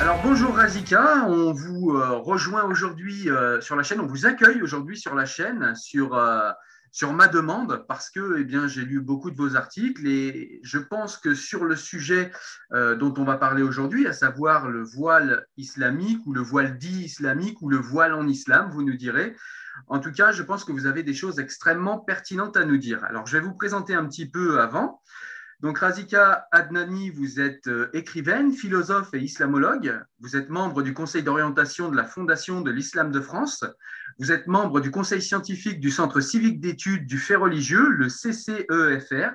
Alors 0.00 0.22
bonjour 0.22 0.54
Razika, 0.54 1.24
on 1.26 1.52
vous 1.52 1.90
euh, 1.90 2.18
rejoint 2.18 2.62
aujourd'hui 2.62 3.28
euh, 3.28 3.60
sur 3.60 3.74
la 3.74 3.82
chaîne, 3.82 3.98
on 3.98 4.06
vous 4.06 4.26
accueille 4.26 4.62
aujourd'hui 4.62 4.96
sur 4.96 5.16
la 5.16 5.26
chaîne 5.26 5.74
sur, 5.74 6.14
euh, 6.14 6.52
sur 6.92 7.12
ma 7.12 7.26
demande 7.26 7.84
parce 7.88 8.08
que 8.08 8.36
eh 8.38 8.44
bien, 8.44 8.68
j'ai 8.68 8.82
lu 8.82 9.00
beaucoup 9.00 9.32
de 9.32 9.36
vos 9.36 9.56
articles 9.56 10.06
et 10.06 10.60
je 10.62 10.78
pense 10.78 11.16
que 11.16 11.34
sur 11.34 11.64
le 11.64 11.74
sujet 11.74 12.30
dont 12.70 13.12
on 13.16 13.24
va 13.24 13.38
parler 13.38 13.64
aujourd'hui, 13.64 14.06
à 14.06 14.12
savoir 14.12 14.68
le 14.68 14.84
voile 14.84 15.46
islamique 15.56 16.24
ou 16.26 16.32
le 16.32 16.42
voile 16.42 16.78
dit 16.78 17.04
islamique 17.04 17.60
ou 17.60 17.68
le 17.68 17.78
voile 17.78 18.14
en 18.14 18.28
islam, 18.28 18.70
vous 18.70 18.84
nous 18.84 18.96
direz. 18.96 19.34
En 19.88 19.98
tout 19.98 20.12
cas, 20.12 20.30
je 20.30 20.44
pense 20.44 20.64
que 20.64 20.70
vous 20.70 20.86
avez 20.86 21.02
des 21.02 21.14
choses 21.14 21.40
extrêmement 21.40 21.98
pertinentes 21.98 22.56
à 22.56 22.64
nous 22.64 22.78
dire. 22.78 23.02
Alors 23.04 23.26
je 23.26 23.36
vais 23.36 23.44
vous 23.44 23.54
présenter 23.54 23.94
un 23.94 24.06
petit 24.06 24.30
peu 24.30 24.60
avant. 24.60 25.02
Donc, 25.60 25.78
Razika 25.78 26.46
Adnani, 26.52 27.10
vous 27.10 27.40
êtes 27.40 27.66
euh, 27.66 27.90
écrivaine, 27.92 28.52
philosophe 28.52 29.12
et 29.12 29.18
islamologue. 29.18 30.00
Vous 30.20 30.36
êtes 30.36 30.50
membre 30.50 30.82
du 30.82 30.94
conseil 30.94 31.24
d'orientation 31.24 31.88
de 31.88 31.96
la 31.96 32.04
Fondation 32.04 32.60
de 32.60 32.70
l'Islam 32.70 33.10
de 33.10 33.20
France. 33.20 33.64
Vous 34.20 34.30
êtes 34.30 34.46
membre 34.46 34.80
du 34.80 34.92
conseil 34.92 35.20
scientifique 35.20 35.80
du 35.80 35.90
Centre 35.90 36.20
civique 36.20 36.60
d'études 36.60 37.06
du 37.06 37.18
fait 37.18 37.34
religieux, 37.34 37.88
le 37.88 38.08
CCEFR. 38.08 39.32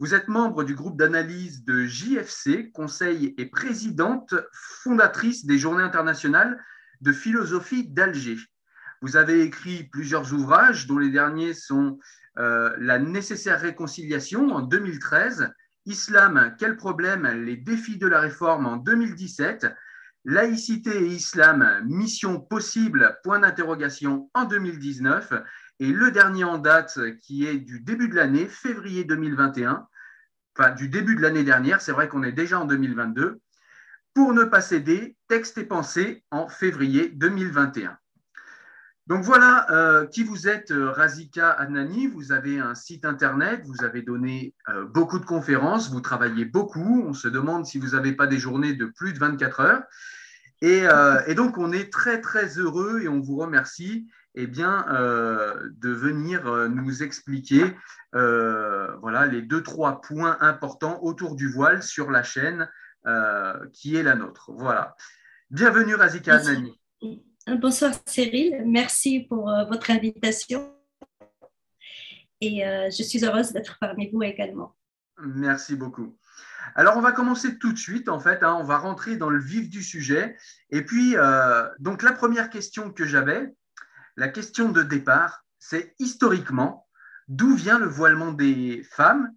Vous 0.00 0.12
êtes 0.12 0.28
membre 0.28 0.64
du 0.64 0.74
groupe 0.74 0.98
d'analyse 0.98 1.64
de 1.64 1.86
JFC, 1.86 2.70
conseil 2.72 3.34
et 3.38 3.46
présidente 3.46 4.34
fondatrice 4.52 5.46
des 5.46 5.56
Journées 5.56 5.84
internationales 5.84 6.62
de 7.00 7.12
philosophie 7.12 7.88
d'Alger. 7.88 8.36
Vous 9.00 9.16
avez 9.16 9.40
écrit 9.40 9.84
plusieurs 9.84 10.34
ouvrages, 10.34 10.86
dont 10.86 10.98
les 10.98 11.10
derniers 11.10 11.54
sont 11.54 11.98
euh, 12.38 12.74
La 12.78 12.98
nécessaire 12.98 13.60
réconciliation 13.60 14.50
en 14.50 14.60
2013, 14.60 15.52
Islam, 15.86 16.54
quel 16.58 16.76
problème? 16.76 17.26
Les 17.44 17.56
défis 17.56 17.98
de 17.98 18.06
la 18.06 18.20
réforme 18.20 18.66
en 18.66 18.76
2017, 18.76 19.66
Laïcité 20.24 20.96
et 20.96 21.06
Islam, 21.06 21.82
mission 21.84 22.40
possible, 22.40 23.18
point 23.22 23.40
d'interrogation 23.40 24.30
en 24.32 24.44
2019, 24.44 25.34
et 25.80 25.92
le 25.92 26.10
dernier 26.10 26.44
en 26.44 26.56
date 26.56 26.98
qui 27.20 27.46
est 27.46 27.58
du 27.58 27.80
début 27.80 28.08
de 28.08 28.14
l'année, 28.14 28.46
février 28.46 29.04
2021, 29.04 29.86
enfin 30.56 30.70
du 30.70 30.88
début 30.88 31.16
de 31.16 31.20
l'année 31.20 31.44
dernière, 31.44 31.82
c'est 31.82 31.92
vrai 31.92 32.08
qu'on 32.08 32.22
est 32.22 32.32
déjà 32.32 32.60
en 32.60 32.64
2022, 32.64 33.40
pour 34.14 34.32
ne 34.32 34.44
pas 34.44 34.60
céder, 34.62 35.16
texte 35.28 35.58
et 35.58 35.64
pensée 35.64 36.24
en 36.30 36.48
février 36.48 37.08
2021. 37.08 37.98
Donc 39.06 39.22
voilà 39.22 39.70
euh, 39.70 40.06
qui 40.06 40.22
vous 40.22 40.48
êtes, 40.48 40.70
euh, 40.70 40.90
Razika 40.90 41.50
Adnani. 41.50 42.06
Vous 42.06 42.32
avez 42.32 42.58
un 42.58 42.74
site 42.74 43.04
internet, 43.04 43.60
vous 43.64 43.84
avez 43.84 44.00
donné 44.00 44.54
euh, 44.70 44.86
beaucoup 44.86 45.18
de 45.18 45.26
conférences, 45.26 45.90
vous 45.90 46.00
travaillez 46.00 46.46
beaucoup. 46.46 47.04
On 47.06 47.12
se 47.12 47.28
demande 47.28 47.66
si 47.66 47.78
vous 47.78 47.90
n'avez 47.90 48.14
pas 48.14 48.26
des 48.26 48.38
journées 48.38 48.72
de 48.72 48.86
plus 48.86 49.12
de 49.12 49.18
24 49.18 49.60
heures. 49.60 49.82
Et, 50.62 50.86
euh, 50.86 51.20
et, 51.26 51.34
donc 51.34 51.58
on 51.58 51.70
est 51.70 51.92
très 51.92 52.22
très 52.22 52.58
heureux 52.58 53.02
et 53.02 53.08
on 53.08 53.20
vous 53.20 53.36
remercie 53.36 54.08
eh 54.36 54.46
bien, 54.46 54.84
de 54.88 55.90
venir 55.90 56.68
nous 56.68 57.04
expliquer 57.04 57.76
voilà, 58.12 59.26
les 59.26 59.42
deux, 59.42 59.62
trois 59.62 60.00
points 60.00 60.36
importants 60.40 60.98
autour 61.02 61.36
du 61.36 61.48
voile 61.48 61.84
sur 61.84 62.10
la 62.10 62.24
chaîne 62.24 62.68
qui 63.72 63.94
est 63.94 64.02
la 64.02 64.16
nôtre. 64.16 64.50
Voilà. 64.52 64.96
Bienvenue, 65.50 65.94
Razika 65.94 66.34
Adnani. 66.34 66.80
Bonsoir 67.46 67.92
Cyril, 68.06 68.62
merci 68.64 69.20
pour 69.20 69.50
euh, 69.50 69.64
votre 69.66 69.90
invitation 69.90 70.74
et 72.40 72.66
euh, 72.66 72.88
je 72.90 73.02
suis 73.02 73.22
heureuse 73.22 73.52
d'être 73.52 73.76
parmi 73.78 74.10
vous 74.10 74.22
également. 74.22 74.74
Merci 75.18 75.76
beaucoup. 75.76 76.16
Alors 76.74 76.96
on 76.96 77.02
va 77.02 77.12
commencer 77.12 77.58
tout 77.58 77.74
de 77.74 77.78
suite 77.78 78.08
en 78.08 78.18
fait, 78.18 78.42
hein, 78.42 78.56
on 78.58 78.64
va 78.64 78.78
rentrer 78.78 79.16
dans 79.16 79.28
le 79.28 79.38
vif 79.38 79.68
du 79.68 79.82
sujet 79.82 80.38
et 80.70 80.86
puis 80.86 81.16
euh, 81.18 81.68
donc 81.80 82.02
la 82.02 82.12
première 82.12 82.48
question 82.48 82.90
que 82.90 83.04
j'avais, 83.04 83.54
la 84.16 84.28
question 84.28 84.72
de 84.72 84.82
départ, 84.82 85.44
c'est 85.58 85.94
historiquement 85.98 86.88
d'où 87.28 87.54
vient 87.54 87.78
le 87.78 87.86
voilement 87.86 88.32
des 88.32 88.82
femmes 88.90 89.30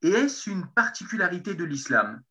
et 0.00 0.12
est-ce 0.12 0.48
une 0.48 0.66
particularité 0.68 1.54
de 1.54 1.64
l'islam? 1.64 2.22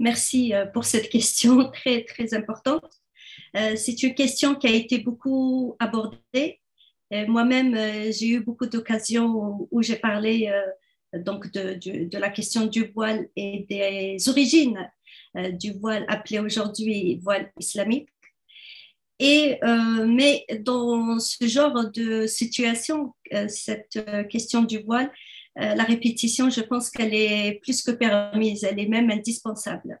Merci 0.00 0.52
pour 0.74 0.84
cette 0.84 1.08
question 1.08 1.70
très 1.72 2.04
très 2.04 2.34
importante. 2.34 3.05
Euh, 3.56 3.74
c'est 3.76 4.02
une 4.02 4.14
question 4.14 4.54
qui 4.54 4.66
a 4.66 4.70
été 4.70 4.98
beaucoup 4.98 5.76
abordée. 5.78 6.60
Euh, 7.12 7.26
moi-même, 7.26 7.74
euh, 7.74 8.12
j'ai 8.12 8.28
eu 8.28 8.40
beaucoup 8.40 8.66
d'occasions 8.66 9.66
où, 9.70 9.82
j'ai 9.82 9.96
parlé 9.96 10.52
donc 11.14 11.50
de, 11.52 12.18
la 12.18 12.30
question 12.30 12.66
du 12.66 12.86
voile 12.94 13.28
et 13.36 13.66
des 13.68 14.28
origines 14.28 14.90
du 15.52 15.72
voile 15.72 16.04
appelé 16.08 16.38
aujourd'hui 16.38 17.18
voile 17.22 17.52
islamique. 17.58 18.08
Et, 19.18 19.58
mais 19.62 20.44
dans 20.60 21.18
ce 21.18 21.46
genre 21.46 21.90
de 21.90 22.26
situation, 22.26 23.14
cette 23.48 23.98
question 24.28 24.62
du 24.62 24.78
voile, 24.80 25.10
la 25.56 25.84
répétition, 25.84 26.50
je 26.50 26.60
pense 26.60 26.90
qu'elle 26.90 27.14
est 27.14 27.60
plus 27.62 27.82
que 27.82 27.92
permise, 27.92 28.64
elle 28.64 28.78
est 28.78 28.88
même 28.88 29.10
indispensable. 29.10 30.00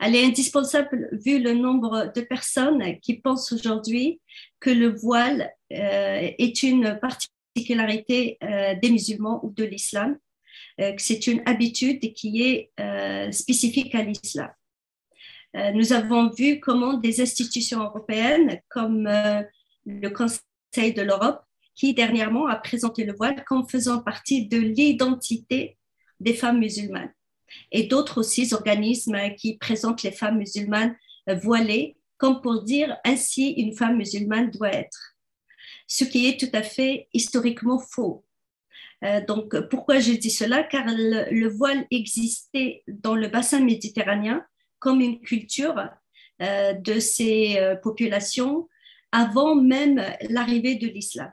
Elle 0.00 0.16
est 0.16 0.24
indispensable 0.24 1.08
vu 1.12 1.38
le 1.38 1.54
nombre 1.54 2.12
de 2.14 2.20
personnes 2.20 2.98
qui 3.00 3.14
pensent 3.14 3.52
aujourd'hui 3.52 4.20
que 4.60 4.70
le 4.70 4.94
voile 4.94 5.52
euh, 5.72 6.30
est 6.38 6.62
une 6.62 6.98
particularité 7.00 8.38
euh, 8.42 8.74
des 8.80 8.90
musulmans 8.90 9.44
ou 9.44 9.50
de 9.50 9.64
l'islam, 9.64 10.18
euh, 10.80 10.92
que 10.92 11.02
c'est 11.02 11.26
une 11.26 11.42
habitude 11.46 12.12
qui 12.14 12.42
est 12.42 13.32
spécifique 13.32 13.94
à 13.94 14.02
l'islam. 14.02 14.50
nous 15.74 15.92
avons 15.92 16.30
vu 16.30 16.60
comment 16.60 16.94
des 16.94 17.20
institutions 17.20 17.82
européennes 17.82 18.60
comme 18.68 19.08
le 19.86 20.08
Conseil 20.10 20.92
de 20.92 21.02
l'Europe, 21.02 21.40
qui 21.74 21.94
dernièrement 21.94 22.46
a 22.46 22.56
présenté 22.56 23.04
le 23.04 23.14
voile 23.14 23.44
comme 23.44 23.68
faisant 23.68 24.00
partie 24.02 24.48
de 24.48 24.58
l'identité 24.58 25.78
des 26.20 26.34
femmes 26.34 26.58
musulmanes. 26.58 27.12
Et 27.72 27.84
d'autres 27.84 28.18
aussi 28.18 28.52
organismes 28.52 29.18
qui 29.36 29.56
présentent 29.56 30.02
les 30.02 30.12
femmes 30.12 30.38
musulmanes 30.38 30.96
voilées 31.42 31.96
comme 32.18 32.40
pour 32.40 32.62
dire 32.62 32.96
ainsi 33.04 33.50
une 33.50 33.74
femme 33.74 33.96
musulmane 33.96 34.50
doit 34.50 34.72
être, 34.72 35.16
ce 35.86 36.04
qui 36.04 36.26
est 36.26 36.38
tout 36.38 36.54
à 36.54 36.62
fait 36.62 37.08
historiquement 37.12 37.78
faux. 37.78 38.24
Euh, 39.04 39.24
donc, 39.24 39.54
pourquoi 39.68 39.98
je 39.98 40.12
dis 40.12 40.30
cela? 40.30 40.62
Car 40.62 40.84
le, 40.86 41.48
voile 41.48 41.86
existait 41.90 42.82
dans 42.88 43.14
le 43.14 43.28
bassin 43.28 43.60
méditerranéen 43.60 44.44
comme 44.78 45.00
une 45.00 45.20
culture 45.20 45.90
euh, 46.42 46.72
de 46.72 46.98
ces 46.98 47.58
euh, 47.58 47.76
populations 47.76 48.68
avant 49.12 49.54
même 49.54 50.02
l'arrivée 50.30 50.76
de 50.76 50.86
l'islam. 50.86 51.30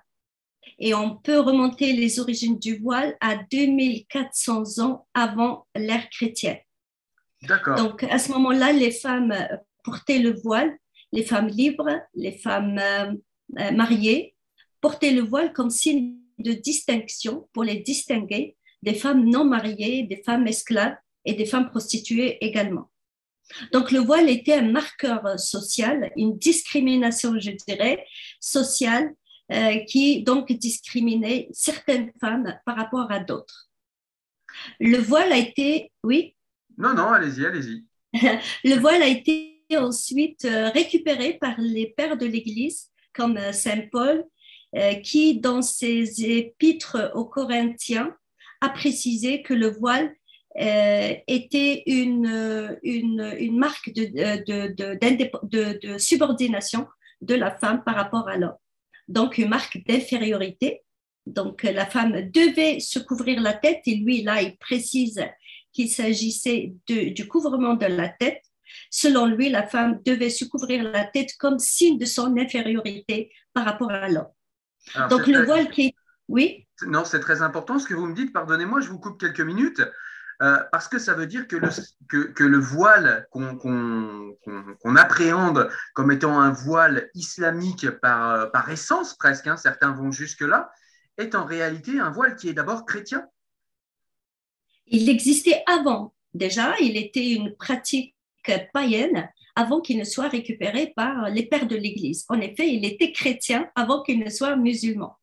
Et 0.86 0.94
on 0.94 1.16
peut 1.16 1.40
remonter 1.40 1.94
les 1.94 2.20
origines 2.20 2.60
du 2.60 2.76
voile 2.76 3.16
à 3.22 3.38
2400 3.50 4.80
ans 4.80 5.08
avant 5.14 5.66
l'ère 5.78 6.10
chrétienne. 6.10 6.60
Donc, 7.78 8.04
à 8.04 8.20
ce 8.20 8.34
moment-là, 8.34 8.74
les 8.74 8.92
femmes 8.92 9.34
portaient 9.86 10.20
le 10.20 10.34
voile, 10.34 10.78
les 11.14 11.24
femmes 11.24 11.48
libres, 11.48 12.02
les 12.16 12.34
femmes 12.34 12.82
mariées, 13.50 14.36
portaient 14.82 15.14
le 15.14 15.22
voile 15.22 15.54
comme 15.54 15.70
signe 15.70 16.18
de 16.38 16.52
distinction 16.52 17.48
pour 17.54 17.64
les 17.64 17.78
distinguer 17.78 18.58
des 18.82 18.94
femmes 18.94 19.24
non 19.24 19.46
mariées, 19.46 20.04
des 20.04 20.22
femmes 20.22 20.48
esclaves 20.48 20.98
et 21.24 21.32
des 21.32 21.46
femmes 21.46 21.70
prostituées 21.70 22.44
également. 22.46 22.92
Donc 23.72 23.92
le 23.92 24.00
voile 24.00 24.30
était 24.30 24.56
un 24.56 24.70
marqueur 24.70 25.40
social, 25.40 26.12
une 26.18 26.38
discrimination, 26.38 27.40
je 27.40 27.52
dirais, 27.52 28.06
sociale, 28.42 29.14
euh, 29.52 29.80
qui 29.86 30.24
donc 30.24 30.52
discriminait 30.52 31.50
certaines 31.52 32.12
femmes 32.20 32.58
par 32.66 32.76
rapport 32.76 33.12
à 33.12 33.20
d'autres. 33.20 33.70
Le 34.80 34.98
voile 34.98 35.32
a 35.32 35.38
été, 35.38 35.92
oui? 36.04 36.36
Non, 36.78 36.94
non, 36.94 37.10
allez-y, 37.10 37.46
allez-y. 37.46 37.86
le 38.64 38.76
voile 38.80 39.02
a 39.02 39.08
été 39.08 39.60
ensuite 39.76 40.46
euh, 40.46 40.70
récupéré 40.70 41.38
par 41.40 41.56
les 41.58 41.94
pères 41.98 42.18
de 42.18 42.26
l'Église, 42.26 42.92
comme 43.14 43.38
euh, 43.38 43.52
Saint 43.52 43.88
Paul, 43.92 44.26
qui, 45.04 45.40
dans 45.40 45.62
ses 45.62 46.26
épîtres 46.26 47.12
aux 47.14 47.26
Corinthiens, 47.26 48.12
a 48.60 48.70
précisé 48.70 49.44
que 49.44 49.54
le 49.54 49.70
voile 49.70 50.16
euh, 50.60 51.14
était 51.28 51.82
une, 51.88 52.78
une, 52.84 53.34
une, 53.40 53.58
marque 53.58 53.92
de, 53.92 54.06
de, 54.46 55.82
de, 55.82 55.98
subordination 55.98 56.88
de 57.22 57.34
la 57.34 57.58
femme 57.58 57.84
par 57.84 57.96
rapport 57.96 58.28
à 58.30 58.38
l'homme. 58.38 58.56
Donc, 59.08 59.38
une 59.38 59.50
marque 59.50 59.80
d'infériorité. 59.86 60.82
Donc, 61.26 61.64
la 61.64 61.86
femme 61.86 62.30
devait 62.32 62.80
se 62.80 63.00
couvrir 63.00 63.42
la 63.42 63.54
tête 63.54 63.82
et 63.86 63.96
lui, 63.96 64.24
là, 64.24 64.42
il 64.42 64.58
précise 64.58 65.24
qu'il 65.72 65.90
s'agissait 65.90 66.74
du 66.88 67.28
couvrement 67.28 67.74
de 67.74 67.86
la 67.86 68.10
tête. 68.10 68.42
Selon 68.90 69.26
lui, 69.26 69.50
la 69.50 69.66
femme 69.66 70.00
devait 70.06 70.30
se 70.30 70.46
couvrir 70.46 70.84
la 70.84 71.06
tête 71.06 71.36
comme 71.38 71.60
signe 71.60 71.98
de 71.98 72.06
son 72.06 72.38
infériorité 72.38 73.32
par 73.54 73.66
rapport 73.66 73.92
à 73.92 74.10
l'homme. 74.10 74.30
Donc 75.10 75.28
le 75.28 75.46
voile 75.46 75.70
qui 75.70 75.96
Oui 76.28 76.68
Non, 76.86 77.06
c'est 77.06 77.20
très 77.20 77.42
important 77.42 77.80
ce 77.80 77.88
que 77.88 77.94
vous 77.94 78.08
me 78.08 78.16
dites. 78.16 78.34
Pardonnez-moi, 78.34 78.82
je 78.82 78.90
vous 78.90 79.00
coupe 79.00 79.20
quelques 79.20 79.42
minutes. 79.42 79.82
Euh, 80.42 80.58
parce 80.72 80.88
que 80.88 81.00
ça 81.00 81.14
veut 81.14 81.28
dire 81.28 81.48
que 81.48 81.56
le, 81.56 81.70
que, 82.10 82.44
le 82.44 82.58
voile 82.58 83.28
qu'on 83.32 84.96
appréhende 84.96 85.70
comme 85.94 86.12
étant 86.12 86.40
un 86.40 86.52
voile 86.52 87.10
islamique 87.14 87.90
par, 87.90 88.52
par 88.52 88.70
essence 88.70 89.16
presque, 89.16 89.48
hein, 89.48 89.58
certains 89.58 89.92
vont 89.92 90.12
jusque-là, 90.12 90.72
est 91.18 91.36
en 91.36 91.46
réalité 91.46 92.00
un 92.00 92.10
voile 92.10 92.36
qui 92.36 92.50
est 92.50 92.54
d'abord 92.54 92.86
chrétien. 92.86 93.28
Il 94.88 95.10
existait 95.10 95.64
avant 95.68 96.14
déjà, 96.34 96.76
il 96.80 96.98
était 96.98 97.32
une 97.32 97.56
pratique 97.56 98.16
païenne 98.74 99.30
avant 99.56 99.82
qu'il 99.82 99.98
ne 99.98 100.04
soit 100.04 100.28
récupéré 100.28 100.94
par 100.96 101.30
les 101.30 101.46
pères 101.46 101.68
de 101.68 101.76
l'Église. 101.76 102.26
En 102.28 102.40
effet, 102.42 102.74
il 102.74 102.86
était 102.86 103.12
chrétien 103.12 103.70
avant 103.76 104.02
qu'il 104.02 104.20
ne 104.20 104.30
soit 104.30 104.56
musulman. 104.56 105.16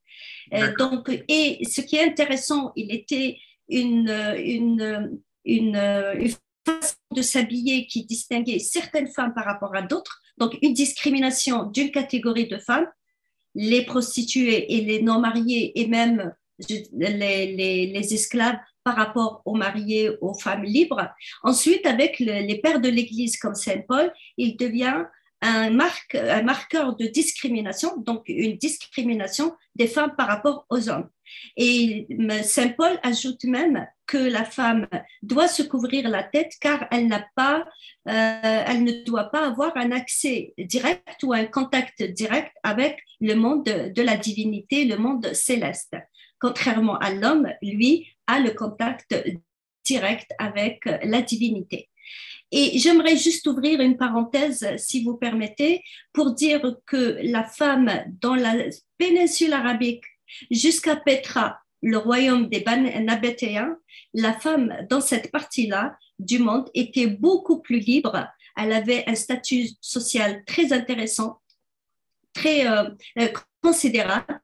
Euh, 0.54 0.72
donc, 0.78 1.10
et 1.28 1.64
ce 1.68 1.80
qui 1.80 1.96
est 1.96 2.04
intéressant, 2.04 2.72
il 2.76 2.92
était 2.92 3.38
une, 3.70 4.10
une, 4.38 5.20
une, 5.44 6.30
façon 6.66 6.96
de 7.14 7.22
s'habiller 7.22 7.86
qui 7.86 8.04
distinguait 8.04 8.58
certaines 8.58 9.08
femmes 9.08 9.32
par 9.34 9.44
rapport 9.44 9.74
à 9.74 9.82
d'autres, 9.82 10.20
donc 10.36 10.56
une 10.62 10.74
discrimination 10.74 11.64
d'une 11.64 11.90
catégorie 11.90 12.48
de 12.48 12.58
femmes, 12.58 12.86
les 13.54 13.84
prostituées 13.84 14.74
et 14.74 14.82
les 14.82 15.02
non-mariées 15.02 15.80
et 15.80 15.88
même 15.88 16.32
les, 16.68 17.86
les, 17.86 18.14
esclaves 18.14 18.58
par 18.84 18.96
rapport 18.96 19.42
aux 19.44 19.54
mariés, 19.54 20.10
aux 20.20 20.34
femmes 20.34 20.64
libres. 20.64 21.08
Ensuite, 21.42 21.86
avec 21.86 22.18
les 22.18 22.60
pères 22.62 22.80
de 22.80 22.88
l'Église 22.88 23.38
comme 23.38 23.54
Saint 23.54 23.80
Paul, 23.88 24.12
il 24.36 24.56
devient 24.56 25.04
un, 25.42 25.70
marque, 25.70 26.14
un 26.14 26.42
marqueur 26.42 26.96
de 26.96 27.06
discrimination, 27.06 27.96
donc 27.98 28.24
une 28.28 28.56
discrimination 28.56 29.54
des 29.74 29.86
femmes 29.86 30.14
par 30.16 30.28
rapport 30.28 30.66
aux 30.70 30.88
hommes. 30.88 31.08
Et 31.56 32.06
Saint 32.42 32.70
Paul 32.70 32.98
ajoute 33.02 33.44
même 33.44 33.86
que 34.06 34.18
la 34.18 34.44
femme 34.44 34.86
doit 35.22 35.48
se 35.48 35.62
couvrir 35.62 36.08
la 36.08 36.22
tête 36.22 36.52
car 36.60 36.86
elle 36.90 37.06
n'a 37.06 37.26
pas, 37.36 37.64
euh, 38.08 38.64
elle 38.66 38.84
ne 38.84 39.04
doit 39.04 39.30
pas 39.30 39.46
avoir 39.46 39.76
un 39.76 39.92
accès 39.92 40.54
direct 40.58 41.22
ou 41.22 41.32
un 41.32 41.44
contact 41.44 42.02
direct 42.02 42.52
avec 42.62 42.98
le 43.20 43.34
monde 43.34 43.64
de 43.64 44.02
la 44.02 44.16
divinité, 44.16 44.84
le 44.84 44.96
monde 44.96 45.32
céleste. 45.32 45.96
Contrairement 46.40 46.96
à 46.98 47.12
l'homme, 47.12 47.48
lui, 47.62 48.08
le 48.38 48.50
contact 48.50 49.14
direct 49.84 50.32
avec 50.38 50.84
la 50.84 51.22
divinité. 51.22 51.88
Et 52.52 52.78
j'aimerais 52.78 53.16
juste 53.16 53.46
ouvrir 53.46 53.80
une 53.80 53.96
parenthèse, 53.96 54.66
si 54.76 55.04
vous 55.04 55.16
permettez, 55.16 55.82
pour 56.12 56.32
dire 56.32 56.76
que 56.86 57.18
la 57.22 57.44
femme 57.44 57.90
dans 58.20 58.34
la 58.34 58.54
péninsule 58.98 59.52
arabique 59.52 60.04
jusqu'à 60.50 60.96
Petra, 60.96 61.60
le 61.82 61.98
royaume 61.98 62.48
des 62.48 62.64
Nabatéens, 63.00 63.76
la 64.14 64.32
femme 64.32 64.86
dans 64.88 65.00
cette 65.00 65.30
partie-là 65.30 65.96
du 66.18 66.38
monde 66.38 66.68
était 66.74 67.06
beaucoup 67.06 67.60
plus 67.60 67.78
libre. 67.78 68.26
Elle 68.56 68.72
avait 68.72 69.04
un 69.08 69.14
statut 69.14 69.68
social 69.80 70.44
très 70.44 70.72
intéressant, 70.72 71.40
très 72.32 72.66
euh, 72.66 72.90
euh, 73.18 73.28
considérable 73.62 74.40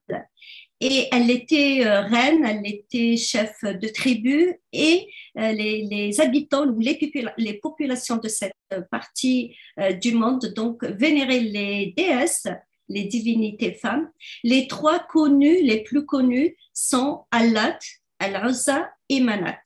et 0.81 1.09
elle 1.11 1.31
était 1.31 1.87
euh, 1.87 2.03
reine, 2.03 2.45
elle 2.45 2.67
était 2.67 3.17
chef 3.17 3.63
de 3.63 3.89
tribu 3.89 4.55
et 4.73 5.09
les, 5.35 6.21
habitants 6.21 6.67
ou 6.67 6.81
les, 6.81 6.99
les, 7.39 7.55
populations 7.55 8.17
de 8.17 8.29
cette 8.29 8.53
partie 8.91 9.57
du 10.03 10.13
monde 10.13 10.53
donc 10.55 10.85
vénéraient 10.85 11.41
les 11.41 11.95
déesses, 11.97 12.49
les 12.89 13.05
divinités 13.05 13.75
femmes. 13.75 14.11
Les 14.45 14.69
trois 14.69 14.99
connues, 14.99 15.63
les 15.63 15.83
plus 15.83 16.05
connues 16.05 16.57
sont 16.73 17.25
Allat, 17.31 17.79
Al-Uzza 18.19 18.91
et 19.09 19.21
Manat. 19.21 19.61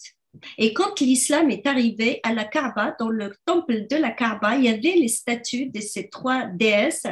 Et 0.59 0.73
quand 0.73 1.01
l'islam 1.01 1.51
est 1.51 1.67
arrivé 1.67 2.21
à 2.23 2.33
la 2.33 2.45
Kaaba, 2.45 2.95
dans 2.99 3.09
le 3.09 3.35
temple 3.47 3.87
de 3.89 3.97
la 3.97 4.11
Kaaba, 4.11 4.57
il 4.57 4.65
y 4.65 4.69
avait 4.69 4.97
les 4.97 5.09
statues 5.09 5.67
de 5.67 5.81
ces 5.81 6.09
trois 6.09 6.47
déesses 6.47 7.07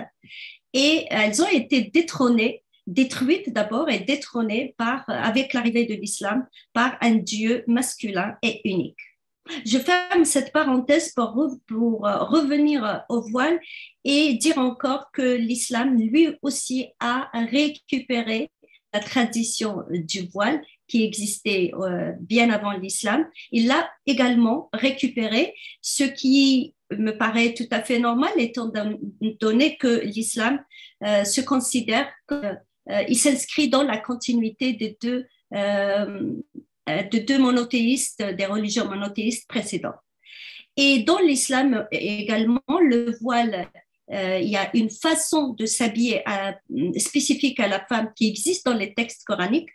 et 0.72 1.06
elles 1.10 1.42
ont 1.42 1.48
été 1.48 1.82
détrônées 1.82 2.62
détruite 2.88 3.52
d'abord 3.52 3.90
et 3.90 4.00
détrônée 4.00 4.74
par, 4.78 5.04
avec 5.08 5.52
l'arrivée 5.52 5.84
de 5.84 5.94
l'islam 5.94 6.46
par 6.72 6.96
un 7.02 7.16
Dieu 7.16 7.62
masculin 7.66 8.34
et 8.42 8.62
unique. 8.64 8.98
Je 9.64 9.78
ferme 9.78 10.24
cette 10.24 10.52
parenthèse 10.52 11.12
pour, 11.12 11.48
pour 11.66 12.06
euh, 12.06 12.18
revenir 12.18 13.04
au 13.08 13.20
voile 13.20 13.58
et 14.04 14.34
dire 14.34 14.58
encore 14.58 15.10
que 15.12 15.36
l'islam, 15.36 15.96
lui 15.96 16.28
aussi, 16.42 16.88
a 17.00 17.30
récupéré 17.50 18.50
la 18.92 19.00
tradition 19.00 19.84
du 19.90 20.28
voile 20.32 20.62
qui 20.86 21.04
existait 21.04 21.72
euh, 21.74 22.12
bien 22.20 22.50
avant 22.50 22.72
l'islam. 22.72 23.26
Il 23.52 23.66
l'a 23.66 23.90
également 24.06 24.70
récupéré, 24.72 25.54
ce 25.82 26.04
qui 26.04 26.74
me 26.90 27.10
paraît 27.12 27.52
tout 27.52 27.68
à 27.70 27.82
fait 27.82 27.98
normal 27.98 28.30
étant 28.38 28.72
donné 29.40 29.76
que 29.76 30.00
l'islam 30.04 30.58
euh, 31.04 31.24
se 31.24 31.42
considère 31.42 32.08
euh, 32.90 33.02
il 33.08 33.16
s'inscrit 33.16 33.68
dans 33.68 33.82
la 33.82 33.98
continuité 33.98 34.72
des 34.72 34.96
deux, 35.02 35.26
euh, 35.54 35.58
euh, 35.58 36.32
de 37.10 37.18
deux 37.18 37.38
monothéistes, 37.38 38.22
des 38.22 38.46
religions 38.46 38.86
monothéistes 38.86 39.48
précédentes. 39.48 39.96
Et 40.76 41.00
dans 41.00 41.18
l'islam 41.18 41.86
également, 41.90 42.60
le 42.80 43.16
voile, 43.20 43.68
il 44.10 44.48
y 44.48 44.56
a 44.56 44.70
une 44.74 44.90
façon 44.90 45.48
de 45.50 45.66
s'habiller 45.66 46.22
spécifique 46.96 47.58
à 47.58 47.66
la 47.66 47.84
femme 47.84 48.12
qui 48.14 48.28
existe 48.28 48.64
dans 48.64 48.74
les 48.74 48.94
textes 48.94 49.24
coraniques. 49.24 49.70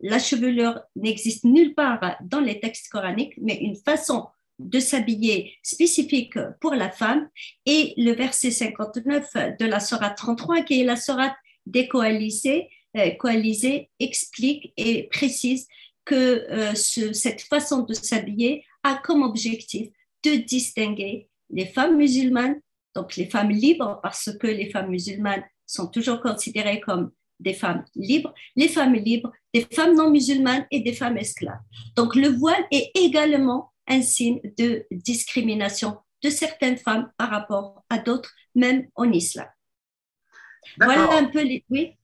La 0.00 0.18
chevelure 0.18 0.80
n'existe 0.96 1.44
nulle 1.44 1.74
part 1.74 2.16
dans 2.22 2.40
les 2.40 2.60
textes 2.60 2.88
coraniques, 2.88 3.34
mais 3.40 3.56
une 3.56 3.76
façon 3.76 4.26
de 4.58 4.80
s'habiller 4.80 5.54
spécifique 5.62 6.38
pour 6.60 6.74
la 6.74 6.90
femme. 6.90 7.28
Et 7.66 7.94
le 7.96 8.12
verset 8.12 8.50
59 8.50 9.58
de 9.58 9.66
la 9.66 9.80
Sourate 9.80 10.16
33, 10.16 10.62
qui 10.62 10.80
est 10.80 10.84
la 10.84 10.96
Sourate 10.96 11.36
des 11.66 11.88
coalisés, 11.88 12.68
euh, 12.96 13.10
coalisés 13.10 13.90
explique 14.00 14.72
et 14.76 15.04
précise 15.04 15.68
que 16.08 16.46
euh, 16.50 16.74
cette 16.74 17.42
façon 17.42 17.82
de 17.82 17.92
s'habiller 17.92 18.64
a 18.82 18.94
comme 18.96 19.22
objectif 19.22 19.90
de 20.24 20.36
distinguer 20.36 21.28
les 21.50 21.66
femmes 21.66 21.96
musulmanes, 21.96 22.60
donc 22.94 23.16
les 23.16 23.26
femmes 23.26 23.50
libres, 23.50 24.00
parce 24.02 24.30
que 24.40 24.46
les 24.46 24.70
femmes 24.70 24.88
musulmanes 24.88 25.44
sont 25.66 25.86
toujours 25.86 26.22
considérées 26.22 26.80
comme 26.80 27.12
des 27.40 27.52
femmes 27.52 27.84
libres, 27.94 28.32
les 28.56 28.68
femmes 28.68 28.94
libres, 28.94 29.30
des 29.52 29.66
femmes 29.70 29.94
non 29.94 30.10
musulmanes 30.10 30.66
et 30.70 30.80
des 30.80 30.94
femmes 30.94 31.18
esclaves. 31.18 31.60
Donc 31.94 32.14
le 32.14 32.28
voile 32.28 32.64
est 32.70 32.90
également 32.94 33.72
un 33.86 34.00
signe 34.00 34.40
de 34.56 34.86
discrimination 34.90 35.98
de 36.22 36.30
certaines 36.30 36.78
femmes 36.78 37.12
par 37.18 37.28
rapport 37.28 37.84
à 37.90 37.98
d'autres, 37.98 38.34
même 38.54 38.88
en 38.94 39.12
islam. 39.12 39.46
Voilà 40.80 41.18
un 41.18 41.26
peu 41.26 41.42
les... 41.42 41.64
Oui? 41.68 41.97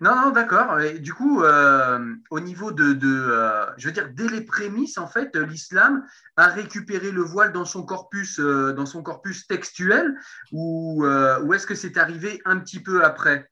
Non, 0.00 0.16
non, 0.16 0.30
d'accord. 0.30 0.78
Du 0.98 1.14
coup, 1.14 1.42
euh, 1.44 2.14
au 2.30 2.40
niveau 2.40 2.72
de, 2.72 2.98
euh, 3.04 3.66
je 3.76 3.86
veux 3.86 3.92
dire, 3.92 4.08
dès 4.12 4.28
les 4.28 4.40
prémices, 4.40 4.98
en 4.98 5.06
fait, 5.06 5.36
l'islam 5.36 6.04
a 6.36 6.48
récupéré 6.48 7.12
le 7.12 7.22
voile 7.22 7.52
dans 7.52 7.64
son 7.64 7.84
corpus, 7.84 8.40
euh, 8.40 8.74
textuel, 9.48 10.18
ou 10.50 11.04
est-ce 11.54 11.66
que 11.66 11.74
c'est 11.74 11.96
arrivé 11.96 12.40
un 12.44 12.58
petit 12.58 12.82
peu 12.82 13.04
après? 13.04 13.48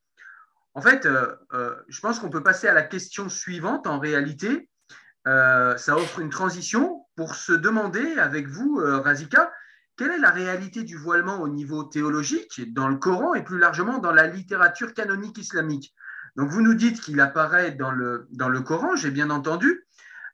En 0.75 0.81
fait, 0.81 1.07
je 1.89 2.01
pense 2.01 2.19
qu'on 2.19 2.31
peut 2.31 2.43
passer 2.43 2.67
à 2.69 2.75
la 2.75 2.83
question 2.83 3.29
suivante. 3.29 3.87
En 3.87 3.99
réalité, 3.99 4.69
ça 5.25 5.97
offre 5.97 6.19
une 6.19 6.31
transition 6.31 7.07
pour 7.17 7.35
se 7.35 7.53
demander 7.53 8.19
avec 8.19 8.49
vous, 8.49 8.81
Razika, 8.83 9.53
quelle 10.01 10.13
est 10.13 10.19
la 10.19 10.31
réalité 10.31 10.83
du 10.83 10.97
voilement 10.97 11.43
au 11.43 11.49
niveau 11.51 11.85
théologique 11.85 12.73
dans 12.73 12.89
le 12.89 12.97
Coran 12.97 13.35
et 13.35 13.45
plus 13.45 13.59
largement 13.59 13.99
dans 13.99 14.13
la 14.13 14.27
littérature 14.27 14.95
canonique 14.95 15.37
islamique? 15.37 15.95
Donc 16.37 16.49
vous 16.49 16.63
nous 16.63 16.73
dites 16.73 17.03
qu'il 17.03 17.21
apparaît 17.21 17.73
dans 17.73 17.91
le, 17.91 18.27
dans 18.31 18.49
le 18.49 18.63
Coran, 18.63 18.97
j'ai 18.97 19.11
bien 19.11 19.29
entendu. 19.29 19.85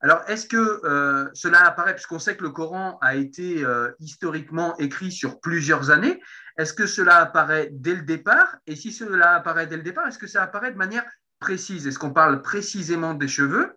Alors 0.03 0.23
est-ce 0.29 0.47
que 0.47 0.81
euh, 0.85 1.29
cela 1.35 1.67
apparaît, 1.67 1.95
puisqu'on 1.95 2.21
sait 2.21 2.37
que 2.37 2.45
le 2.45 2.51
Coran 2.51 2.97
a 3.03 3.17
été 3.17 3.65
euh, 3.65 3.91
historiquement 3.99 4.77
écrit 4.77 5.11
sur 5.11 5.41
plusieurs 5.41 5.91
années, 5.91 6.23
est-ce 6.59 6.73
que 6.73 6.87
cela 6.87 7.17
apparaît 7.17 7.71
dès 7.73 7.97
le 7.97 8.03
départ? 8.03 8.59
Et 8.69 8.77
si 8.77 8.93
cela 8.93 9.35
apparaît 9.35 9.67
dès 9.67 9.79
le 9.79 9.83
départ, 9.83 10.07
est-ce 10.07 10.19
que 10.21 10.29
ça 10.29 10.45
apparaît 10.45 10.71
de 10.71 10.79
manière 10.79 11.05
précise? 11.41 11.89
Est-ce 11.89 11.99
qu'on 11.99 12.13
parle 12.13 12.41
précisément 12.41 13.15
des 13.15 13.27
cheveux? 13.27 13.73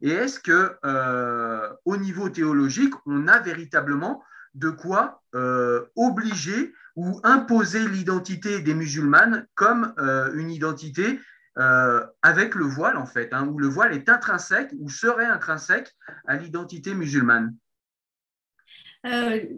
Et 0.00 0.10
est-ce 0.10 0.38
que 0.38 0.76
euh, 0.84 1.68
au 1.84 1.96
niveau 1.96 2.28
théologique, 2.28 2.94
on 3.04 3.26
a 3.26 3.40
véritablement 3.40 4.22
de 4.54 4.70
quoi 4.70 5.22
euh, 5.34 5.84
obliger 5.96 6.72
ou 6.96 7.20
imposer 7.24 7.88
l'identité 7.88 8.60
des 8.60 8.74
musulmanes 8.74 9.46
comme 9.54 9.92
euh, 9.98 10.32
une 10.34 10.50
identité 10.50 11.18
euh, 11.58 12.04
avec 12.22 12.54
le 12.54 12.64
voile, 12.64 12.96
en 12.96 13.06
fait, 13.06 13.32
hein, 13.32 13.48
où 13.48 13.58
le 13.58 13.68
voile 13.68 13.92
est 13.92 14.08
intrinsèque 14.08 14.70
ou 14.78 14.88
serait 14.88 15.26
intrinsèque 15.26 15.92
à 16.26 16.36
l'identité 16.36 16.94
musulmane. 16.94 17.54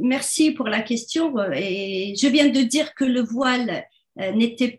merci 0.01 0.53
pour 0.53 0.69
la 0.69 0.83
question. 0.83 1.35
Et 1.53 2.15
je 2.21 2.27
viens 2.29 2.49
de 2.49 2.63
dire 2.63 2.95
que 2.95 3.05
le 3.05 3.23
voile 3.23 3.85
n'était 4.17 4.79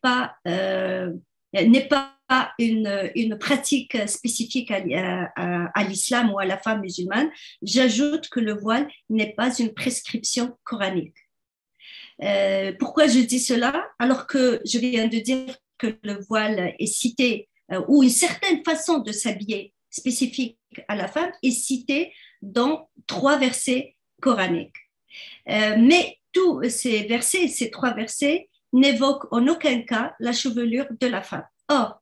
n'est 1.54 1.88
pas 1.88 2.17
une, 2.60 3.12
une 3.16 3.38
pratique 3.38 3.98
spécifique 4.08 4.72
à, 4.72 5.84
l'islam 5.84 6.32
ou 6.32 6.40
à 6.40 6.46
la 6.46 6.58
femme 6.58 6.82
musulmane, 6.82 7.30
j'ajoute 7.62 8.30
que 8.30 8.40
le 8.40 8.54
voile 8.54 8.88
n'est 9.10 9.34
pas 9.34 9.58
une 9.58 9.74
prescription 9.74 10.58
coranique. 10.64 11.16
Euh, 12.24 12.74
pourquoi 12.80 13.08
je 13.08 13.20
dis 13.20 13.40
cela? 13.40 13.88
Alors 14.00 14.28
que 14.28 14.62
je 14.66 14.80
viens 14.80 15.08
de 15.08 15.20
dire 15.20 15.56
que 15.78 15.98
le 16.04 16.20
voile 16.28 16.74
est 16.80 16.88
cité 16.88 17.48
euh, 17.72 17.82
ou 17.88 18.04
une 18.04 18.10
certaine 18.10 18.64
façon 18.64 19.00
de 19.00 19.12
s'habiller 19.12 19.74
spécifique 19.90 20.58
à 20.88 20.96
la 20.96 21.08
femme 21.08 21.32
est 21.44 21.52
cité 21.52 22.14
dans 22.42 22.90
trois 23.06 23.38
versets 23.38 23.96
coraniques. 24.22 24.76
Euh, 25.50 25.76
mais 25.78 26.18
tous 26.34 26.68
ces 26.70 27.04
versets, 27.04 27.48
ces 27.48 27.72
trois 27.72 27.94
versets, 27.94 28.50
n'évoquent 28.74 29.32
en 29.32 29.48
aucun 29.48 29.82
cas 29.82 30.16
la 30.20 30.34
chevelure 30.34 30.88
de 31.00 31.08
la 31.08 31.22
femme. 31.22 31.46
Or, 31.70 32.02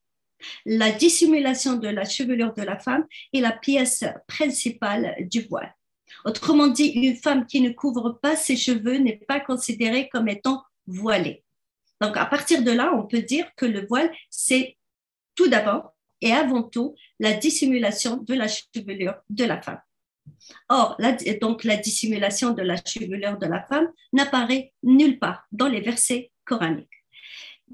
la 0.65 0.91
dissimulation 0.91 1.75
de 1.75 1.87
la 1.87 2.05
chevelure 2.05 2.53
de 2.53 2.63
la 2.63 2.77
femme 2.79 3.05
est 3.33 3.41
la 3.41 3.51
pièce 3.51 4.03
principale 4.27 5.15
du 5.21 5.41
voile. 5.41 5.75
Autrement 6.23 6.67
dit, 6.67 6.87
une 6.87 7.15
femme 7.15 7.45
qui 7.45 7.61
ne 7.61 7.71
couvre 7.71 8.19
pas 8.21 8.35
ses 8.35 8.55
cheveux 8.55 8.97
n'est 8.97 9.17
pas 9.27 9.39
considérée 9.39 10.09
comme 10.09 10.27
étant 10.27 10.63
voilée. 10.87 11.43
Donc, 12.01 12.17
à 12.17 12.25
partir 12.25 12.63
de 12.63 12.71
là, 12.71 12.93
on 12.93 13.05
peut 13.05 13.21
dire 13.21 13.47
que 13.55 13.65
le 13.65 13.85
voile, 13.85 14.11
c'est 14.29 14.77
tout 15.35 15.47
d'abord 15.47 15.93
et 16.21 16.31
avant 16.31 16.63
tout 16.63 16.95
la 17.19 17.33
dissimulation 17.33 18.17
de 18.17 18.33
la 18.33 18.47
chevelure 18.47 19.15
de 19.29 19.45
la 19.45 19.61
femme. 19.61 19.81
Or, 20.69 20.97
donc, 21.41 21.63
la 21.63 21.77
dissimulation 21.77 22.51
de 22.51 22.61
la 22.61 22.77
chevelure 22.77 23.37
de 23.37 23.45
la 23.45 23.63
femme 23.63 23.87
n'apparaît 24.13 24.73
nulle 24.83 25.19
part 25.19 25.45
dans 25.51 25.67
les 25.67 25.81
versets 25.81 26.31
coraniques. 26.45 26.89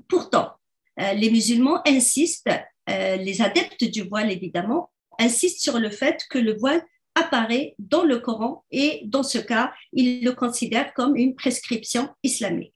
Pourtant, 0.08 0.56
les 0.98 1.30
musulmans 1.30 1.82
insistent, 1.86 2.50
euh, 2.90 3.16
les 3.18 3.42
adeptes 3.42 3.84
du 3.84 4.04
voile 4.04 4.32
évidemment, 4.32 4.92
insistent 5.20 5.62
sur 5.62 5.80
le 5.80 5.90
fait 5.90 6.26
que 6.30 6.38
le 6.38 6.58
voile 6.58 6.82
apparaît 7.16 7.76
dans 7.80 8.04
le 8.04 8.20
Coran 8.20 8.64
et 8.72 9.02
dans 9.06 9.24
ce 9.24 9.38
cas, 9.38 9.74
ils 9.94 10.24
le 10.24 10.32
considèrent 10.32 10.94
comme 10.94 11.16
une 11.16 11.36
prescription 11.36 12.10
islamique. 12.24 12.74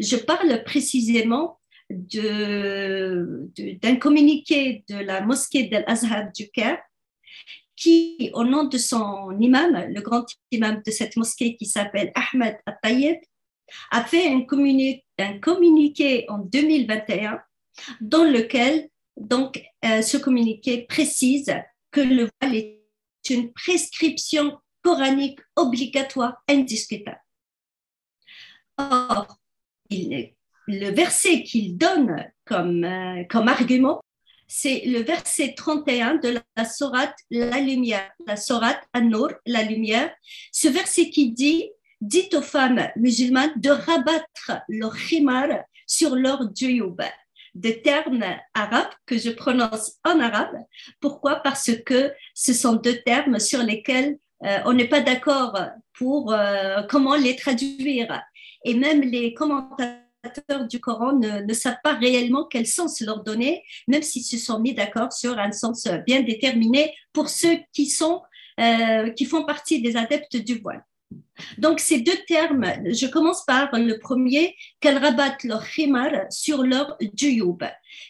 Je 0.00 0.16
parle 0.16 0.62
précisément 0.64 1.58
d'un 1.90 3.96
communiqué 4.00 4.84
de 4.88 4.96
la 4.96 5.20
mosquée 5.20 5.64
d'Al-Azhar 5.64 6.32
du 6.34 6.50
Caire 6.50 6.78
qui, 7.76 8.30
au 8.32 8.44
nom 8.44 8.64
de 8.64 8.78
son 8.78 9.36
imam, 9.38 9.86
le 9.90 10.00
grand 10.00 10.24
imam 10.50 10.82
de 10.84 10.90
cette 10.90 11.16
mosquée 11.16 11.56
qui 11.56 11.66
s'appelle 11.66 12.10
Ahmed 12.14 12.56
At-Tayyib, 12.66 13.18
a 13.90 14.02
fait 14.02 14.28
un, 14.28 14.40
un 15.18 15.38
communiqué 15.38 16.26
en 16.28 16.38
2021 16.38 17.40
dans 18.00 18.24
lequel 18.24 18.88
donc 19.16 19.62
euh, 19.84 20.02
ce 20.02 20.16
communiqué 20.16 20.86
précise 20.88 21.54
que 21.90 22.00
le 22.00 22.28
voile 22.40 22.56
est 22.56 22.82
une 23.30 23.52
prescription 23.52 24.58
coranique 24.82 25.40
obligatoire 25.56 26.42
indiscutable. 26.48 27.20
Or, 28.78 29.38
le 29.90 30.90
verset 30.90 31.42
qu'il 31.42 31.76
donne 31.76 32.30
comme, 32.44 32.84
euh, 32.84 33.24
argument, 33.46 34.00
c'est 34.48 34.82
le 34.86 35.00
verset 35.00 35.54
31 35.56 36.16
de 36.16 36.38
la 36.56 36.64
sourate 36.64 37.16
La 37.30 37.60
Lumière, 37.60 38.12
la 38.26 38.36
sourate 38.36 38.80
An-Nur, 38.94 39.32
la 39.44 39.62
Lumière. 39.62 40.12
Ce 40.52 40.68
verset 40.68 41.10
qui 41.10 41.32
dit 41.32 41.70
Dites 42.00 42.34
aux 42.34 42.42
femmes 42.42 42.88
musulmanes 42.96 43.52
de 43.56 43.70
rabattre 43.70 44.62
leur 44.68 44.96
khimar 44.96 45.48
sur 45.86 46.14
leur 46.14 46.42
djuyub 46.54 47.00
des 47.56 47.80
termes 47.80 48.24
arabes 48.54 48.92
que 49.06 49.16
je 49.16 49.30
prononce 49.30 49.96
en 50.04 50.20
arabe. 50.20 50.56
Pourquoi? 51.00 51.36
Parce 51.36 51.70
que 51.86 52.12
ce 52.34 52.52
sont 52.52 52.74
deux 52.74 53.00
termes 53.02 53.38
sur 53.38 53.62
lesquels 53.62 54.18
euh, 54.44 54.58
on 54.66 54.74
n'est 54.74 54.88
pas 54.88 55.00
d'accord 55.00 55.58
pour 55.94 56.32
euh, 56.32 56.82
comment 56.88 57.16
les 57.16 57.34
traduire. 57.34 58.22
Et 58.64 58.74
même 58.74 59.00
les 59.00 59.32
commentateurs 59.32 60.66
du 60.68 60.80
Coran 60.80 61.14
ne, 61.14 61.52
savent 61.54 61.78
pas 61.82 61.94
réellement 61.94 62.44
quel 62.44 62.66
sens 62.66 63.00
leur 63.00 63.22
donner, 63.22 63.62
même 63.88 64.02
s'ils 64.02 64.24
se 64.24 64.36
sont 64.36 64.60
mis 64.60 64.74
d'accord 64.74 65.12
sur 65.12 65.38
un 65.38 65.52
sens 65.52 65.88
bien 66.06 66.20
déterminé 66.22 66.94
pour 67.12 67.28
ceux 67.30 67.58
qui, 67.72 67.88
sont, 67.88 68.22
euh, 68.60 69.10
qui 69.10 69.24
font 69.24 69.44
partie 69.44 69.80
des 69.80 69.96
adeptes 69.96 70.36
du 70.36 70.58
voile. 70.58 70.84
Donc, 71.58 71.80
ces 71.80 72.00
deux 72.00 72.16
termes, 72.26 72.64
je 72.86 73.06
commence 73.06 73.44
par 73.44 73.70
le 73.72 73.98
premier, 73.98 74.56
qu'elles 74.80 74.98
rabattent 74.98 75.44
leur 75.44 75.66
khimar 75.66 76.10
sur 76.30 76.62
leur 76.62 76.96
djuyub. 77.00 77.62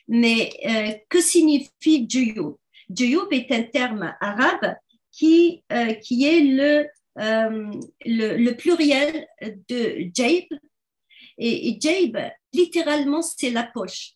Mais 0.09 0.51
euh, 0.67 0.93
que 1.09 1.21
signifie 1.21 2.07
djuyub 2.09 2.57
Djuyub 2.89 3.33
est 3.33 3.51
un 3.51 3.65
terme 3.65 4.15
arabe 4.21 4.77
qui, 5.11 5.65
euh, 5.73 5.95
qui 5.95 6.25
est 6.25 6.41
le, 6.41 6.87
euh, 7.19 7.71
le, 8.05 8.37
le, 8.37 8.57
pluriel 8.57 9.27
de 9.69 10.11
jaib. 10.15 10.47
Et, 11.39 11.69
et 11.69 11.79
littéralement, 12.53 13.23
c'est 13.23 13.51
la 13.51 13.65
poche. 13.65 14.13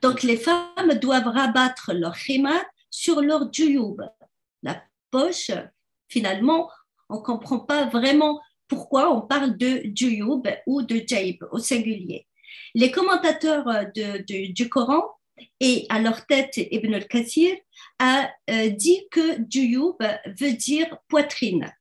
Donc, 0.00 0.22
les 0.22 0.36
femmes 0.36 0.94
doivent 1.00 1.28
rabattre 1.28 1.92
leur 1.92 2.16
khimar 2.16 2.62
sur 2.90 3.20
leur 3.20 3.52
djuyub. 3.52 4.02
La 4.62 4.82
poche, 5.10 5.50
finalement, 6.08 6.68
on 7.12 7.18
ne 7.18 7.22
comprend 7.22 7.60
pas 7.60 7.86
vraiment 7.86 8.40
pourquoi 8.68 9.14
on 9.14 9.20
parle 9.20 9.56
de 9.56 9.82
Juyub 9.94 10.48
ou 10.66 10.82
de 10.82 11.02
Jaib 11.06 11.44
au 11.52 11.58
singulier. 11.58 12.26
Les 12.74 12.90
commentateurs 12.90 13.66
du 13.94 14.68
Coran 14.68 15.04
et 15.60 15.86
à 15.88 16.00
leur 16.00 16.26
tête 16.26 16.56
Ibn 16.56 16.94
al-Kathir 16.94 17.56
a 17.98 18.30
euh, 18.50 18.70
dit 18.70 19.06
que 19.10 19.38
Juyub 19.48 19.96
veut 20.38 20.52
dire 20.52 20.96
poitrine. 21.08 21.72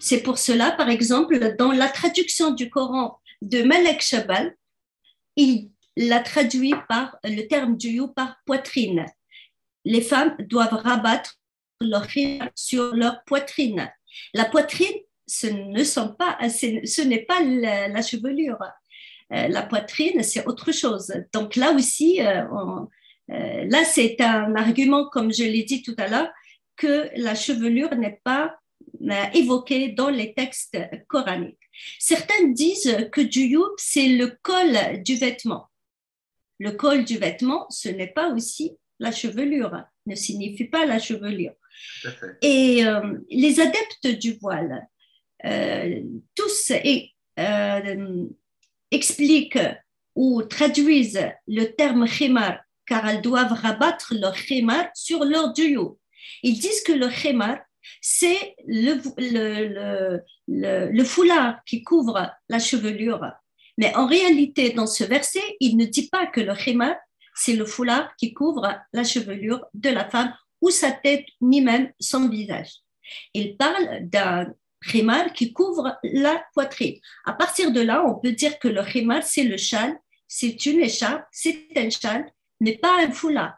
C'est 0.00 0.22
pour 0.22 0.38
cela, 0.38 0.72
par 0.72 0.88
exemple, 0.88 1.56
dans 1.56 1.72
la 1.72 1.88
traduction 1.88 2.52
du 2.52 2.70
Coran 2.70 3.18
de 3.42 3.62
Malek 3.62 4.00
Shabal, 4.00 4.56
il 5.36 5.70
l'a 5.96 6.20
traduit 6.20 6.74
par 6.88 7.16
le 7.24 7.42
terme 7.42 7.78
Juyub 7.78 8.12
par 8.14 8.36
poitrine. 8.46 9.06
Les 9.84 10.00
femmes 10.00 10.36
doivent 10.40 10.72
rabattre 10.72 11.36
leur 11.80 12.06
sur 12.54 12.94
leur 12.94 13.22
poitrine. 13.24 13.90
La 14.34 14.44
poitrine, 14.44 14.96
ce 15.26 15.46
ne 15.46 15.84
sont 15.84 16.14
pas, 16.14 16.38
ce 16.48 17.02
n'est 17.02 17.24
pas 17.24 17.42
la, 17.42 18.02
chevelure. 18.02 18.58
Euh, 19.32 19.48
la 19.48 19.62
poitrine, 19.62 20.22
c'est 20.22 20.46
autre 20.46 20.72
chose. 20.72 21.12
Donc 21.32 21.56
là 21.56 21.72
aussi, 21.72 22.20
euh, 22.20 22.44
euh, 23.30 23.64
là, 23.68 23.84
c'est 23.84 24.20
un 24.20 24.54
argument, 24.54 25.08
comme 25.08 25.32
je 25.32 25.42
l'ai 25.42 25.64
dit 25.64 25.82
tout 25.82 25.96
à 25.98 26.08
l'heure, 26.08 26.30
que 26.76 27.10
la 27.16 27.34
chevelure 27.34 27.94
n'est 27.96 28.20
pas 28.22 28.56
évoquée 29.34 29.88
dans 29.88 30.10
les 30.10 30.32
textes 30.34 30.78
coraniques. 31.08 31.58
Certains 31.98 32.48
disent 32.48 33.08
que 33.12 33.20
du 33.20 33.42
youb, 33.42 33.72
c'est 33.76 34.08
le 34.08 34.38
col 34.42 35.02
du 35.02 35.16
vêtement. 35.16 35.68
Le 36.58 36.72
col 36.72 37.04
du 37.04 37.18
vêtement, 37.18 37.66
ce 37.70 37.88
n'est 37.88 38.06
pas 38.06 38.30
aussi 38.30 38.76
la 38.98 39.12
chevelure, 39.12 39.84
ne 40.06 40.14
signifie 40.14 40.64
pas 40.64 40.86
la 40.86 40.98
chevelure. 40.98 41.52
Et 42.42 42.84
euh, 42.84 43.18
les 43.30 43.60
adeptes 43.60 44.06
du 44.06 44.34
voile, 44.34 44.86
euh, 45.44 46.02
tous 46.34 46.72
euh, 47.38 48.26
expliquent 48.90 49.58
ou 50.14 50.42
traduisent 50.42 51.30
le 51.46 51.64
terme 51.64 52.06
khimar 52.06 52.58
car 52.86 53.06
elles 53.08 53.20
doivent 53.20 53.52
rabattre 53.52 54.14
leur 54.14 54.34
khimar 54.34 54.86
sur 54.94 55.24
leur 55.24 55.52
duo. 55.52 55.98
Ils 56.42 56.58
disent 56.58 56.82
que 56.82 56.92
le 56.92 57.08
khimar, 57.08 57.58
c'est 58.00 58.54
le, 58.66 59.00
le, 60.48 61.04
foulard 61.04 61.58
qui 61.66 61.82
couvre 61.82 62.30
la 62.48 62.58
chevelure. 62.58 63.24
Mais 63.78 63.94
en 63.94 64.06
réalité, 64.06 64.70
dans 64.70 64.86
ce 64.86 65.04
verset, 65.04 65.42
il 65.60 65.76
ne 65.76 65.84
dit 65.84 66.08
pas 66.08 66.26
que 66.26 66.40
le 66.40 66.54
khimar, 66.54 66.94
c'est 67.34 67.54
le 67.54 67.66
foulard 67.66 68.14
qui 68.16 68.32
couvre 68.32 68.74
la 68.92 69.04
chevelure 69.04 69.66
de 69.74 69.90
la 69.90 70.08
femme 70.08 70.34
ou 70.60 70.70
sa 70.70 70.92
tête, 70.92 71.26
ni 71.40 71.60
même 71.60 71.92
son 72.00 72.28
visage. 72.28 72.76
Il 73.34 73.56
parle 73.56 74.00
d'un 74.02 74.52
khimar 74.84 75.32
qui 75.32 75.52
couvre 75.52 75.98
la 76.02 76.44
poitrine. 76.52 76.98
À 77.24 77.32
partir 77.32 77.72
de 77.72 77.80
là, 77.80 78.04
on 78.06 78.14
peut 78.18 78.32
dire 78.32 78.58
que 78.58 78.68
le 78.68 78.82
khimar, 78.82 79.22
c'est 79.22 79.44
le 79.44 79.56
châle, 79.56 79.98
c'est 80.28 80.66
une 80.66 80.80
écharpe, 80.80 81.24
c'est 81.30 81.68
un 81.76 81.90
châle, 81.90 82.30
n'est 82.60 82.78
pas 82.78 83.02
un 83.02 83.10
foulard. 83.10 83.56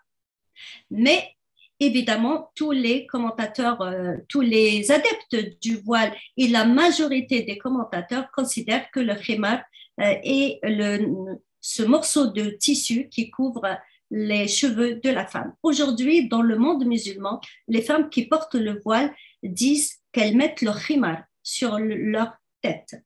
Mais 0.90 1.36
évidemment, 1.80 2.50
tous 2.54 2.72
les 2.72 3.06
commentateurs, 3.06 3.80
euh, 3.82 4.16
tous 4.28 4.40
les 4.40 4.90
adeptes 4.90 5.60
du 5.60 5.76
voile 5.76 6.14
et 6.36 6.48
la 6.48 6.64
majorité 6.64 7.42
des 7.42 7.58
commentateurs 7.58 8.30
considèrent 8.32 8.90
que 8.90 9.00
le 9.00 9.14
khimar 9.14 9.60
euh, 10.00 10.14
est 10.22 10.58
le, 10.62 11.38
ce 11.60 11.82
morceau 11.82 12.26
de 12.26 12.50
tissu 12.50 13.08
qui 13.08 13.30
couvre 13.30 13.78
les 14.10 14.48
cheveux 14.48 14.96
de 14.96 15.10
la 15.10 15.26
femme. 15.26 15.54
Aujourd'hui, 15.62 16.28
dans 16.28 16.42
le 16.42 16.56
monde 16.58 16.86
musulman, 16.86 17.40
les 17.66 17.82
femmes 17.82 18.08
qui 18.08 18.26
portent 18.26 18.54
le 18.54 18.80
voile 18.84 19.14
disent 19.42 19.98
qu'elles 20.12 20.36
mettent 20.36 20.62
leur 20.62 20.82
khimar 20.82 21.22
sur 21.42 21.78
leur 21.78 22.32
tête. 22.62 22.96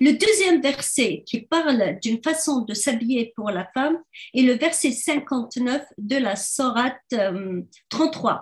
Le 0.00 0.12
deuxième 0.12 0.60
verset 0.60 1.22
qui 1.26 1.42
parle 1.42 1.98
d'une 2.02 2.22
façon 2.22 2.60
de 2.60 2.74
s'habiller 2.74 3.32
pour 3.34 3.50
la 3.50 3.66
femme 3.72 3.98
est 4.34 4.42
le 4.42 4.54
verset 4.54 4.92
59 4.92 5.82
de 5.98 6.16
la 6.16 6.36
Sourate 6.36 7.00
33. 7.88 8.32
Euh, 8.32 8.36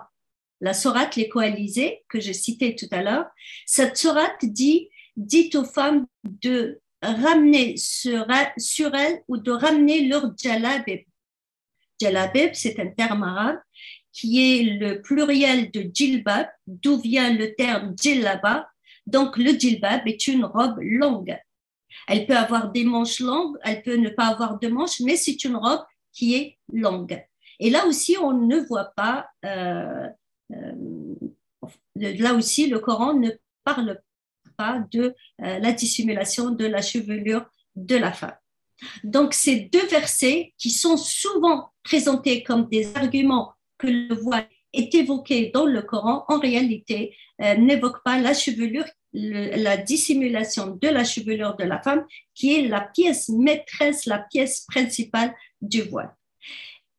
la 0.61 0.73
Sourate 0.73 1.15
les 1.15 1.29
coalisées 1.29 2.03
que 2.09 2.19
je 2.19 2.33
citais 2.33 2.75
tout 2.75 2.87
à 2.91 3.01
l'heure. 3.01 3.25
Cette 3.65 3.97
Sourate 3.97 4.43
dit, 4.43 4.89
dit 5.15 5.49
aux 5.55 5.63
femmes 5.63 6.05
de 6.23 6.81
ramener 7.01 7.77
sur, 7.77 8.29
elles 8.29 9.23
ou 9.27 9.37
de 9.37 9.51
ramener 9.51 10.07
leur 10.07 10.33
jalabib. 10.37 11.01
Jalabib, 11.99 12.51
c'est 12.53 12.79
un 12.79 12.87
terme 12.87 13.23
arabe 13.23 13.59
qui 14.11 14.59
est 14.59 14.63
le 14.79 15.01
pluriel 15.01 15.71
de 15.71 15.89
jilbab, 15.93 16.47
d'où 16.67 16.97
vient 16.99 17.33
le 17.33 17.53
terme 17.55 17.93
djellaba. 17.97 18.69
Donc, 19.05 19.37
le 19.37 19.51
djilbab 19.51 20.07
est 20.07 20.27
une 20.27 20.45
robe 20.45 20.79
longue. 20.81 21.37
Elle 22.07 22.25
peut 22.25 22.37
avoir 22.37 22.71
des 22.71 22.83
manches 22.83 23.19
longues, 23.19 23.57
elle 23.63 23.81
peut 23.81 23.95
ne 23.95 24.09
pas 24.09 24.27
avoir 24.27 24.59
de 24.59 24.67
manches, 24.67 24.99
mais 25.01 25.15
c'est 25.15 25.43
une 25.43 25.55
robe 25.55 25.83
qui 26.11 26.35
est 26.35 26.57
longue. 26.73 27.23
Et 27.59 27.69
là 27.69 27.85
aussi, 27.85 28.17
on 28.17 28.33
ne 28.33 28.59
voit 28.59 28.91
pas, 28.95 29.29
euh, 29.45 30.07
euh, 30.53 31.15
là 31.95 32.33
aussi, 32.33 32.67
le 32.67 32.79
Coran 32.79 33.13
ne 33.13 33.31
parle 33.63 33.99
pas 34.57 34.83
de 34.91 35.15
euh, 35.41 35.59
la 35.59 35.71
dissimulation 35.71 36.51
de 36.51 36.65
la 36.65 36.81
chevelure 36.81 37.45
de 37.75 37.95
la 37.95 38.11
femme. 38.11 38.35
Donc, 39.03 39.33
ces 39.33 39.61
deux 39.71 39.85
versets 39.87 40.53
qui 40.57 40.69
sont 40.69 40.97
souvent 40.97 41.71
présentés 41.83 42.43
comme 42.43 42.67
des 42.69 42.95
arguments 42.95 43.53
que 43.77 43.87
le 43.87 44.15
voile 44.15 44.47
est 44.73 44.93
évoqué 44.93 45.51
dans 45.53 45.65
le 45.65 45.81
Coran, 45.81 46.25
en 46.27 46.39
réalité, 46.39 47.15
euh, 47.41 47.55
n'évoquent 47.55 48.03
pas 48.03 48.19
la 48.19 48.33
chevelure, 48.33 48.85
la 49.13 49.77
dissimulation 49.77 50.77
de 50.79 50.87
la 50.87 51.03
chevelure 51.03 51.55
de 51.55 51.63
la 51.63 51.81
femme, 51.81 52.05
qui 52.35 52.55
est 52.55 52.67
la 52.67 52.81
pièce 52.81 53.29
maîtresse, 53.29 54.05
la 54.05 54.19
pièce 54.19 54.65
principale 54.67 55.33
du 55.61 55.81
voile. 55.81 56.15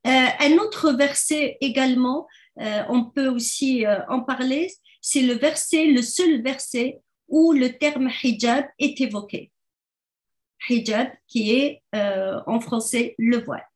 Euh, 0.07 0.11
un 0.41 0.57
autre 0.59 0.93
verset 0.93 1.57
également, 1.61 2.27
euh, 2.61 2.83
on 2.89 3.05
peut 3.05 3.29
aussi 3.29 3.85
en 4.09 4.21
parler, 4.21 4.73
c'est 5.01 5.23
le 5.23 5.35
verset, 5.35 5.87
le 5.87 6.03
seul 6.03 6.43
verset 6.43 7.01
où 7.29 7.53
le 7.53 7.79
terme 7.79 8.11
hijab 8.23 8.67
est 8.79 9.01
évoqué 9.01 9.53
hijab, 10.69 11.09
qui 11.27 11.53
est 11.53 11.83
euh, 11.95 12.41
en 12.47 12.61
français 12.61 13.15
le 13.19 13.39
voile. 13.39 13.67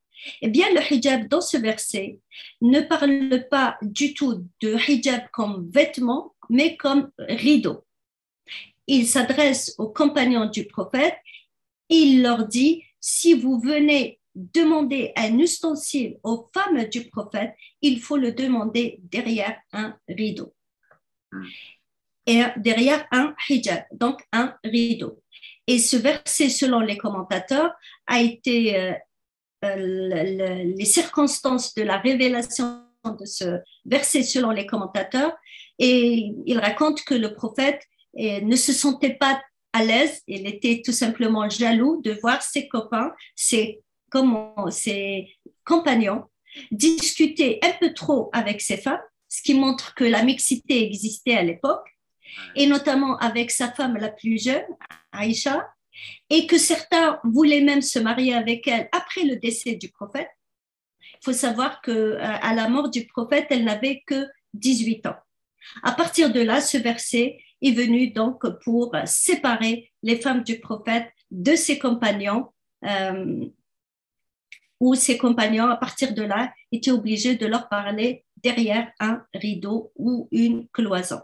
Eh 0.41 0.49
bien, 0.49 0.67
le 0.73 0.81
hijab 0.93 1.29
dans 1.29 1.41
ce 1.41 1.57
verset 1.57 2.19
ne 2.61 2.81
parle 2.81 3.47
pas 3.51 3.77
du 3.83 4.15
tout 4.15 4.47
de 4.61 4.77
hijab 4.89 5.29
comme 5.33 5.71
vêtement, 5.71 6.35
mais 6.49 6.77
comme 6.77 7.11
rideau. 7.19 7.85
Il 8.87 9.07
s'adresse 9.07 9.75
aux 9.79 9.89
compagnons 9.89 10.47
du 10.47 10.67
prophète. 10.67 11.17
Il 11.89 12.23
leur 12.23 12.47
dit, 12.47 12.85
si 13.01 13.35
vous 13.35 13.59
venez 13.61 14.21
demander 14.35 15.13
un 15.17 15.39
ustensile 15.39 16.19
aux 16.23 16.49
femmes 16.53 16.85
du 16.89 17.09
prophète, 17.09 17.55
il 17.83 18.01
faut 18.01 18.17
le 18.17 18.33
demander 18.33 18.99
derrière 19.03 19.61
un 19.73 19.97
rideau. 20.09 20.55
Et 22.27 22.43
derrière 22.57 23.07
un 23.11 23.35
hijab, 23.49 23.85
donc 23.93 24.23
un 24.33 24.57
rideau. 24.65 25.23
Et 25.67 25.79
ce 25.79 25.97
verset, 25.97 26.49
selon 26.49 26.81
les 26.81 26.99
commentateurs, 26.99 27.73
a 28.07 28.21
été 28.21 28.79
euh, 28.79 28.93
euh, 29.65 30.65
les 30.77 30.85
circonstances 30.85 31.75
de 31.75 31.83
la 31.83 31.99
révélation 31.99 32.83
de 33.05 33.25
ce 33.25 33.61
verset 33.85 34.23
selon 34.23 34.51
les 34.51 34.67
commentateurs. 34.67 35.35
Et 35.79 36.33
il 36.47 36.59
raconte 36.59 37.03
que 37.05 37.15
le 37.15 37.35
prophète 37.35 37.83
euh, 38.19 38.41
ne 38.43 38.57
se 38.57 38.73
sentait 38.73 39.15
pas 39.15 39.41
à 39.73 39.85
l'aise, 39.85 40.23
il 40.29 40.47
était 40.47 40.83
tout 40.85 40.93
simplement 40.93 41.49
jaloux 41.49 42.01
de 42.03 42.13
voir 42.23 42.43
ses 42.43 42.69
copains, 42.69 43.11
ses, 43.35 43.83
compagnons 45.65 46.25
discuter 46.71 47.59
un 47.65 47.73
peu 47.81 47.93
trop 47.93 48.31
avec 48.33 48.61
ses 48.61 48.77
femmes, 48.77 49.03
ce 49.29 49.43
qui 49.43 49.55
montre 49.55 49.95
que 49.97 50.05
la 50.05 50.23
mixité 50.23 50.85
existait 50.85 51.35
à 51.35 51.43
l'époque 51.43 51.89
et 52.57 52.67
notamment 52.67 53.17
avec 53.19 53.51
sa 53.51 53.71
femme 53.71 53.97
la 53.97 54.09
plus 54.09 54.43
jeune, 54.43 54.65
Aïcha, 55.13 55.67
et 56.31 56.47
que 56.47 56.59
certains 56.59 57.21
voulaient 57.25 57.63
même 57.63 57.83
se 57.83 57.99
marier 57.99 58.35
avec 58.35 58.67
elle 58.67 58.89
après 58.93 59.25
le 59.25 59.37
décès 59.37 59.77
du 59.77 59.91
prophète. 59.91 60.29
Il 61.01 61.25
faut 61.25 61.33
savoir 61.33 61.81
que 61.81 61.91
euh, 61.91 62.19
à 62.21 62.55
la 62.55 62.69
mort 62.69 62.91
du 62.91 63.07
prophète, 63.07 63.47
elle 63.51 63.65
n'avait 63.65 64.03
que 64.07 64.27
18 64.55 65.07
ans. 65.07 65.17
À 65.83 65.93
partir 65.93 66.33
de 66.33 66.41
là, 66.41 66.61
ce 66.61 66.77
verset 66.77 67.39
est 67.63 67.73
venu 67.73 68.11
donc 68.11 68.47
pour 68.63 68.95
séparer 69.07 69.91
les 70.03 70.17
femmes 70.17 70.43
du 70.43 70.61
prophète 70.61 71.11
de 71.31 71.55
ses 71.55 71.79
compagnons, 71.79 72.51
euh, 72.85 73.47
où 74.81 74.95
ses 74.95 75.17
compagnons, 75.17 75.69
à 75.69 75.77
partir 75.77 76.15
de 76.15 76.23
là, 76.23 76.53
étaient 76.71 76.91
obligés 76.91 77.37
de 77.37 77.47
leur 77.47 77.69
parler 77.69 78.25
derrière 78.37 78.93
un 79.01 79.25
rideau 79.33 79.93
ou 79.97 80.29
une 80.31 80.69
cloison. 80.69 81.21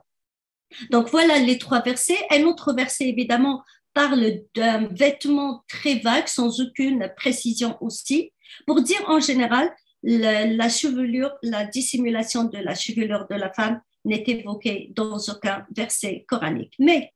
Donc 0.91 1.11
voilà 1.11 1.39
les 1.39 1.59
trois 1.59 1.83
versets. 1.83 2.19
Un 2.31 2.45
autre 2.45 2.73
verset, 2.73 3.09
évidemment, 3.09 3.63
parle 3.95 4.41
d'un 4.55 4.87
vêtement 4.89 5.65
très 5.69 5.97
vague, 5.97 6.29
sans 6.29 6.61
aucune 6.61 7.11
précision 7.17 7.77
aussi, 7.81 8.33
pour 8.67 8.83
dire 8.83 9.03
en 9.09 9.21
général, 9.21 9.71
la, 10.03 10.69
chevelure, 10.69 11.33
la 11.43 11.65
dissimulation 11.65 12.45
de 12.45 12.59
la 12.59 12.75
chevelure 12.75 13.27
de 13.29 13.35
la 13.35 13.53
femme 13.53 13.81
n'est 14.05 14.25
évoquée 14.27 14.93
dans 14.95 15.19
aucun 15.19 15.67
verset 15.77 16.25
coranique. 16.27 16.75
Mais 16.79 17.13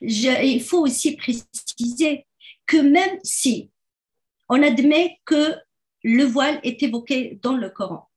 il 0.00 0.62
faut 0.62 0.80
aussi 0.80 1.16
préciser 1.16 2.26
que 2.66 2.76
même 2.76 3.18
si 3.22 3.70
on 4.48 4.62
admet 4.62 5.18
que 5.24 5.56
le 6.04 6.24
voile 6.24 6.60
est 6.62 6.82
évoqué 6.82 7.38
dans 7.42 7.56
le 7.56 7.70
Coran, 7.70 8.08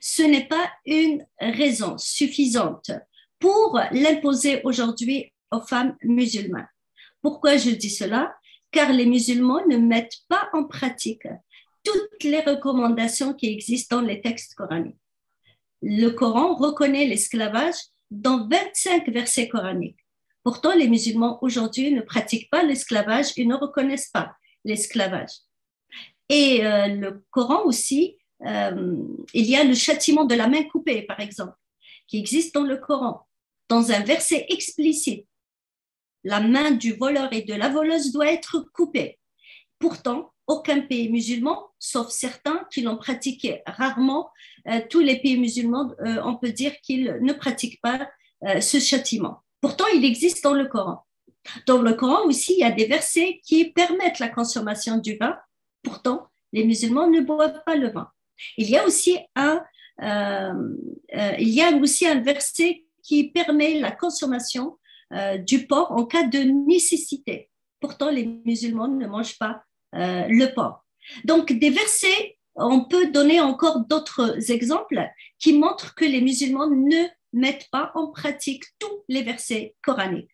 ce 0.00 0.22
n'est 0.22 0.46
pas 0.46 0.70
une 0.86 1.26
raison 1.38 1.98
suffisante 1.98 2.90
pour 3.38 3.80
l'imposer 3.90 4.60
aujourd'hui 4.64 5.32
aux 5.50 5.60
femmes 5.60 5.96
musulmanes. 6.02 6.68
Pourquoi 7.22 7.56
je 7.56 7.70
dis 7.70 7.90
cela? 7.90 8.34
Car 8.70 8.92
les 8.92 9.06
musulmans 9.06 9.64
ne 9.68 9.76
mettent 9.76 10.20
pas 10.28 10.48
en 10.52 10.64
pratique 10.64 11.26
toutes 11.84 12.24
les 12.24 12.40
recommandations 12.40 13.34
qui 13.34 13.46
existent 13.46 13.96
dans 13.96 14.06
les 14.06 14.20
textes 14.20 14.54
coraniques. 14.54 14.98
Le 15.82 16.08
Coran 16.10 16.54
reconnaît 16.54 17.06
l'esclavage 17.06 17.76
dans 18.10 18.48
25 18.48 19.08
versets 19.10 19.48
coraniques. 19.48 19.98
Pourtant, 20.42 20.74
les 20.74 20.88
musulmans 20.88 21.38
aujourd'hui 21.42 21.92
ne 21.92 22.00
pratiquent 22.00 22.50
pas 22.50 22.62
l'esclavage 22.62 23.32
et 23.36 23.44
ne 23.44 23.54
reconnaissent 23.54 24.10
pas 24.10 24.34
l'esclavage. 24.64 25.30
Et 26.28 26.64
euh, 26.64 26.88
le 26.88 27.24
Coran 27.30 27.64
aussi, 27.64 28.16
euh, 28.46 28.96
il 29.32 29.44
y 29.44 29.56
a 29.56 29.64
le 29.64 29.74
châtiment 29.74 30.24
de 30.24 30.34
la 30.34 30.48
main 30.48 30.62
coupée, 30.64 31.02
par 31.02 31.20
exemple, 31.20 31.54
qui 32.06 32.18
existe 32.18 32.54
dans 32.54 32.64
le 32.64 32.76
Coran, 32.76 33.26
dans 33.68 33.92
un 33.92 34.00
verset 34.00 34.46
explicite. 34.48 35.26
La 36.22 36.40
main 36.40 36.70
du 36.70 36.94
voleur 36.94 37.32
et 37.32 37.42
de 37.42 37.54
la 37.54 37.68
voleuse 37.68 38.12
doit 38.12 38.30
être 38.30 38.60
coupée. 38.72 39.18
Pourtant, 39.78 40.32
aucun 40.46 40.80
pays 40.80 41.10
musulman, 41.10 41.70
sauf 41.78 42.10
certains 42.10 42.66
qui 42.72 42.82
l'ont 42.82 42.96
pratiqué 42.96 43.62
rarement, 43.66 44.30
euh, 44.68 44.80
tous 44.88 45.00
les 45.00 45.20
pays 45.20 45.38
musulmans, 45.38 45.94
on 46.00 46.36
peut 46.36 46.52
dire 46.52 46.72
qu'ils 46.82 47.18
ne 47.20 47.32
pratiquent 47.32 47.80
pas 47.80 48.08
ce 48.60 48.78
châtiment. 48.78 49.42
Pourtant, 49.60 49.86
il 49.94 50.04
existe 50.04 50.44
dans 50.44 50.52
le 50.52 50.66
Coran. 50.66 51.04
Dans 51.66 51.80
le 51.82 51.94
Coran 51.94 52.26
aussi, 52.26 52.54
il 52.54 52.58
y 52.58 52.64
a 52.64 52.70
des 52.70 52.86
versets 52.86 53.40
qui 53.44 53.70
permettent 53.70 54.18
la 54.18 54.28
consommation 54.28 54.98
du 54.98 55.16
vin. 55.16 55.36
Pourtant, 55.82 56.28
les 56.52 56.64
musulmans 56.64 57.08
ne 57.08 57.20
boivent 57.20 57.62
pas 57.64 57.76
le 57.76 57.90
vin. 57.90 58.10
Il 58.56 58.68
y 58.68 58.76
a 58.76 58.84
aussi 58.84 59.18
un, 59.36 59.56
euh, 59.56 59.60
euh, 59.60 59.60
il 60.00 61.48
y 61.48 61.62
a 61.62 61.70
aussi 61.76 62.06
un 62.06 62.20
verset 62.20 62.84
qui 63.02 63.30
permet 63.30 63.78
la 63.78 63.90
consommation 63.90 64.78
euh, 65.12 65.38
du 65.38 65.66
porc 65.66 65.92
en 65.92 66.04
cas 66.04 66.26
de 66.26 66.38
nécessité. 66.38 67.50
Pourtant, 67.80 68.10
les 68.10 68.26
musulmans 68.44 68.88
ne 68.88 69.06
mangent 69.06 69.38
pas 69.38 69.62
le 69.92 70.52
porc. 70.54 70.84
Donc, 71.24 71.52
des 71.52 71.70
versets, 71.70 72.38
on 72.56 72.84
peut 72.84 73.10
donner 73.12 73.40
encore 73.40 73.80
d'autres 73.80 74.50
exemples 74.50 75.06
qui 75.38 75.52
montrent 75.52 75.94
que 75.94 76.04
les 76.04 76.20
musulmans 76.20 76.68
ne 76.68 77.04
mettent 77.32 77.68
pas 77.70 77.92
en 77.94 78.08
pratique 78.08 78.64
tous 78.78 79.04
les 79.08 79.22
versets 79.22 79.74
coraniques. 79.82 80.30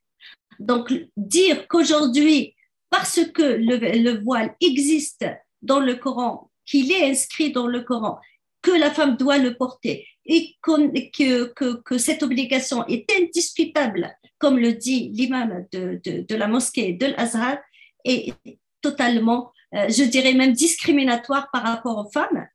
Donc, 0.61 0.92
dire 1.16 1.66
qu'aujourd'hui, 1.68 2.55
parce 2.90 3.20
que 3.33 3.42
le, 3.42 4.23
voile 4.23 4.55
existe 4.61 5.25
dans 5.62 5.81
le 5.81 5.94
Coran, 5.94 6.51
qu'il 6.66 6.92
est 6.92 7.11
inscrit 7.11 7.53
dans 7.53 7.66
le 7.66 7.81
Coran, 7.81 8.20
que 8.62 8.70
la 8.70 8.90
femme 8.90 9.16
doit 9.16 9.38
le 9.38 9.55
porter 9.57 10.07
et 10.27 10.57
que, 10.62 11.53
que, 11.55 11.83
que, 11.83 11.99
cette 11.99 12.23
obligation 12.23 12.87
est 12.87 13.11
indiscutable, 13.18 14.14
comme 14.38 14.59
le 14.59 14.73
dit 14.73 15.11
l'imam 15.14 15.66
de, 15.73 16.01
de, 16.05 16.35
la 16.35 16.46
mosquée 16.46 16.92
de 16.92 17.07
l'Azhar, 17.07 17.59
est 18.05 18.35
totalement, 18.83 19.53
euh, 19.75 19.88
je 19.88 20.05
dirais 20.05 20.35
même 20.35 20.53
discriminatoire 20.53 21.49
par 21.53 21.62
rapport 21.62 21.99
aux 21.99 22.11
femmes, 22.11 22.46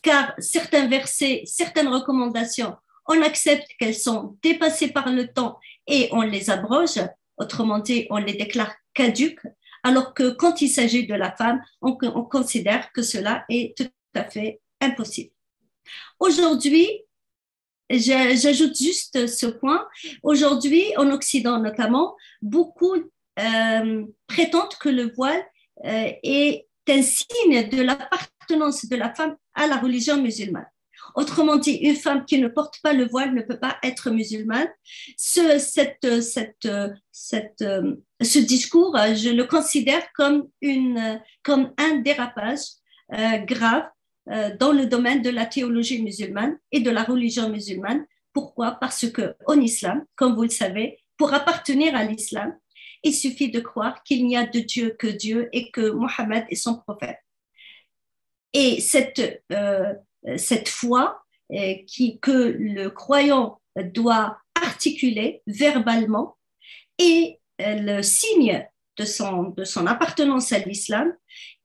car 0.00 0.34
certains 0.38 0.86
versets, 0.88 1.42
certaines 1.44 1.88
recommandations 1.88 2.74
on 3.06 3.22
accepte 3.22 3.66
qu'elles 3.78 3.94
sont 3.94 4.36
dépassées 4.42 4.88
par 4.88 5.10
le 5.10 5.28
temps 5.28 5.58
et 5.86 6.08
on 6.12 6.22
les 6.22 6.50
abroge, 6.50 7.00
autrement 7.36 7.78
dit, 7.78 8.06
on 8.10 8.18
les 8.18 8.34
déclare 8.34 8.74
caduques, 8.94 9.46
alors 9.82 10.14
que 10.14 10.30
quand 10.30 10.62
il 10.62 10.68
s'agit 10.68 11.06
de 11.06 11.14
la 11.14 11.34
femme, 11.34 11.60
on, 11.80 11.94
considère 11.96 12.92
que 12.92 13.02
cela 13.02 13.44
est 13.48 13.76
tout 13.76 13.90
à 14.14 14.24
fait 14.24 14.60
impossible. 14.82 15.30
Aujourd'hui, 16.18 16.88
j'ajoute 17.90 18.76
juste 18.76 19.26
ce 19.26 19.46
point, 19.46 19.86
aujourd'hui, 20.22 20.84
en 20.96 21.10
Occident 21.10 21.58
notamment, 21.58 22.16
beaucoup 22.40 22.94
euh, 23.38 24.04
prétendent 24.26 24.76
que 24.80 24.88
le 24.88 25.12
voile 25.12 25.42
euh, 25.84 26.12
est 26.22 26.66
un 26.88 27.02
signe 27.02 27.68
de 27.68 27.82
l'appartenance 27.82 28.86
de 28.86 28.96
la 28.96 29.14
femme 29.14 29.36
à 29.54 29.66
la 29.66 29.76
religion 29.78 30.20
musulmane. 30.20 30.66
Autrement 31.14 31.56
dit, 31.56 31.72
une 31.74 31.96
femme 31.96 32.24
qui 32.24 32.38
ne 32.38 32.48
porte 32.48 32.80
pas 32.82 32.92
le 32.92 33.06
voile 33.06 33.34
ne 33.34 33.42
peut 33.42 33.58
pas 33.58 33.76
être 33.82 34.10
musulmane. 34.10 34.68
Ce, 35.16 35.40
discours, 38.40 38.96
je 38.96 39.30
le 39.30 39.44
considère 39.44 40.02
comme, 40.14 40.48
un 40.62 41.96
dérapage 41.96 42.60
euh, 43.12 43.38
grave 43.38 43.84
dans 44.26 44.72
le 44.72 44.86
domaine 44.86 45.22
de 45.22 45.30
la 45.30 45.46
théologie 45.46 46.02
musulmane 46.02 46.56
et 46.70 46.80
de 46.80 46.90
la 46.90 47.02
religion 47.02 47.48
musulmane. 47.48 48.06
Pourquoi? 48.32 48.72
Parce 48.72 49.10
que 49.10 49.34
en 49.46 49.60
islam, 49.60 50.04
comme 50.14 50.34
vous 50.34 50.44
le 50.44 50.48
savez, 50.48 51.00
pour 51.16 51.34
appartenir 51.34 51.94
à 51.96 52.04
l'islam, 52.04 52.56
il 53.02 53.14
suffit 53.14 53.50
de 53.50 53.60
croire 53.60 54.02
qu'il 54.04 54.26
n'y 54.26 54.36
a 54.36 54.46
de 54.46 54.60
Dieu 54.60 54.94
que 54.98 55.08
Dieu 55.08 55.48
et 55.52 55.70
que 55.70 55.90
Mohammed 55.90 56.44
est 56.48 56.56
son 56.56 56.78
prophète. 56.78 57.18
Et 58.52 58.80
cette, 58.80 59.42
euh, 59.52 59.94
euh, 60.28 60.36
cette 60.36 60.68
foi 60.68 61.22
euh, 61.52 61.74
qui, 61.86 62.18
que 62.20 62.56
le 62.58 62.88
croyant 62.90 63.60
doit 63.76 64.38
articuler 64.54 65.42
verbalement 65.46 66.36
euh, 67.00 67.34
le 67.58 68.02
signe 68.02 68.66
de 68.96 69.04
son, 69.04 69.44
de 69.56 69.64
son 69.64 69.86
appartenance 69.86 70.52
à 70.52 70.58
l'islam. 70.58 71.12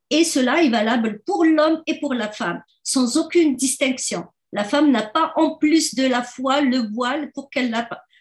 Et 0.10 0.24
cela 0.24 0.64
est 0.64 0.70
valable 0.70 1.22
pour 1.26 1.44
l'homme 1.44 1.82
et 1.86 2.00
pour 2.00 2.14
la 2.14 2.32
femme, 2.32 2.64
sans 2.84 3.18
aucune 3.18 3.56
distinction. 3.56 4.26
La 4.54 4.64
femme 4.64 4.92
n'a 4.92 5.04
pas 5.04 5.34
en 5.36 5.56
plus 5.56 5.96
de 5.96 6.06
la 6.06 6.24
foi 6.24 6.62
le 6.62 6.90
voile 6.94 7.32
pour 7.34 7.50
qu'elle 7.50 7.74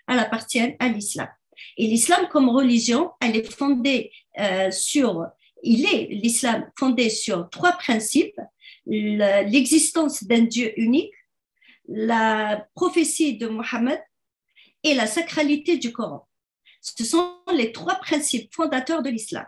appartienne 0.09 0.75
à 0.81 0.89
l'islam. 0.89 1.29
Et 1.77 1.87
l'islam 1.87 2.27
comme 2.29 2.49
religion, 2.49 3.13
elle 3.21 3.37
est 3.37 3.51
fondée 3.53 4.11
sur, 4.71 5.27
il 5.63 5.87
est 5.87 6.09
l'islam 6.11 6.69
fondé 6.79 7.09
sur 7.09 7.49
trois 7.51 7.73
principes 7.73 8.41
l'existence 8.87 10.25
d'un 10.25 10.43
Dieu 10.43 10.73
unique, 10.79 11.13
la 11.89 12.67
prophétie 12.75 13.37
de 13.37 13.47
Mohammed 13.47 14.01
et 14.83 14.95
la 14.95 15.07
sacralité 15.07 15.77
du 15.77 15.93
Coran. 15.93 16.27
Ce 16.81 17.05
sont 17.05 17.37
les 17.53 17.73
trois 17.73 17.97
principes 17.97 18.53
fondateurs 18.55 19.03
de 19.03 19.11
l'islam. 19.11 19.47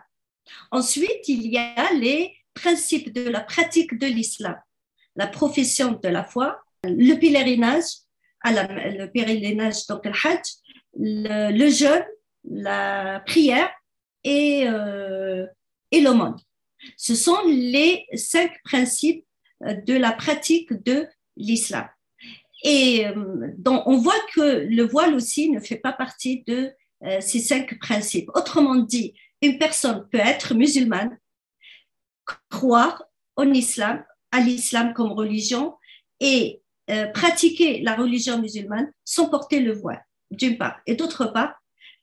Ensuite, 0.71 1.27
il 1.27 1.47
y 1.47 1.57
a 1.57 1.93
les 1.93 2.35
principes 2.53 3.13
de 3.13 3.29
la 3.29 3.41
pratique 3.41 3.97
de 3.97 4.07
l'islam, 4.07 4.57
la 5.15 5.27
profession 5.27 5.99
de 6.01 6.09
la 6.09 6.23
foi, 6.23 6.59
le 6.83 7.15
pèlerinage, 7.15 7.85
le 8.45 9.05
pèlerinage 9.07 9.87
donc 9.87 10.05
le 10.05 10.11
hajj, 10.11 10.41
le, 10.97 11.69
jeûne, 11.69 12.05
la 12.43 13.21
prière 13.25 13.69
et, 14.23 14.65
euh, 14.67 15.45
et 15.91 16.01
l'aumône. 16.01 16.37
Ce 16.97 17.15
sont 17.15 17.39
les 17.45 18.05
cinq 18.13 18.51
principes 18.63 19.25
de 19.61 19.93
la 19.93 20.13
pratique 20.13 20.71
de 20.83 21.07
l'islam. 21.35 21.87
Et 22.63 23.07
euh, 23.07 23.51
donc, 23.57 23.83
on 23.85 23.97
voit 23.97 24.19
que 24.33 24.65
le 24.69 24.83
voile 24.83 25.15
aussi 25.15 25.49
ne 25.49 25.59
fait 25.59 25.77
pas 25.77 25.93
partie 25.93 26.43
de 26.45 26.71
euh, 27.03 27.21
ces 27.21 27.39
cinq 27.39 27.79
principes. 27.79 28.29
Autrement 28.33 28.75
dit, 28.75 29.13
une 29.41 29.57
personne 29.57 30.07
peut 30.09 30.19
être 30.19 30.53
musulmane, 30.53 31.17
croire 32.49 33.03
en 33.35 33.51
islam, 33.53 34.03
à 34.31 34.39
l'islam 34.39 34.93
comme 34.93 35.11
religion 35.11 35.75
et 36.19 36.61
euh, 36.89 37.07
pratiquer 37.07 37.81
la 37.81 37.95
religion 37.95 38.39
musulmane 38.39 38.91
sans 39.05 39.29
porter 39.29 39.59
le 39.59 39.73
voile, 39.73 40.03
d'une 40.31 40.57
part. 40.57 40.79
Et 40.85 40.95
d'autre 40.95 41.25
part, 41.25 41.55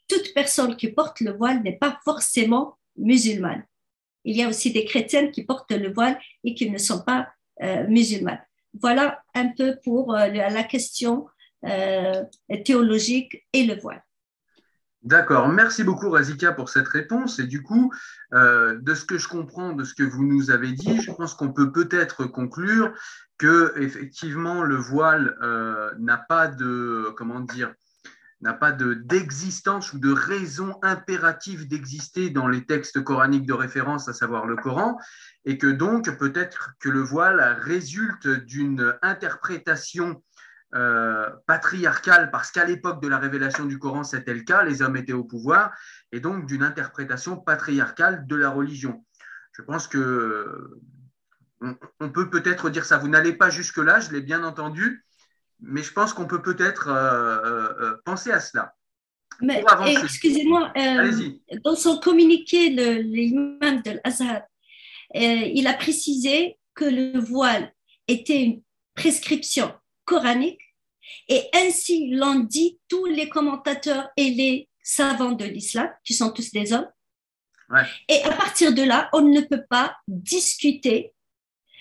toute 0.08 0.32
personne 0.34 0.76
qui 0.76 0.88
porte 0.88 1.20
le 1.20 1.32
voile 1.32 1.62
n'est 1.62 1.76
pas 1.76 1.98
forcément 2.04 2.78
musulmane. 2.96 3.64
Il 4.24 4.36
y 4.36 4.42
a 4.42 4.48
aussi 4.48 4.72
des 4.72 4.84
chrétiennes 4.84 5.30
qui 5.30 5.44
portent 5.44 5.72
le 5.72 5.92
voile 5.92 6.18
et 6.42 6.54
qui 6.54 6.70
ne 6.70 6.78
sont 6.78 7.02
pas 7.02 7.28
euh, 7.62 7.86
musulmane. 7.86 8.40
Voilà 8.80 9.22
un 9.34 9.48
peu 9.48 9.78
pour 9.84 10.14
euh, 10.14 10.28
la 10.28 10.62
question 10.64 11.26
théologique 12.64 13.44
et 13.52 13.64
le 13.64 13.74
voile. 13.80 14.05
D'accord, 15.06 15.48
merci 15.48 15.84
beaucoup 15.84 16.10
Razika 16.10 16.50
pour 16.50 16.68
cette 16.68 16.88
réponse. 16.88 17.38
Et 17.38 17.46
du 17.46 17.62
coup, 17.62 17.94
de 18.32 18.94
ce 18.94 19.04
que 19.04 19.18
je 19.18 19.28
comprends, 19.28 19.72
de 19.72 19.84
ce 19.84 19.94
que 19.94 20.02
vous 20.02 20.24
nous 20.24 20.50
avez 20.50 20.72
dit, 20.72 21.00
je 21.00 21.12
pense 21.12 21.34
qu'on 21.34 21.52
peut 21.52 21.70
peut-être 21.70 22.24
conclure 22.24 22.92
que 23.38 23.72
effectivement 23.76 24.64
le 24.64 24.74
voile 24.74 25.36
n'a 26.00 26.16
pas 26.16 26.48
de 26.48 27.14
comment 27.16 27.38
dire 27.38 27.72
n'a 28.40 28.52
pas 28.52 28.72
d'existence 28.72 29.92
ou 29.92 29.98
de 29.98 30.12
raison 30.12 30.76
impérative 30.82 31.68
d'exister 31.68 32.30
dans 32.30 32.48
les 32.48 32.66
textes 32.66 33.02
coraniques 33.02 33.46
de 33.46 33.52
référence, 33.52 34.08
à 34.08 34.12
savoir 34.12 34.46
le 34.46 34.56
Coran, 34.56 34.98
et 35.44 35.56
que 35.56 35.68
donc 35.68 36.18
peut-être 36.18 36.72
que 36.80 36.88
le 36.88 37.00
voile 37.00 37.58
résulte 37.60 38.28
d'une 38.28 38.94
interprétation 39.02 40.22
euh, 40.76 41.30
patriarcale, 41.46 42.30
parce 42.30 42.50
qu'à 42.50 42.64
l'époque 42.64 43.02
de 43.02 43.08
la 43.08 43.18
révélation 43.18 43.64
du 43.64 43.78
Coran, 43.78 44.04
c'était 44.04 44.34
le 44.34 44.42
cas, 44.42 44.62
les 44.62 44.82
hommes 44.82 44.96
étaient 44.96 45.12
au 45.12 45.24
pouvoir, 45.24 45.72
et 46.12 46.20
donc 46.20 46.46
d'une 46.46 46.62
interprétation 46.62 47.36
patriarcale 47.36 48.26
de 48.26 48.36
la 48.36 48.50
religion. 48.50 49.04
Je 49.52 49.62
pense 49.62 49.88
que 49.88 50.78
on 52.00 52.10
peut 52.10 52.28
peut-être 52.28 52.70
dire 52.70 52.84
ça. 52.84 52.98
Vous 52.98 53.08
n'allez 53.08 53.32
pas 53.32 53.50
jusque-là, 53.50 54.00
je 54.00 54.12
l'ai 54.12 54.20
bien 54.20 54.44
entendu, 54.44 55.04
mais 55.60 55.82
je 55.82 55.92
pense 55.92 56.12
qu'on 56.12 56.26
peut 56.26 56.42
peut-être 56.42 56.88
euh, 56.88 57.38
euh, 57.44 57.74
euh, 57.80 57.96
penser 58.04 58.30
à 58.30 58.40
cela. 58.40 58.74
Mais 59.40 59.62
excusez-moi, 60.02 60.72
dans 61.62 61.76
son 61.76 61.98
communiqué, 61.98 62.70
l'imam 62.70 63.82
de 63.82 64.00
l'Azhar, 64.02 64.42
il 65.14 65.66
a 65.66 65.74
précisé 65.74 66.58
que 66.74 66.84
le 66.84 67.18
voile 67.18 67.72
était 68.08 68.42
une 68.42 68.62
prescription 68.94 69.74
coranique 70.06 70.60
Et 71.28 71.48
ainsi 71.54 72.10
l'ont 72.10 72.40
dit 72.40 72.78
tous 72.88 73.06
les 73.06 73.28
commentateurs 73.28 74.08
et 74.16 74.30
les 74.30 74.68
savants 74.82 75.32
de 75.32 75.44
l'islam, 75.44 75.90
qui 76.04 76.14
sont 76.14 76.30
tous 76.30 76.52
des 76.52 76.72
hommes. 76.72 76.88
Et 78.08 78.22
à 78.22 78.32
partir 78.32 78.72
de 78.72 78.82
là, 78.82 79.08
on 79.12 79.22
ne 79.22 79.40
peut 79.40 79.64
pas 79.68 79.96
discuter 80.06 81.12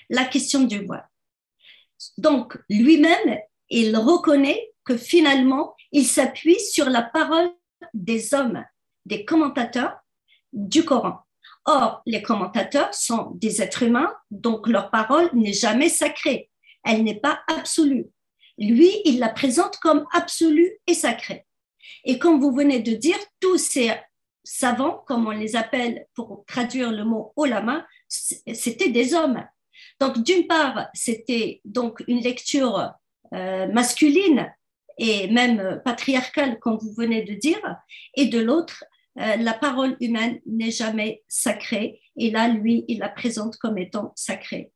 la 0.10 0.26
question 0.26 0.64
du 0.64 0.84
voile. 0.84 1.08
Donc, 2.18 2.58
lui-même, 2.70 3.40
il 3.70 3.96
reconnaît 3.96 4.74
que 4.84 4.98
finalement, 4.98 5.76
il 5.92 6.06
s'appuie 6.06 6.60
sur 6.60 6.90
la 6.90 7.02
parole 7.02 7.50
des 7.94 8.34
hommes, 8.34 8.64
des 9.06 9.26
commentateurs 9.26 9.98
du 10.54 10.84
Coran. 10.84 11.20
Or, 11.66 12.02
les 12.06 12.22
commentateurs 12.22 12.94
sont 12.94 13.32
des 13.36 13.62
êtres 13.62 13.84
humains, 13.84 14.14
donc 14.30 14.68
leur 14.68 14.92
parole 14.92 15.30
n'est 15.34 15.54
jamais 15.54 15.90
sacrée. 15.90 16.50
Elle 16.84 17.04
n'est 17.04 17.20
pas 17.20 17.42
absolue. 17.48 18.06
Lui, 18.58 18.92
il 19.06 19.20
la 19.20 19.30
présente 19.30 19.78
comme 19.78 20.06
absolue 20.14 20.72
et 20.88 20.94
sacrée. 20.94 21.46
Et 22.04 22.20
comme 22.20 22.40
vous 22.40 22.54
venez 22.54 22.80
de 22.80 22.94
dire, 22.94 23.18
tous 23.40 23.58
ces 23.58 23.92
savants, 24.44 25.04
comme 25.08 25.28
on 25.28 25.32
les 25.32 25.56
appelle 25.56 26.06
pour 26.14 26.46
traduire 26.48 26.92
le 26.92 27.04
mot 27.04 27.34
olama, 27.36 27.86
c'était 28.08 28.90
des 28.90 29.14
hommes. 29.14 29.44
Donc, 30.00 30.24
d'une 30.24 30.48
part, 30.48 30.88
c'était 30.94 31.62
donc 31.66 32.04
une 32.08 32.22
lecture 32.22 32.92
euh, 33.34 33.68
masculine 33.68 34.54
et 34.98 35.28
même 35.28 35.82
patriarcale, 35.84 36.60
comme 36.60 36.78
vous 36.78 36.94
venez 36.94 37.24
de 37.24 37.34
dire, 37.34 37.60
et 38.16 38.28
de 38.28 38.40
l'autre, 38.40 38.86
euh, 39.20 39.36
la 39.38 39.54
parole 39.54 39.98
humaine 40.00 40.40
n'est 40.46 40.72
jamais 40.72 41.24
sacrée, 41.28 42.02
et 42.18 42.32
là, 42.32 42.48
lui, 42.48 42.86
il 42.88 43.00
la 43.00 43.10
présente 43.10 43.58
comme 43.58 43.78
étant 43.78 44.14
sacrée, 44.16 44.72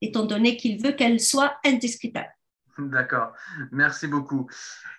étant 0.00 0.24
donné 0.24 0.56
qu'il 0.56 0.80
veut 0.80 0.92
qu'elle 0.92 1.20
soit 1.20 1.56
indiscutable. 1.64 2.35
D'accord, 2.78 3.34
merci 3.72 4.06
beaucoup. 4.06 4.48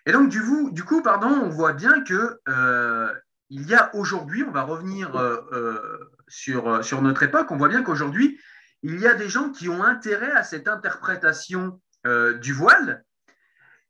Et 0.06 0.12
donc, 0.12 0.30
du 0.30 0.84
coup, 0.84 1.02
pardon, 1.02 1.30
on 1.30 1.50
voit 1.50 1.74
bien 1.74 2.04
que 2.04 2.40
euh, 2.48 3.14
il 3.50 3.68
y 3.68 3.76
a 3.76 3.94
aujourd'hui, 3.96 4.44
on 4.44 4.52
va 4.52 4.64
revenir 4.64 5.12
sur, 6.28 6.84
sur 6.84 7.02
notre 7.02 7.24
époque, 7.24 7.52
on 7.52 7.58
voit 7.58 7.70
bien 7.70 7.84
qu'aujourd'hui, 7.84 8.40
il 8.84 9.00
y 9.00 9.08
a 9.08 9.14
des 9.14 9.30
gens 9.30 9.52
qui 9.52 9.70
ont 9.70 9.84
intérêt 9.84 10.32
à 10.32 10.44
cette 10.44 10.68
interprétation 10.68 11.80
euh, 12.06 12.38
du 12.38 12.54
voile. 12.54 13.04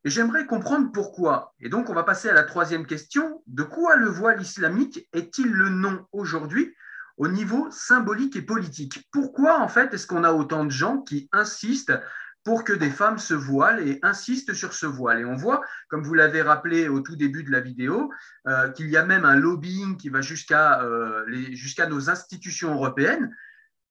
Et 0.04 0.10
j'aimerais 0.10 0.46
comprendre 0.46 0.92
pourquoi. 0.92 1.54
Et 1.60 1.70
donc, 1.70 1.90
on 1.90 1.94
va 1.94 2.04
passer 2.04 2.30
à 2.30 2.34
la 2.34 2.44
troisième 2.44 2.86
question. 2.86 3.44
De 3.48 3.64
quoi 3.64 3.96
le 3.96 4.08
voile 4.08 4.42
islamique 4.42 5.08
est-il 5.12 5.52
le 5.52 5.70
nom 5.70 6.06
aujourd'hui 6.12 6.74
au 7.18 7.28
niveau 7.28 7.70
symbolique 7.72 8.36
et 8.36 8.42
politique? 8.42 9.08
Pourquoi, 9.12 9.60
en 9.60 9.68
fait, 9.68 9.94
est-ce 9.94 10.08
qu'on 10.08 10.24
a 10.24 10.32
autant 10.32 10.66
de 10.66 10.72
gens 10.72 11.02
qui 11.02 11.28
insistent 11.32 12.00
pour 12.44 12.64
que 12.64 12.72
des 12.74 12.90
femmes 12.90 13.18
se 13.18 13.34
voilent 13.34 13.86
et 13.86 14.00
insistent 14.04 14.54
sur 14.54 14.74
ce 14.74 14.86
voile. 14.86 15.20
Et 15.20 15.26
on 15.26 15.36
voit, 15.36 15.62
comme 15.90 16.04
vous 16.04 16.14
l'avez 16.14 16.42
rappelé 16.42 16.88
au 16.88 17.02
tout 17.02 17.18
début 17.18 17.44
de 17.44 17.52
la 17.52 17.60
vidéo, 17.60 18.10
euh, 18.48 18.70
qu'il 18.72 18.90
y 18.90 18.96
a 18.96 19.06
même 19.06 19.26
un 19.26 19.36
lobbying 19.36 19.98
qui 19.98 20.10
va 20.10 20.22
jusqu'à 20.22 20.82
euh, 20.82 21.26
nos 21.90 22.10
institutions 22.10 22.74
européennes 22.74 23.36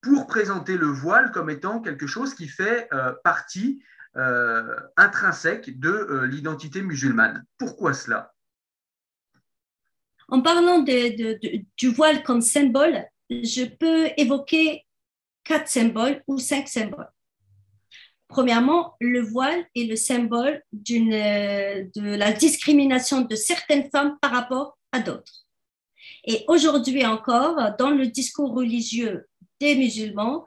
pour 0.01 0.25
présenter 0.25 0.77
le 0.77 0.87
voile 0.87 1.31
comme 1.31 1.49
étant 1.49 1.81
quelque 1.81 2.07
chose 2.07 2.33
qui 2.33 2.47
fait 2.47 2.87
euh, 2.93 3.13
partie 3.23 3.83
euh, 4.15 4.75
intrinsèque 4.95 5.79
de 5.79 6.23
l'identité 6.23 6.81
musulmane. 6.81 7.45
Pourquoi 7.59 7.93
cela? 7.93 8.33
En 10.29 10.41
parlant 10.41 10.79
du 10.81 11.89
voile 11.89 12.23
comme 12.23 12.41
symbole, 12.41 13.05
je 13.29 13.65
peux 13.65 14.09
évoquer 14.17 14.85
quatre 15.43 15.67
symboles 15.67 16.21
ou 16.27 16.37
cinq 16.39 16.67
symboles. 16.67 17.07
Premièrement, 18.27 18.95
le 18.99 19.21
voile 19.21 19.65
est 19.75 19.85
le 19.85 19.95
symbole 19.95 20.61
de 20.73 22.15
la 22.15 22.33
discrimination 22.33 23.21
de 23.21 23.35
certaines 23.35 23.89
femmes 23.89 24.17
par 24.21 24.31
rapport 24.31 24.77
à 24.91 24.99
d'autres. 24.99 25.45
Et 26.25 26.43
aujourd'hui 26.47 27.05
encore, 27.05 27.55
dans 27.79 27.91
le 27.91 28.07
discours 28.07 28.53
religieux 28.53 29.27
des 29.61 29.75
musulmans, 29.75 30.45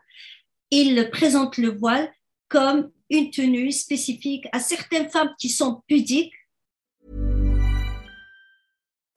ils 0.71 1.09
présentent 1.11 1.57
le 1.57 1.71
voile 1.71 2.13
comme 2.49 2.91
une 3.09 3.31
tenue 3.31 3.73
spécifique 3.73 4.47
à 4.53 4.61
certaines 4.61 5.09
femmes 5.09 5.35
qui 5.39 5.49
sont 5.49 5.83
pudiques. 5.87 6.35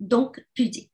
donc 0.00 0.44
pudique. 0.54 0.92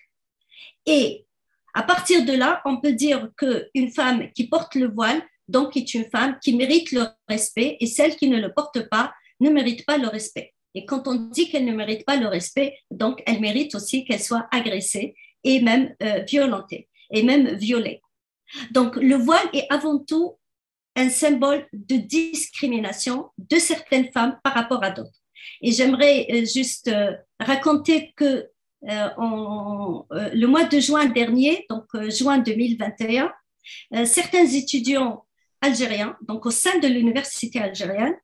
Et 0.85 1.27
à 1.75 1.83
partir 1.83 2.25
de 2.25 2.33
là, 2.33 2.61
on 2.65 2.81
peut 2.81 2.93
dire 2.93 3.31
qu'une 3.37 3.91
femme 3.91 4.31
qui 4.33 4.49
porte 4.49 4.75
le 4.75 4.89
voile, 4.89 5.23
donc, 5.49 5.77
est 5.77 5.95
une 5.95 6.11
femme 6.11 6.39
qui 6.43 6.57
mérite 6.57 6.91
le 6.93 7.05
respect 7.29 7.77
et 7.81 7.87
celle 7.87 8.17
qui 8.17 8.29
ne 8.29 8.41
le 8.41 8.53
porte 8.53 8.89
pas 8.89 9.13
ne 9.41 9.51
mérite 9.51 9.85
pas 9.87 9.99
le 9.99 10.09
respect. 10.09 10.55
Et 10.75 10.85
quand 10.85 11.07
on 11.07 11.15
dit 11.15 11.49
qu'elle 11.49 11.65
ne 11.65 11.73
mérite 11.73 12.05
pas 12.05 12.17
le 12.17 12.27
respect, 12.27 12.79
donc 12.91 13.23
elle 13.27 13.41
mérite 13.41 13.75
aussi 13.75 14.05
qu'elle 14.05 14.21
soit 14.21 14.49
agressée 14.51 15.15
et 15.45 15.61
même 15.61 15.95
euh, 16.03 16.23
violentée 16.23 16.89
et 17.11 17.23
même 17.23 17.55
violée. 17.57 18.03
Donc 18.73 18.97
le 18.97 19.15
voile 19.15 19.49
est 19.53 19.67
avant 19.71 19.99
tout 19.99 20.37
un 20.97 21.11
symbole 21.11 21.67
de 21.73 21.97
discrimination 21.97 23.31
de 23.39 23.57
certaines 23.57 24.11
femmes 24.13 24.39
par 24.43 24.55
rapport 24.55 24.83
à 24.83 24.91
d'autres. 24.91 25.21
Et 25.63 25.73
j'aimerais 25.73 26.27
euh, 26.31 26.45
juste 26.45 26.89
euh, 26.89 27.13
raconter 27.39 28.13
que 28.17 28.49
euh, 28.89 29.09
euh, 29.21 30.31
le 30.33 30.47
mois 30.47 30.65
de 30.65 30.79
juin 30.79 31.07
dernier, 31.07 31.67
donc 31.69 31.87
euh, 31.95 32.11
juin 32.11 32.39
2021, 32.39 33.33
certains 34.05 34.47
étudiants 34.47 35.25
algériens, 35.61 36.17
donc 36.23 36.47
au 36.47 36.53
sein 36.53 36.79
de 36.79 36.87
l'université 36.87 37.59
algérienne, 37.59 38.15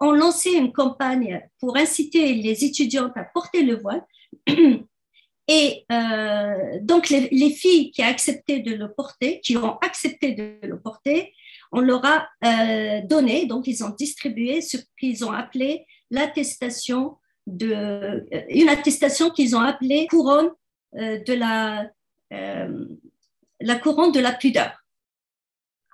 ont 0.00 0.12
lancé 0.12 0.52
une 0.52 0.72
campagne 0.72 1.46
pour 1.60 1.76
inciter 1.76 2.32
les 2.34 2.64
étudiantes 2.64 3.12
à 3.16 3.24
porter 3.24 3.62
le 3.62 3.76
voile. 3.76 4.02
Et 5.50 5.86
donc, 6.82 7.08
les, 7.08 7.28
les, 7.30 7.50
filles 7.50 7.90
qui 7.90 8.02
ont 8.02 8.06
accepté 8.06 8.60
de 8.60 8.74
le 8.74 8.92
porter, 8.92 9.40
qui 9.40 9.56
ont 9.56 9.78
accepté 9.78 10.32
de 10.34 10.58
le 10.62 10.78
porter, 10.78 11.32
on 11.72 11.80
leur 11.80 12.04
a 12.04 12.28
donné, 13.02 13.46
donc 13.46 13.66
ils 13.66 13.82
ont 13.82 13.88
distribué 13.88 14.60
ce 14.60 14.76
qu'ils 14.98 15.24
ont 15.24 15.32
appelé 15.32 15.86
l'attestation 16.10 17.16
de, 17.48 17.72
euh, 17.72 18.20
une 18.50 18.68
attestation 18.68 19.30
qu'ils 19.30 19.56
ont 19.56 19.60
appelée 19.60 20.06
couronne 20.08 20.50
euh, 20.96 21.18
de 21.18 21.32
la, 21.32 21.90
euh, 22.32 22.86
la 23.60 23.76
couronne 23.76 24.12
de 24.12 24.20
la 24.20 24.32
pudeur. 24.32 24.72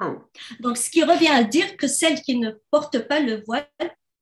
Oh. 0.00 0.16
Donc, 0.60 0.76
ce 0.76 0.90
qui 0.90 1.04
revient 1.04 1.28
à 1.28 1.44
dire 1.44 1.76
que 1.76 1.86
celles 1.86 2.20
qui 2.22 2.36
ne 2.36 2.50
portent 2.70 3.06
pas 3.06 3.20
le 3.20 3.42
voile 3.46 3.68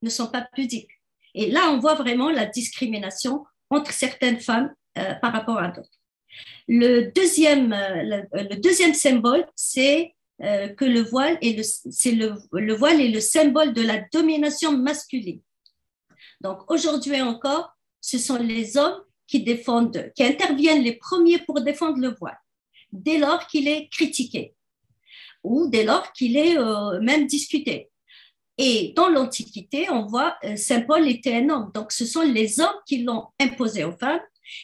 ne 0.03 0.11
sont 0.11 0.27
pas 0.27 0.47
pudiques. 0.53 0.91
Et 1.35 1.51
là, 1.51 1.71
on 1.71 1.79
voit 1.79 1.95
vraiment 1.95 2.31
la 2.31 2.45
discrimination 2.45 3.47
entre 3.71 3.91
certaines 3.93 4.39
femmes 4.39 4.75
par 5.23 5.33
rapport 5.33 5.57
à 5.57 5.69
d'autres. 5.69 5.99
Le 6.69 7.11
deuxième, 7.13 7.71
le, 7.71 8.57
deuxième 8.57 8.93
symbole, 8.93 9.47
c'est 9.57 10.15
que 10.39 10.85
le 10.85 11.01
voile, 11.01 11.39
est 11.41 11.57
le, 11.57 11.63
c'est 11.63 12.13
le, 12.13 12.35
le 12.53 12.75
voile 12.75 13.01
est 13.01 13.09
le 13.09 13.21
symbole 13.21 13.73
de 13.73 13.81
la 13.81 14.05
domination 14.13 14.77
masculine. 14.77 15.41
Donc 16.43 16.71
aujourd'hui 16.71 17.21
encore, 17.23 17.77
ce 18.01 18.19
sont 18.19 18.37
les 18.37 18.77
hommes 18.77 19.01
qui 19.27 19.45
interviennent 20.19 20.83
les 20.83 20.97
premiers 20.97 21.39
pour 21.39 21.61
défendre 21.61 21.99
le 21.99 22.15
voile, 22.15 22.39
dès 22.91 23.19
lors 23.19 23.47
qu'il 23.47 23.69
est 23.69 23.89
critiqué 23.89 24.55
ou 25.43 25.69
dès 25.69 25.85
lors 25.85 26.13
qu'il 26.13 26.37
est 26.37 26.59
euh, 26.59 27.01
même 27.01 27.27
discuté. 27.27 27.91
Et 28.59 28.93
dans 28.95 29.09
l'Antiquité, 29.09 29.89
on 29.91 30.07
voit 30.07 30.37
euh, 30.45 30.57
Saint 30.57 30.83
Paul 30.83 31.09
était 31.09 31.35
un 31.35 31.49
homme. 31.49 31.71
Donc 31.75 31.91
ce 31.91 32.05
sont 32.05 32.23
les 32.23 32.61
hommes 32.61 32.81
qui 32.87 33.03
l'ont 33.03 33.29
imposé 33.41 33.85
aux 33.85 33.97
femmes 33.97 34.21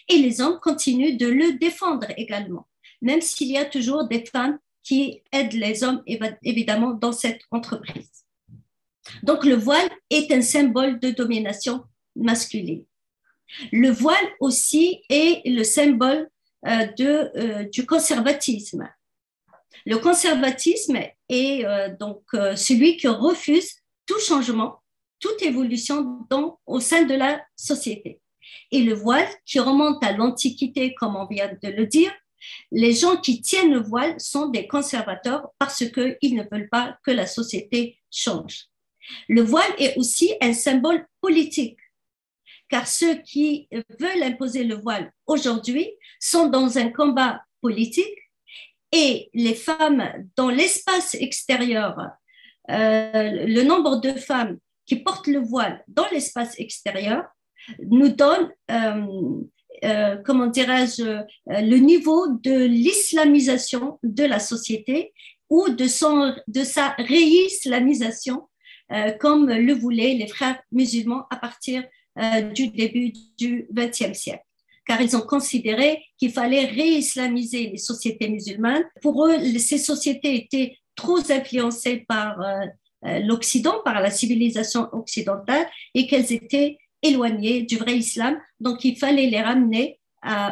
et 0.09 0.19
les 0.19 0.41
hommes 0.41 0.59
continuent 0.61 1.17
de 1.17 1.27
le 1.27 1.59
défendre 1.59 2.07
également, 2.17 2.69
même 3.01 3.21
s'il 3.21 3.49
y 3.49 3.57
a 3.57 3.64
toujours 3.64 4.07
des 4.07 4.25
femmes 4.25 4.59
qui 4.83 5.23
aide 5.33 5.53
les 5.53 5.85
hommes 5.85 6.03
évidemment 6.43 6.93
dans 6.93 7.12
cette 7.12 7.43
entreprise. 7.51 8.28
Donc 9.23 9.44
le 9.44 9.55
voile 9.55 9.88
est 10.11 10.31
un 10.33 10.42
symbole 10.42 10.99
de 11.01 11.11
domination 11.11 11.85
masculine. 12.16 12.85
Le 13.73 13.90
voile 13.90 14.29
aussi 14.40 15.03
est 15.09 15.42
le 15.47 15.64
symbole 15.64 16.29
euh, 16.66 16.87
euh, 17.01 17.64
du 17.64 17.87
conservatisme. 17.87 18.88
Le 19.87 19.99
conservatisme 19.99 20.99
est 21.29 21.64
euh, 21.64 21.94
donc 21.99 22.25
celui 22.57 22.97
qui 22.97 23.09
refuse 23.09 23.71
tout 24.07 24.21
changement, 24.21 24.83
toute 25.21 25.40
évolution 25.42 26.27
au 26.66 26.81
sein 26.81 27.05
de 27.05 27.14
la 27.14 27.40
société. 27.57 28.21
Et 28.71 28.83
le 28.83 28.94
voile, 28.94 29.29
qui 29.44 29.61
remonte 29.61 30.03
à 30.05 30.12
l'Antiquité, 30.12 30.94
comme 30.94 31.16
on 31.16 31.27
vient 31.27 31.51
de 31.62 31.68
le 31.68 31.87
dire, 31.87 32.12
les 32.71 32.92
gens 32.92 33.16
qui 33.16 33.40
tiennent 33.40 33.73
le 33.73 33.83
voile 33.83 34.18
sont 34.18 34.49
des 34.49 34.66
conservateurs 34.66 35.49
parce 35.59 35.85
qu'ils 35.90 36.35
ne 36.35 36.44
veulent 36.51 36.68
pas 36.68 36.99
que 37.05 37.11
la 37.11 37.27
société 37.27 37.99
change. 38.11 38.68
Le 39.29 39.42
voile 39.42 39.73
est 39.79 39.97
aussi 39.97 40.35
un 40.40 40.53
symbole 40.53 41.07
politique, 41.21 41.79
car 42.68 42.87
ceux 42.87 43.14
qui 43.16 43.68
veulent 43.99 44.23
imposer 44.23 44.64
le 44.64 44.77
voile 44.77 45.12
aujourd'hui 45.27 45.90
sont 46.21 46.49
dans 46.49 46.79
un 46.79 46.90
combat 46.90 47.42
politique 47.61 48.18
et 48.92 49.31
les 49.35 49.55
femmes 49.55 50.29
dans 50.37 50.51
l'espace 50.51 51.14
extérieur, 51.14 51.97
euh, 52.71 53.47
le 53.47 53.62
nombre 53.62 53.97
de 54.01 54.12
femmes 54.12 54.59
qui 54.87 54.97
portent 54.97 55.27
le 55.27 55.40
voile 55.40 55.85
dans 55.88 56.07
l'espace 56.11 56.59
extérieur 56.59 57.25
nous 57.90 58.09
donne, 58.09 58.51
euh, 58.71 59.07
euh, 59.85 60.16
comment 60.25 60.47
dirais-je, 60.47 61.23
le 61.47 61.77
niveau 61.77 62.29
de 62.29 62.64
l'islamisation 62.64 63.99
de 64.03 64.25
la 64.25 64.38
société 64.38 65.12
ou 65.51 65.68
de, 65.68 65.87
son, 65.87 66.35
de 66.47 66.62
sa 66.62 66.90
réislamisation, 66.99 68.49
comme 69.20 69.51
le 69.51 69.74
voulaient 69.74 70.14
les 70.14 70.27
frères 70.27 70.61
musulmans 70.72 71.27
à 71.31 71.37
partir 71.37 71.85
du 72.55 72.68
début 72.68 73.12
du 73.37 73.68
XXe 73.72 74.18
siècle 74.18 74.42
car 74.88 75.03
ils 75.03 75.14
ont 75.16 75.20
considéré 75.20 76.03
qu'il 76.16 76.33
fallait 76.33 76.64
réislamiser 76.64 77.68
les 77.68 77.77
sociétés 77.77 78.29
musulmanes. 78.29 78.83
Pour 79.03 79.27
eux, 79.27 79.38
ces 79.59 79.77
sociétés 79.77 80.35
étaient 80.35 80.77
trop 80.96 81.20
influencées 81.31 82.07
par 82.09 82.40
euh, 82.40 82.64
euh, 83.05 83.18
l'Occident, 83.20 83.83
par 83.85 84.01
la 84.01 84.11
civilisation 84.11 84.88
occidentale, 84.92 85.66
et 85.94 86.07
qu'elles 86.07 86.33
étaient 86.33 86.79
éloignées 87.03 87.62
du 87.62 87.77
vrai 87.77 87.98
islam. 87.98 88.40
Donc, 88.61 88.83
il 88.85 88.96
fallait 88.96 89.29
les 89.29 89.40
ramener 89.40 90.01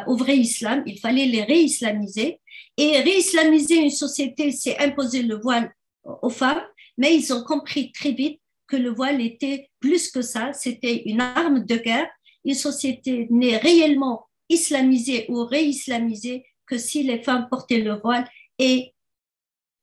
au 0.07 0.15
vrai 0.15 0.37
islam, 0.37 0.81
il 0.85 0.97
fallait 0.97 1.25
les 1.25 1.43
réislamiser. 1.43 2.39
Et 2.77 3.01
réislamiser 3.01 3.75
une 3.75 3.89
société, 3.89 4.51
c'est 4.51 4.79
imposer 4.79 5.23
le 5.23 5.35
voile 5.35 5.73
aux 6.05 6.29
femmes, 6.29 6.61
mais 6.97 7.15
ils 7.15 7.33
ont 7.33 7.43
compris 7.43 7.91
très 7.91 8.11
vite 8.11 8.41
que 8.67 8.75
le 8.75 8.89
voile 8.89 9.21
était 9.21 9.69
plus 9.79 10.11
que 10.11 10.21
ça, 10.21 10.51
c'était 10.53 11.03
une 11.05 11.21
arme 11.21 11.65
de 11.65 11.75
guerre. 11.75 12.09
Une 12.43 12.53
société 12.53 13.27
n'est 13.29 13.57
réellement 13.57 14.27
islamisé 14.49 15.25
ou 15.29 15.45
réislamisé 15.45 16.45
que 16.65 16.77
si 16.77 17.03
les 17.03 17.23
femmes 17.23 17.47
portaient 17.49 17.81
le 17.81 17.95
voile. 17.95 18.27
Et 18.59 18.93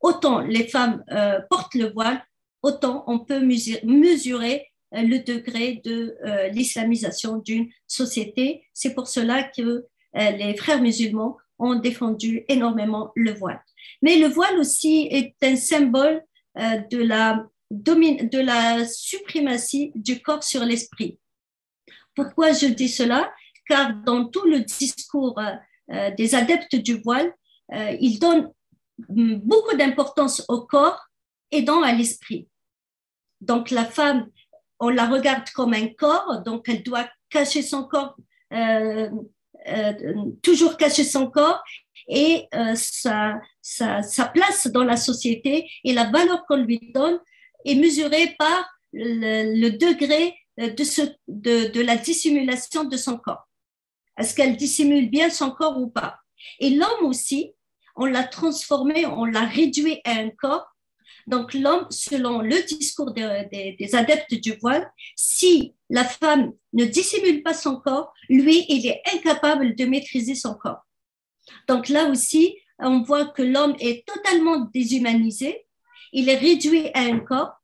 autant 0.00 0.40
les 0.40 0.68
femmes 0.68 1.02
euh, 1.10 1.40
portent 1.48 1.74
le 1.74 1.90
voile, 1.90 2.22
autant 2.62 3.04
on 3.06 3.20
peut 3.20 3.40
mesurer 3.40 4.66
euh, 4.94 5.02
le 5.02 5.20
degré 5.20 5.80
de 5.84 6.16
euh, 6.24 6.48
l'islamisation 6.48 7.38
d'une 7.38 7.68
société. 7.86 8.64
C'est 8.72 8.94
pour 8.94 9.08
cela 9.08 9.44
que 9.44 9.86
les 10.16 10.56
frères 10.56 10.80
musulmans 10.80 11.36
ont 11.58 11.74
défendu 11.74 12.44
énormément 12.46 13.10
le 13.16 13.34
voile. 13.34 13.60
Mais 14.00 14.16
le 14.16 14.28
voile 14.28 14.56
aussi 14.60 15.08
est 15.10 15.34
un 15.42 15.56
symbole 15.56 16.22
de 16.56 17.02
la, 17.02 17.46
de 17.70 18.40
la 18.40 18.86
suprématie 18.86 19.92
du 19.94 20.22
corps 20.22 20.44
sur 20.44 20.64
l'esprit. 20.64 21.18
Pourquoi 22.14 22.52
je 22.52 22.66
dis 22.66 22.88
cela? 22.88 23.32
Car 23.66 23.94
dans 24.04 24.26
tout 24.26 24.46
le 24.46 24.60
discours 24.60 25.40
euh, 25.90 26.10
des 26.12 26.34
adeptes 26.34 26.76
du 26.76 27.00
voile, 27.00 27.32
euh, 27.72 27.96
ils 28.00 28.18
donnent 28.18 28.52
beaucoup 28.98 29.76
d'importance 29.76 30.44
au 30.48 30.62
corps 30.66 31.08
et 31.50 31.62
dans 31.62 31.82
à 31.82 31.92
l'esprit. 31.92 32.48
Donc 33.40 33.70
la 33.70 33.84
femme, 33.84 34.28
on 34.78 34.90
la 34.90 35.06
regarde 35.06 35.48
comme 35.54 35.74
un 35.74 35.88
corps, 35.88 36.42
donc 36.42 36.68
elle 36.68 36.82
doit 36.82 37.08
cacher 37.30 37.62
son 37.62 37.84
corps, 37.84 38.16
euh, 38.52 39.10
toujours 40.42 40.76
cacher 40.76 41.04
son 41.04 41.30
corps 41.30 41.62
et 42.08 42.46
sa, 42.74 43.40
sa, 43.62 44.26
place 44.32 44.66
dans 44.68 44.84
la 44.84 44.96
société 44.96 45.70
et 45.84 45.92
la 45.92 46.10
valeur 46.10 46.44
qu'on 46.46 46.56
lui 46.56 46.80
donne 46.94 47.18
est 47.64 47.74
mesurée 47.74 48.34
par 48.38 48.68
le, 48.92 49.70
degré 49.70 50.34
de, 50.58 50.84
ce, 50.84 51.02
de, 51.28 51.72
de, 51.72 51.80
la 51.80 51.96
dissimulation 51.96 52.84
de 52.84 52.96
son 52.96 53.16
corps. 53.16 53.48
Est-ce 54.18 54.34
qu'elle 54.34 54.56
dissimule 54.56 55.10
bien 55.10 55.30
son 55.30 55.50
corps 55.50 55.80
ou 55.80 55.88
pas? 55.88 56.18
Et 56.60 56.70
l'homme 56.70 57.04
aussi, 57.04 57.52
on 57.96 58.06
l'a 58.06 58.24
transformé, 58.24 59.06
on 59.06 59.24
l'a 59.24 59.44
réduit 59.44 60.00
à 60.04 60.12
un 60.12 60.30
corps. 60.30 60.66
Donc 61.26 61.54
l'homme, 61.54 61.86
selon 61.90 62.40
le 62.40 62.62
discours 62.66 63.12
des 63.12 63.94
adeptes 63.94 64.34
du 64.34 64.52
voile, 64.60 64.90
si 65.16 65.74
la 65.88 66.04
femme 66.04 66.52
ne 66.72 66.84
dissimule 66.84 67.42
pas 67.42 67.54
son 67.54 67.80
corps, 67.80 68.12
lui, 68.28 68.66
il 68.68 68.86
est 68.86 69.02
incapable 69.14 69.74
de 69.74 69.84
maîtriser 69.86 70.34
son 70.34 70.54
corps. 70.54 70.84
Donc 71.68 71.88
là 71.88 72.08
aussi, 72.08 72.56
on 72.78 73.02
voit 73.02 73.26
que 73.26 73.42
l'homme 73.42 73.76
est 73.78 74.06
totalement 74.06 74.60
déshumanisé, 74.72 75.66
il 76.12 76.28
est 76.28 76.36
réduit 76.36 76.90
à 76.94 77.00
un 77.00 77.18
corps, 77.20 77.54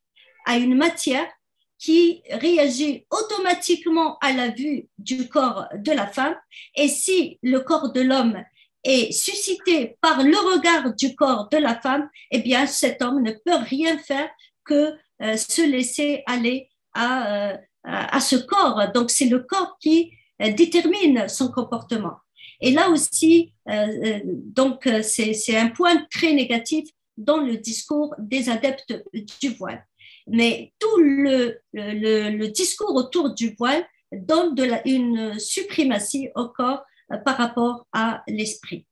à 0.46 0.56
une 0.56 0.76
matière 0.76 1.26
qui 1.78 2.22
réagit 2.30 3.06
automatiquement 3.10 4.18
à 4.18 4.32
la 4.32 4.48
vue 4.48 4.88
du 4.98 5.28
corps 5.28 5.66
de 5.74 5.92
la 5.92 6.06
femme. 6.06 6.36
Et 6.76 6.88
si 6.88 7.38
le 7.42 7.60
corps 7.60 7.92
de 7.92 8.02
l'homme 8.02 8.42
est 8.84 9.12
suscité 9.12 9.96
par 10.00 10.22
le 10.22 10.36
regard 10.54 10.94
du 10.94 11.14
corps 11.14 11.48
de 11.48 11.56
la 11.56 11.80
femme, 11.80 12.08
eh 12.30 12.40
bien, 12.40 12.66
cet 12.66 13.02
homme 13.02 13.22
ne 13.22 13.32
peut 13.32 13.56
rien 13.56 13.98
faire 13.98 14.28
que 14.64 14.94
euh, 15.22 15.36
se 15.36 15.62
laisser 15.62 16.22
aller 16.26 16.68
à, 16.94 17.50
euh, 17.50 17.56
à, 17.84 18.20
ce 18.20 18.36
corps. 18.36 18.80
Donc, 18.94 19.10
c'est 19.10 19.26
le 19.26 19.40
corps 19.40 19.76
qui 19.80 20.12
euh, 20.42 20.52
détermine 20.52 21.28
son 21.28 21.50
comportement. 21.50 22.16
Et 22.60 22.72
là 22.72 22.90
aussi, 22.90 23.52
donc, 23.66 24.88
c'est 25.02 25.56
un 25.56 25.68
point 25.68 26.04
très 26.10 26.32
négatif 26.32 26.88
dans 27.16 27.38
le 27.38 27.56
discours 27.56 28.14
des 28.18 28.48
adeptes 28.48 28.94
du 29.40 29.50
voile 29.50 29.84
mais 30.30 30.72
tout 30.78 30.96
le, 30.98 32.46
discours 32.48 32.94
autour 32.94 33.34
du 33.34 33.54
voile 33.58 33.84
donne 34.12 34.54
une 34.84 35.38
suprématie 35.38 36.30
au 36.34 36.48
corps 36.48 36.84
euh, 37.12 37.16
par 37.18 37.36
rapport 37.36 37.86
à 37.92 38.22
l'esprit. 38.26 38.86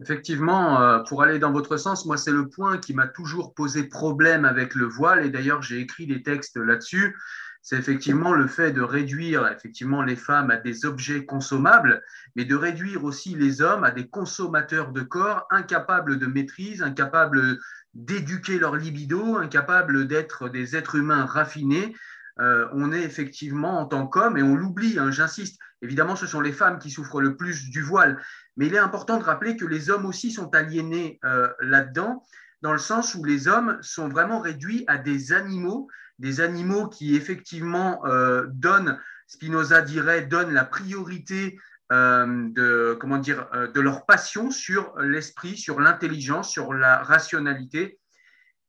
Effectivement, 0.00 0.80
euh, 0.80 1.00
pour 1.00 1.22
aller 1.22 1.38
dans 1.38 1.52
votre 1.52 1.76
sens, 1.76 2.06
moi, 2.06 2.16
c'est 2.16 2.32
le 2.32 2.48
point 2.48 2.78
qui 2.78 2.94
m'a 2.94 3.06
toujours 3.06 3.52
posé 3.52 3.84
problème 3.84 4.46
avec 4.46 4.74
le 4.74 4.86
voile, 4.86 5.26
et 5.26 5.30
d'ailleurs, 5.30 5.60
j'ai 5.60 5.80
écrit 5.80 6.06
des 6.06 6.22
textes 6.22 6.56
là-dessus. 6.56 7.18
C'est 7.62 7.76
effectivement 7.76 8.32
le 8.32 8.46
fait 8.46 8.72
de 8.72 8.80
réduire 8.80 9.46
effectivement 9.48 10.02
les 10.02 10.16
femmes 10.16 10.50
à 10.50 10.56
des 10.56 10.86
objets 10.86 11.26
consommables, 11.26 12.02
mais 12.34 12.44
de 12.44 12.54
réduire 12.54 13.04
aussi 13.04 13.34
les 13.34 13.60
hommes 13.60 13.84
à 13.84 13.90
des 13.90 14.08
consommateurs 14.08 14.92
de 14.92 15.02
corps 15.02 15.46
incapables 15.50 16.18
de 16.18 16.26
maîtrise, 16.26 16.82
incapables 16.82 17.58
d'éduquer 17.92 18.58
leur 18.58 18.76
libido, 18.76 19.36
incapables 19.36 20.06
d'être 20.06 20.48
des 20.48 20.74
êtres 20.76 20.94
humains 20.94 21.26
raffinés. 21.26 21.94
Euh, 22.38 22.66
on 22.72 22.92
est 22.92 23.02
effectivement 23.02 23.80
en 23.80 23.86
tant 23.86 24.06
qu'homme, 24.06 24.38
et 24.38 24.42
on 24.42 24.56
l'oublie, 24.56 24.98
hein, 24.98 25.10
j'insiste, 25.10 25.60
évidemment 25.82 26.16
ce 26.16 26.26
sont 26.26 26.40
les 26.40 26.52
femmes 26.52 26.78
qui 26.78 26.90
souffrent 26.90 27.20
le 27.20 27.36
plus 27.36 27.68
du 27.68 27.82
voile, 27.82 28.22
mais 28.56 28.68
il 28.68 28.74
est 28.74 28.78
important 28.78 29.18
de 29.18 29.24
rappeler 29.24 29.56
que 29.56 29.66
les 29.66 29.90
hommes 29.90 30.06
aussi 30.06 30.32
sont 30.32 30.54
aliénés 30.54 31.18
euh, 31.24 31.48
là-dedans, 31.60 32.24
dans 32.62 32.72
le 32.72 32.78
sens 32.78 33.14
où 33.14 33.24
les 33.24 33.48
hommes 33.48 33.78
sont 33.82 34.08
vraiment 34.08 34.40
réduits 34.40 34.84
à 34.86 34.96
des 34.96 35.32
animaux, 35.32 35.88
des 36.20 36.40
animaux 36.40 36.86
qui 36.86 37.16
effectivement 37.16 38.06
euh, 38.06 38.46
donnent, 38.48 39.00
Spinoza 39.26 39.80
dirait, 39.80 40.26
donnent 40.26 40.52
la 40.52 40.64
priorité 40.64 41.58
euh, 41.92 42.48
de, 42.50 42.96
comment 43.00 43.18
dire, 43.18 43.48
euh, 43.54 43.66
de 43.72 43.80
leur 43.80 44.06
passion 44.06 44.50
sur 44.50 44.96
l'esprit, 44.98 45.56
sur 45.56 45.80
l'intelligence, 45.80 46.50
sur 46.50 46.74
la 46.74 46.98
rationalité. 47.02 47.98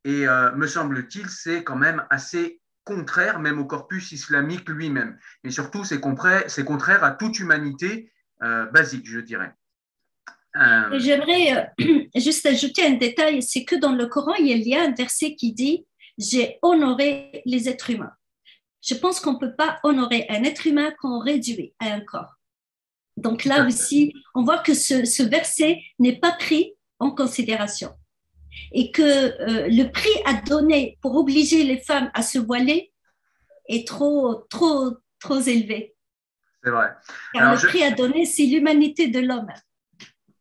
Et 0.04 0.26
me 0.26 0.66
semble-t-il, 0.66 1.28
c'est 1.28 1.62
quand 1.62 1.76
même 1.76 2.04
assez 2.10 2.60
contraire 2.82 3.38
même 3.38 3.60
au 3.60 3.64
corpus 3.64 4.10
islamique 4.10 4.68
lui-même. 4.68 5.16
Mais 5.44 5.52
surtout, 5.52 5.84
c'est 5.84 6.00
contraire, 6.00 6.46
contraire 6.66 7.04
à 7.04 7.12
toute 7.12 7.38
humanité 7.38 8.10
basique, 8.40 9.08
je 9.08 9.20
dirais. 9.20 9.54
J'aimerais 10.94 11.72
juste 12.16 12.44
ajouter 12.46 12.84
un 12.84 12.94
détail, 12.94 13.44
c'est 13.44 13.62
que 13.62 13.76
dans 13.76 13.92
le 13.92 14.06
Coran, 14.08 14.34
il 14.34 14.66
y 14.66 14.74
a 14.74 14.82
un 14.82 14.92
verset 14.92 15.36
qui 15.36 15.52
dit 15.52 15.86
J'ai 16.18 16.58
honoré 16.62 17.42
les 17.44 17.68
êtres 17.68 17.90
humains. 17.90 18.12
Je 18.82 18.94
pense 18.94 19.20
qu'on 19.20 19.34
ne 19.34 19.38
peut 19.38 19.54
pas 19.54 19.78
honorer 19.84 20.26
un 20.28 20.42
être 20.44 20.66
humain 20.66 20.92
qu'on 21.00 21.20
réduit 21.20 21.74
à 21.78 21.92
un 21.92 22.00
corps. 22.00 22.36
Donc 23.16 23.44
là 23.44 23.66
aussi, 23.66 24.14
on 24.34 24.42
voit 24.42 24.58
que 24.58 24.74
ce, 24.74 25.22
verset 25.22 25.80
n'est 25.98 26.18
pas 26.18 26.32
pris 26.32 26.74
en 26.98 27.10
considération. 27.10 27.92
et 28.72 28.90
que 28.90 29.02
euh, 29.02 29.68
le 29.68 29.90
prix 29.90 30.10
à 30.26 30.34
donner 30.34 30.98
pour 31.00 31.16
obliger 31.16 31.64
les 31.64 31.78
femmes 31.78 32.10
à 32.12 32.22
se 32.22 32.38
voiler 32.38 32.92
est 33.66 33.86
trop, 33.86 34.46
trop, 34.50 34.96
trop 35.18 35.40
élevé. 35.40 35.94
C'est 36.62 36.70
vrai. 36.70 36.90
Car 37.32 37.54
le 37.54 37.58
prix 37.58 37.82
à 37.82 37.90
donner, 37.90 38.24
c'est 38.24 38.44
l'humanité 38.44 39.08
de 39.08 39.20
l'homme. 39.20 39.52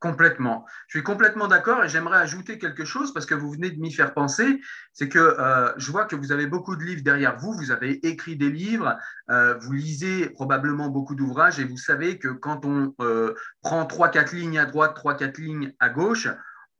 Complètement. 0.01 0.65
Je 0.87 0.97
suis 0.97 1.03
complètement 1.03 1.47
d'accord 1.47 1.83
et 1.83 1.87
j'aimerais 1.87 2.17
ajouter 2.17 2.57
quelque 2.57 2.85
chose 2.85 3.13
parce 3.13 3.27
que 3.27 3.35
vous 3.35 3.51
venez 3.51 3.69
de 3.69 3.79
m'y 3.79 3.93
faire 3.93 4.15
penser. 4.15 4.59
C'est 4.93 5.09
que 5.09 5.19
euh, 5.19 5.71
je 5.77 5.91
vois 5.91 6.05
que 6.05 6.15
vous 6.15 6.31
avez 6.31 6.47
beaucoup 6.47 6.75
de 6.75 6.81
livres 6.81 7.03
derrière 7.03 7.37
vous. 7.37 7.53
Vous 7.53 7.69
avez 7.69 8.03
écrit 8.03 8.35
des 8.35 8.49
livres, 8.49 8.97
euh, 9.29 9.59
vous 9.59 9.73
lisez 9.73 10.31
probablement 10.31 10.89
beaucoup 10.89 11.13
d'ouvrages 11.13 11.59
et 11.59 11.65
vous 11.65 11.77
savez 11.77 12.17
que 12.17 12.29
quand 12.29 12.65
on 12.65 12.95
euh, 12.99 13.35
prend 13.61 13.85
trois, 13.85 14.09
quatre 14.09 14.33
lignes 14.33 14.57
à 14.57 14.65
droite, 14.65 14.95
trois, 14.95 15.13
quatre 15.13 15.37
lignes 15.37 15.71
à 15.79 15.89
gauche, 15.89 16.27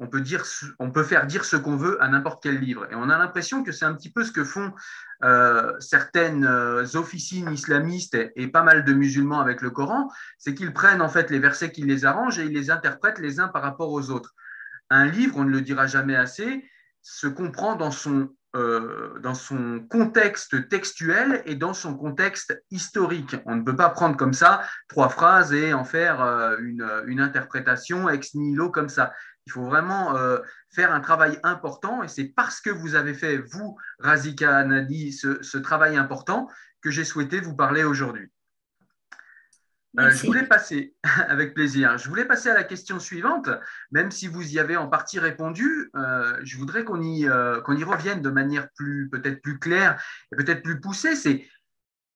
on 0.01 0.07
peut, 0.07 0.21
dire, 0.21 0.43
on 0.79 0.89
peut 0.89 1.03
faire 1.03 1.27
dire 1.27 1.45
ce 1.45 1.55
qu'on 1.55 1.77
veut 1.77 2.01
à 2.01 2.09
n'importe 2.09 2.41
quel 2.41 2.59
livre. 2.59 2.87
Et 2.91 2.95
on 2.95 3.07
a 3.09 3.19
l'impression 3.19 3.63
que 3.63 3.71
c'est 3.71 3.85
un 3.85 3.93
petit 3.93 4.11
peu 4.11 4.23
ce 4.23 4.31
que 4.31 4.43
font 4.43 4.73
euh, 5.23 5.73
certaines 5.79 6.43
euh, 6.43 6.83
officines 6.95 7.51
islamistes 7.51 8.17
et, 8.35 8.47
pas 8.47 8.63
mal 8.63 8.83
de 8.83 8.93
musulmans 8.93 9.39
avec 9.39 9.61
le 9.61 9.69
Coran, 9.69 10.11
c'est 10.39 10.55
qu'ils 10.55 10.73
prennent 10.73 11.03
en 11.03 11.09
fait 11.09 11.29
les 11.29 11.37
versets 11.37 11.71
qui 11.71 11.83
les 11.83 12.03
arrangent 12.03 12.39
et 12.39 12.45
ils 12.45 12.53
les 12.53 12.71
interprètent 12.71 13.19
les 13.19 13.39
uns 13.39 13.47
par 13.47 13.61
rapport 13.61 13.91
aux 13.91 14.09
autres. 14.09 14.33
Un 14.89 15.05
livre, 15.05 15.37
on 15.37 15.43
ne 15.43 15.51
le 15.51 15.61
dira 15.61 15.85
jamais 15.85 16.15
assez, 16.15 16.67
se 17.03 17.27
comprend 17.27 17.75
dans 17.75 17.91
son, 17.91 18.29
euh, 18.55 19.19
dans 19.19 19.35
son 19.35 19.85
contexte 19.87 20.67
textuel 20.67 21.43
et 21.45 21.53
dans 21.53 21.75
son 21.75 21.95
contexte 21.95 22.59
historique. 22.71 23.35
On 23.45 23.55
ne 23.55 23.61
peut 23.61 23.75
pas 23.75 23.89
prendre 23.89 24.17
comme 24.17 24.33
ça 24.33 24.63
trois 24.87 25.09
phrases 25.09 25.53
et 25.53 25.75
en 25.75 25.85
faire 25.85 26.21
une, 26.59 26.89
une 27.05 27.21
interprétation 27.21 28.09
ex 28.09 28.33
nihilo 28.33 28.71
comme 28.71 28.89
ça. 28.89 29.13
Il 29.47 29.51
faut 29.51 29.65
vraiment 29.65 30.15
euh, 30.15 30.39
faire 30.69 30.91
un 30.93 30.99
travail 30.99 31.39
important 31.43 32.03
et 32.03 32.07
c'est 32.07 32.25
parce 32.25 32.61
que 32.61 32.69
vous 32.69 32.95
avez 32.95 33.13
fait, 33.13 33.37
vous, 33.37 33.77
Razika 33.99 34.63
Nadi, 34.63 35.11
ce, 35.11 35.57
travail 35.57 35.97
important 35.97 36.47
que 36.81 36.91
j'ai 36.91 37.03
souhaité 37.03 37.39
vous 37.39 37.55
parler 37.55 37.83
aujourd'hui. 37.83 38.31
Euh, 39.99 40.09
je 40.09 40.25
voulais 40.25 40.45
passer, 40.45 40.95
avec 41.27 41.53
plaisir, 41.53 41.97
je 41.97 42.07
voulais 42.07 42.23
passer 42.23 42.49
à 42.49 42.53
la 42.53 42.63
question 42.63 42.99
suivante, 42.99 43.49
même 43.91 44.09
si 44.09 44.27
vous 44.27 44.53
y 44.53 44.59
avez 44.59 44.77
en 44.77 44.87
partie 44.87 45.19
répondu, 45.19 45.89
euh, 45.95 46.39
je 46.43 46.57
voudrais 46.57 46.85
qu'on 46.85 47.01
y, 47.01 47.27
qu'on 47.65 47.75
y 47.75 47.83
revienne 47.83 48.21
de 48.21 48.29
manière 48.29 48.69
plus, 48.75 49.09
peut-être 49.09 49.41
plus 49.41 49.59
claire 49.59 50.01
et 50.31 50.35
peut-être 50.37 50.63
plus 50.63 50.79
poussée. 50.79 51.15
C'est, 51.15 51.45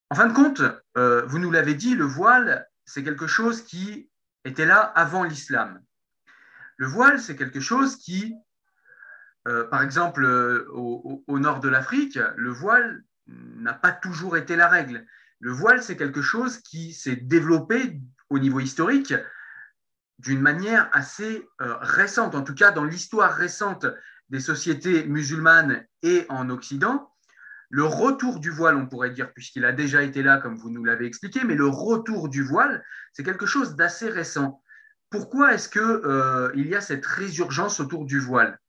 en 0.10 0.16
fin 0.16 0.28
de 0.28 0.34
compte, 0.34 0.62
vous 0.96 1.40
nous 1.40 1.52
l'avez 1.52 1.74
dit, 1.74 1.96
le 1.96 2.06
voile, 2.06 2.68
c'est 2.86 3.04
quelque 3.04 3.28
chose 3.28 3.64
qui 3.64 4.10
était 4.46 4.66
là 4.66 4.80
avant 4.80 5.24
l'islam. 5.24 5.82
Le 6.78 6.88
voile, 6.88 7.20
c'est 7.20 7.36
quelque 7.36 7.60
chose 7.60 7.96
qui, 7.96 8.36
euh, 9.48 9.64
par 9.66 9.82
exemple, 9.82 10.26
euh, 10.26 10.68
au, 10.72 11.40
nord 11.40 11.60
de 11.60 11.70
l'Afrique, 11.70 12.20
le 12.36 12.50
voile 12.50 13.04
n'a 13.28 13.74
pas 13.74 13.92
toujours 13.92 14.38
été 14.38 14.56
la 14.56 14.68
règle. 14.68 15.06
Le 15.40 15.52
voile, 15.52 15.82
c'est 15.82 15.98
quelque 15.98 16.22
chose 16.22 16.58
qui 16.60 16.94
s'est 16.94 17.16
développé 17.16 18.00
au 18.30 18.40
niveau 18.40 18.60
historique 18.60 19.14
d'une 20.20 20.42
manière 20.42 20.90
assez 20.94 21.48
euh, 21.62 21.76
récente, 21.82 22.36
en 22.36 22.42
tout 22.42 22.56
cas 22.56 22.72
dans 22.72 22.86
l'histoire 22.86 23.34
récente 23.34 23.86
des 24.30 24.40
sociétés 24.40 25.06
musulmanes 25.06 25.86
et 26.02 26.26
en 26.30 26.50
Occident. 26.50 27.12
Le 27.70 27.84
retour 27.84 28.40
du 28.40 28.50
voile, 28.50 28.78
on 28.78 28.88
pourrait 28.88 29.10
dire, 29.10 29.34
puisqu'il 29.34 29.66
a 29.66 29.72
déjà 29.72 30.04
été 30.04 30.24
là, 30.24 30.38
comme 30.38 30.56
vous 30.56 30.70
nous 30.70 30.84
l'avez 30.84 31.06
expliqué, 31.06 31.44
mais 31.44 31.56
le 31.56 31.68
retour 31.68 32.30
du 32.30 32.44
voile, 32.44 32.84
c'est 33.12 33.24
quelque 33.24 33.46
chose 33.46 33.76
d'assez 33.76 34.10
récent. 34.10 34.62
Pourquoi 35.10 35.54
est-ce 35.54 35.70
qu'il 35.70 35.82
euh, 35.82 36.52
y 36.56 36.76
a 36.76 36.82
cette 36.82 37.06
résurgence 37.06 37.80
autour 37.80 38.06
du 38.06 38.20
voile? 38.20 38.60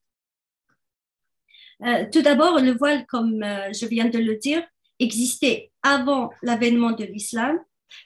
Euh, 1.85 2.05
Tout 2.13 2.23
d'abord, 2.23 2.61
le 2.61 2.73
voile, 2.73 3.07
comme 3.07 3.43
euh, 3.43 3.73
je 3.73 3.87
viens 3.87 4.09
de 4.09 4.19
le 4.19 4.37
dire, 4.37 4.63
existait 4.99 5.73
avant 5.83 6.31
l'avènement 6.43 6.93
de 6.93 7.05
l'islam. 7.05 7.59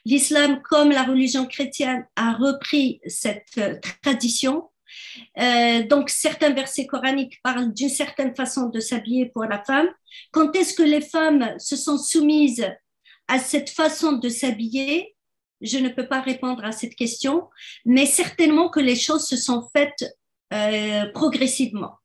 L'islam, 0.05 0.61
comme 0.61 0.91
la 0.91 1.03
religion 1.03 1.45
chrétienne, 1.45 2.05
a 2.15 2.33
repris 2.33 3.01
cette 3.07 3.59
tradition. 4.01 4.69
donc, 5.89 6.09
certains 6.09 6.51
versets 6.53 6.85
coraniques 6.85 7.41
parlent 7.41 7.73
d'une 7.73 7.89
certaine 7.89 8.35
façon 8.35 8.69
de 8.69 8.79
s'habiller 8.79 9.27
pour 9.27 9.45
la 9.45 9.63
femme. 9.63 9.87
Quand 10.31 10.55
est-ce 10.55 10.73
que 10.73 10.83
les 10.83 11.01
femmes 11.01 11.55
se 11.57 11.75
sont 11.75 11.97
soumises 11.97 12.67
à 13.27 13.39
cette 13.39 13.69
façon 13.69 14.13
de 14.13 14.29
s'habiller? 14.29 15.10
Je 15.61 15.77
ne 15.77 15.89
peux 15.89 16.07
pas 16.07 16.21
répondre 16.21 16.63
à 16.65 16.71
cette 16.71 16.95
question, 16.95 17.49
mais 17.85 18.05
certainement 18.05 18.69
que 18.69 18.79
les 18.79 18.95
choses 18.95 19.27
se 19.27 19.37
sont 19.37 19.67
faites 19.75 20.05
euh, 20.53 21.05
progressivement. 21.13 21.95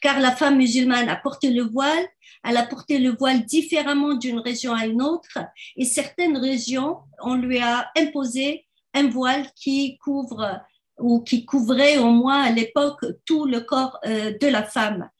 Car 0.00 0.20
la 0.20 0.32
femme 0.32 0.56
musulmane 0.56 1.08
a 1.08 1.16
porté 1.16 1.50
le 1.50 1.64
voile, 1.64 2.06
elle 2.44 2.56
a 2.56 2.64
porté 2.64 2.98
le 2.98 3.10
voile 3.10 3.44
différemment 3.44 4.14
d'une 4.14 4.38
région 4.38 4.72
à 4.72 4.86
une 4.86 5.02
autre, 5.02 5.38
et 5.76 5.84
certaines 5.84 6.36
régions, 6.36 6.98
on 7.22 7.34
lui 7.34 7.58
a 7.58 7.90
imposé 7.96 8.66
un 8.94 9.08
voile 9.08 9.46
qui 9.56 9.98
couvre 9.98 10.60
ou 10.98 11.20
qui 11.22 11.44
couvrait 11.44 11.98
au 11.98 12.10
moins 12.10 12.42
à 12.42 12.50
l'époque 12.50 13.04
tout 13.26 13.46
le 13.46 13.60
corps 13.60 13.98
euh, 14.06 14.32
de 14.40 14.46
la 14.46 14.62
femme. 14.62 15.10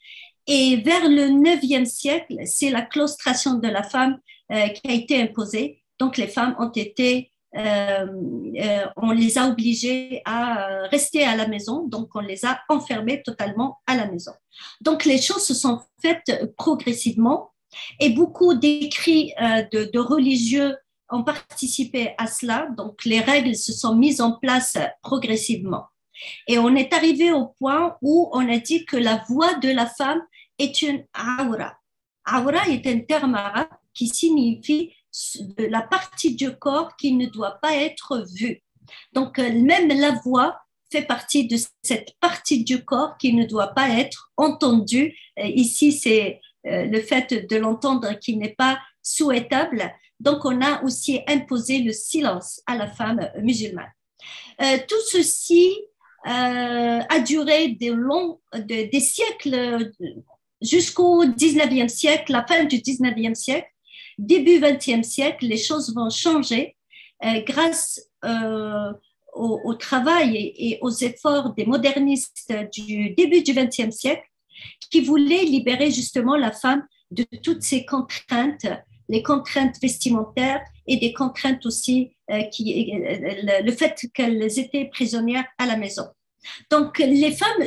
Et 0.47 0.77
vers 0.77 1.09
le 1.09 1.29
9e 1.29 1.85
siècle, 1.85 2.37
c'est 2.45 2.71
la 2.71 2.83
claustration 2.83 3.55
de 3.55 3.69
la 3.69 3.83
femme 3.83 4.19
euh, 4.53 4.69
qui 4.69 4.89
a 4.89 4.93
été 4.93 5.21
imposée. 5.21 5.83
Donc 5.99 6.17
les 6.17 6.29
femmes 6.29 6.55
ont 6.59 6.71
été 6.71 7.33
on 7.57 9.11
les 9.13 9.39
a 9.39 9.49
obligés 9.49 10.23
à 10.25 10.69
euh, 10.69 10.87
rester 10.89 11.25
à 11.25 11.37
la 11.37 11.47
maison, 11.47 11.87
donc 11.87 12.09
on 12.15 12.21
les 12.21 12.45
a 12.45 12.61
enfermés 12.69 13.23
totalement 13.23 13.79
à 13.87 13.97
la 13.97 14.07
maison. 14.07 14.33
Donc 14.81 15.05
les 15.05 15.21
choses 15.21 15.45
se 15.45 15.55
sont 15.55 15.81
faites 16.01 16.55
progressivement 16.57 17.53
et 18.01 18.11
beaucoup 18.11 18.55
d'écrits 18.55 19.33
de, 19.39 19.99
religieux 19.99 20.77
ont 21.11 21.25
participé 21.25 22.15
à 22.19 22.27
cela, 22.27 22.69
donc 22.77 23.05
les 23.05 23.21
règles 23.21 23.57
se 23.57 23.73
sont 23.73 23.95
mises 23.95 24.21
en 24.21 24.33
place 24.33 24.79
progressivement. 25.03 25.87
Et 26.47 26.59
on 26.59 26.75
est 26.75 26.93
arrivé 26.93 27.33
au 27.33 27.47
point 27.59 27.97
où 28.01 28.31
on 28.33 28.49
a 28.49 28.59
dit 28.59 28.85
que 28.85 28.97
la 28.97 29.25
voix 29.29 29.55
de 29.55 29.71
la 29.71 29.87
femme 29.87 30.23
est 30.59 30.83
une 30.83 31.05
aura. 31.41 31.77
Aura 32.33 32.69
est 32.69 32.87
un 32.87 33.01
terme 33.01 33.35
arabe 33.35 33.69
qui 33.93 34.09
signifie 34.09 34.93
de 35.41 35.65
la 35.67 35.83
partie 35.83 36.35
du 36.35 36.57
corps 36.57 36.97
qui 36.97 37.13
ne 37.13 37.27
doit 37.27 37.59
pas 37.63 37.75
être 37.75 38.27
vue. 38.35 38.63
Donc, 39.13 39.39
euh, 39.39 39.53
même 39.53 39.89
la 39.89 40.13
voix 40.25 40.61
fait 40.91 41.03
partie 41.03 41.47
de 41.47 41.57
cette 41.83 42.13
partie 42.21 42.65
du 42.65 42.85
corps 42.85 43.17
qui 43.19 43.33
ne 43.33 43.45
doit 43.45 43.69
pas 43.69 43.89
être 43.89 44.33
entendue. 44.37 45.17
Euh, 45.39 45.47
ici, 45.47 45.93
c'est 45.93 46.41
euh, 46.67 46.85
le 46.87 47.01
fait 47.01 47.49
de 47.49 47.57
l'entendre 47.57 48.13
qui 48.19 48.37
n'est 48.37 48.55
pas 48.55 48.79
souhaitable. 49.03 49.93
Donc, 50.21 50.45
on 50.45 50.61
a 50.61 50.83
aussi 50.83 51.21
imposé 51.29 51.79
le 51.81 51.93
silence 51.93 52.61
à 52.67 52.77
la 52.77 52.87
femme 52.87 53.29
musulmane. 53.43 53.93
tout 54.89 55.03
ceci 55.11 55.75
a 56.27 57.19
duré 57.21 57.69
des, 57.69 57.91
longs, 57.91 58.41
des 58.55 59.01
siècles 59.01 59.93
jusqu'au 60.63 61.27
19e 61.27 61.89
siècle, 61.89 62.33
la 62.33 62.47
fin 62.47 62.65
du 62.65 62.79
19e 62.79 63.35
siècle, 63.35 63.69
début 64.19 64.59
20e 64.59 65.03
siècle, 65.03 65.47
les 65.47 65.57
choses 65.57 65.95
vont 65.95 66.11
changer 66.11 66.77
euh, 67.25 67.41
grâce 67.47 68.01
euh, 68.25 68.93
au, 69.33 69.75
travail 69.75 70.37
et, 70.37 70.79
aux 70.81 70.91
efforts 70.91 71.55
des 71.55 71.65
modernistes 71.67 72.53
du 72.73 73.11
début 73.11 73.43
du 73.43 73.53
20e 73.53 73.91
siècle 73.91 74.25
qui 74.91 75.01
voulaient 75.01 75.45
libérer 75.45 75.91
justement 75.91 76.37
la 76.37 76.53
femme 76.53 76.87
de 77.11 77.25
toutes 77.43 77.63
ces 77.63 77.85
contraintes, 77.85 78.67
les 79.09 79.23
contraintes 79.23 79.81
vestimentaires 79.83 80.61
et 80.87 80.99
des 80.99 81.13
contraintes 81.13 81.67
aussi 81.67 82.13
euh, 82.31 82.43
qui 82.45 82.93
le 82.93 83.73
fait 83.73 84.07
qu'elles 84.15 84.59
étaient 84.59 84.89
prisonnières 84.93 85.47
à 85.59 85.67
la 85.67 85.77
maison. 85.77 86.05
Donc 86.71 86.99
les 86.99 87.33
femmes, 87.33 87.63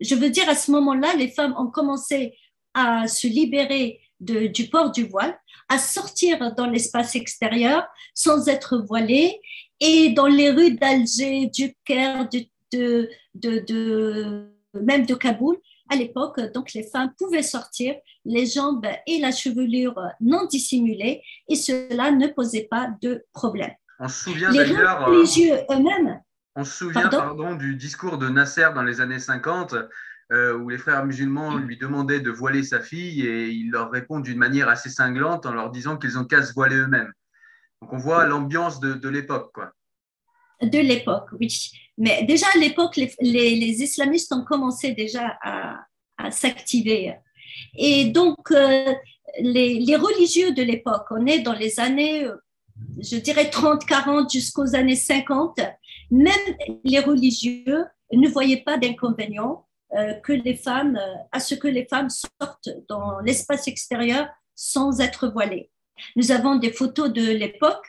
je 0.00 0.14
veux 0.14 0.30
dire 0.30 0.48
à 0.48 0.54
ce 0.54 0.70
moment-là, 0.70 1.14
les 1.16 1.28
femmes 1.28 1.54
ont 1.58 1.66
commencé 1.66 2.34
à 2.74 3.06
se 3.08 3.26
libérer 3.26 4.00
du 4.20 4.68
port 4.70 4.90
du 4.90 5.04
voile, 5.04 5.38
à 5.68 5.78
sortir 5.78 6.54
dans 6.54 6.66
l'espace 6.66 7.14
extérieur 7.14 7.86
sans 8.14 8.48
être 8.48 8.78
voilées 8.78 9.40
et 9.80 10.10
dans 10.10 10.26
les 10.26 10.50
rues 10.50 10.72
d'Alger, 10.72 11.46
du 11.46 11.74
Caire, 11.84 12.28
de, 12.72 13.08
de, 13.34 14.48
même 14.74 15.06
de 15.06 15.14
Kaboul, 15.14 15.56
à 15.90 15.96
l'époque, 15.96 16.40
donc 16.52 16.72
les 16.72 16.82
femmes 16.82 17.12
pouvaient 17.18 17.42
sortir 17.42 17.94
les 18.24 18.46
jambes 18.46 18.86
et 19.06 19.20
la 19.20 19.32
chevelure 19.32 20.00
non 20.20 20.46
dissimulées 20.46 21.22
et 21.48 21.56
cela 21.56 22.10
ne 22.10 22.28
posait 22.28 22.68
pas 22.70 22.88
de 23.02 23.24
problème. 23.32 23.72
On 24.00 24.08
se 24.08 24.24
souvient 24.24 24.52
d'ailleurs. 24.52 25.08
Euh, 25.08 25.24
eux-mêmes. 25.70 26.20
On 26.56 26.64
se 26.64 26.72
souvient 26.72 27.08
pardon, 27.08 27.54
du 27.54 27.76
discours 27.76 28.16
de 28.16 28.28
Nasser 28.28 28.68
dans 28.74 28.82
les 28.82 29.00
années 29.00 29.18
50 29.18 29.74
euh, 30.32 30.56
où 30.56 30.70
les 30.70 30.78
frères 30.78 31.04
musulmans 31.04 31.56
lui 31.56 31.76
demandaient 31.76 32.20
de 32.20 32.30
voiler 32.30 32.62
sa 32.62 32.80
fille 32.80 33.26
et 33.26 33.48
il 33.48 33.70
leur 33.70 33.90
répond 33.90 34.20
d'une 34.20 34.38
manière 34.38 34.68
assez 34.68 34.88
cinglante 34.88 35.44
en 35.44 35.52
leur 35.52 35.70
disant 35.70 35.98
qu'ils 35.98 36.18
ont 36.18 36.24
qu'à 36.24 36.42
se 36.42 36.54
voiler 36.54 36.76
eux-mêmes. 36.76 37.12
Donc 37.82 37.92
on 37.92 37.98
voit 37.98 38.24
l'ambiance 38.26 38.80
de, 38.80 39.08
l'époque. 39.10 39.52
quoi. 39.52 39.72
De 40.62 40.78
l'époque, 40.78 41.28
oui. 41.38 41.70
Mais 41.98 42.24
déjà 42.24 42.46
à 42.54 42.58
l'époque, 42.58 42.96
les, 42.96 43.82
islamistes 43.82 44.32
ont 44.32 44.44
commencé 44.44 44.92
déjà 44.92 45.38
à, 45.42 46.30
s'activer. 46.30 47.14
Et 47.76 48.06
donc, 48.06 48.50
euh, 48.50 48.94
les, 49.40 49.96
religieux 49.96 50.52
de 50.52 50.62
l'époque, 50.62 51.04
on 51.10 51.26
est 51.26 51.40
dans 51.40 51.52
les 51.52 51.78
années, 51.80 52.26
je 52.98 53.16
dirais 53.16 53.50
30, 53.50 53.84
40 53.84 54.32
jusqu'aux 54.32 54.74
années 54.74 54.96
50, 54.96 55.60
même 56.10 56.32
les 56.84 57.00
religieux 57.00 57.84
ne 58.12 58.28
voyaient 58.28 58.62
pas 58.64 58.78
d'inconvénient 58.78 59.66
euh, 59.66 59.73
que 60.24 60.32
les 60.32 60.56
femmes, 60.56 60.98
à 61.30 61.38
ce 61.38 61.54
que 61.54 61.68
les 61.68 61.86
femmes 61.86 62.08
sortent 62.10 62.70
dans 62.88 63.20
l'espace 63.20 63.68
extérieur 63.68 64.26
sans 64.54 65.00
être 65.00 65.28
voilées. 65.28 65.70
Nous 66.16 66.32
avons 66.32 66.56
des 66.56 66.72
photos 66.72 67.12
de 67.12 67.22
l'époque 67.22 67.86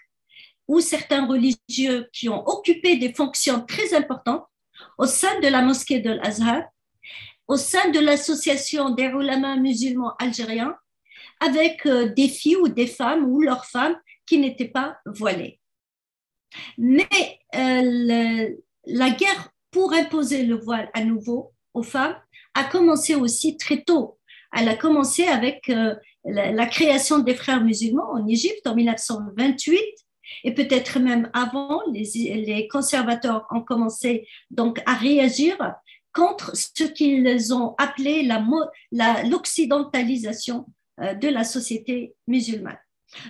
où 0.67 0.79
certains 0.79 1.27
religieux 1.27 2.09
qui 2.11 2.29
ont 2.29 2.47
occupé 2.47 2.97
des 2.97 3.13
fonctions 3.13 3.65
très 3.65 3.93
importantes 3.93 4.45
au 4.97 5.05
sein 5.05 5.39
de 5.39 5.47
la 5.47 5.61
mosquée 5.61 5.99
de 5.99 6.11
l'Azhar, 6.11 6.63
au 7.47 7.57
sein 7.57 7.89
de 7.91 7.99
l'association 7.99 8.89
des 8.89 9.05
ulama 9.05 9.55
musulmans 9.57 10.15
algériens, 10.19 10.75
avec 11.39 11.85
euh, 11.85 12.13
des 12.13 12.27
filles 12.27 12.57
ou 12.57 12.67
des 12.67 12.87
femmes 12.87 13.25
ou 13.25 13.41
leurs 13.41 13.65
femmes 13.65 13.97
qui 14.25 14.37
n'étaient 14.37 14.67
pas 14.67 14.97
voilées. 15.05 15.59
Mais 16.77 17.07
euh, 17.55 18.49
la 18.85 19.09
guerre 19.11 19.49
pour 19.71 19.93
imposer 19.93 20.43
le 20.43 20.55
voile 20.55 20.89
à 20.93 21.03
nouveau 21.03 21.53
aux 21.75 21.83
femmes 21.83 22.15
a 22.55 22.63
commencé 22.63 23.15
aussi 23.15 23.57
très 23.57 23.83
tôt. 23.83 24.17
Elle 24.55 24.69
a 24.69 24.75
commencé 24.75 25.25
avec 25.25 25.69
euh, 25.69 25.95
la, 26.23 26.65
création 26.65 27.19
des 27.19 27.35
frères 27.35 27.63
musulmans 27.63 28.11
en 28.13 28.25
Égypte 28.27 28.65
en 28.65 28.75
1928 28.75 29.79
et 30.43 30.53
peut-être 30.53 30.99
même 30.99 31.29
avant, 31.33 31.81
les, 31.91 32.67
conservateurs 32.71 33.45
ont 33.51 33.61
commencé 33.61 34.27
donc 34.49 34.81
à 34.85 34.95
réagir 34.95 35.57
contre 36.13 36.55
ce 36.55 36.83
qu'ils 36.85 37.53
ont 37.53 37.75
appelé 37.77 38.27
l'occidentalisation 39.29 40.65
euh, 41.01 41.13
de 41.13 41.27
la 41.27 41.43
société 41.43 42.15
musulmane. 42.27 42.79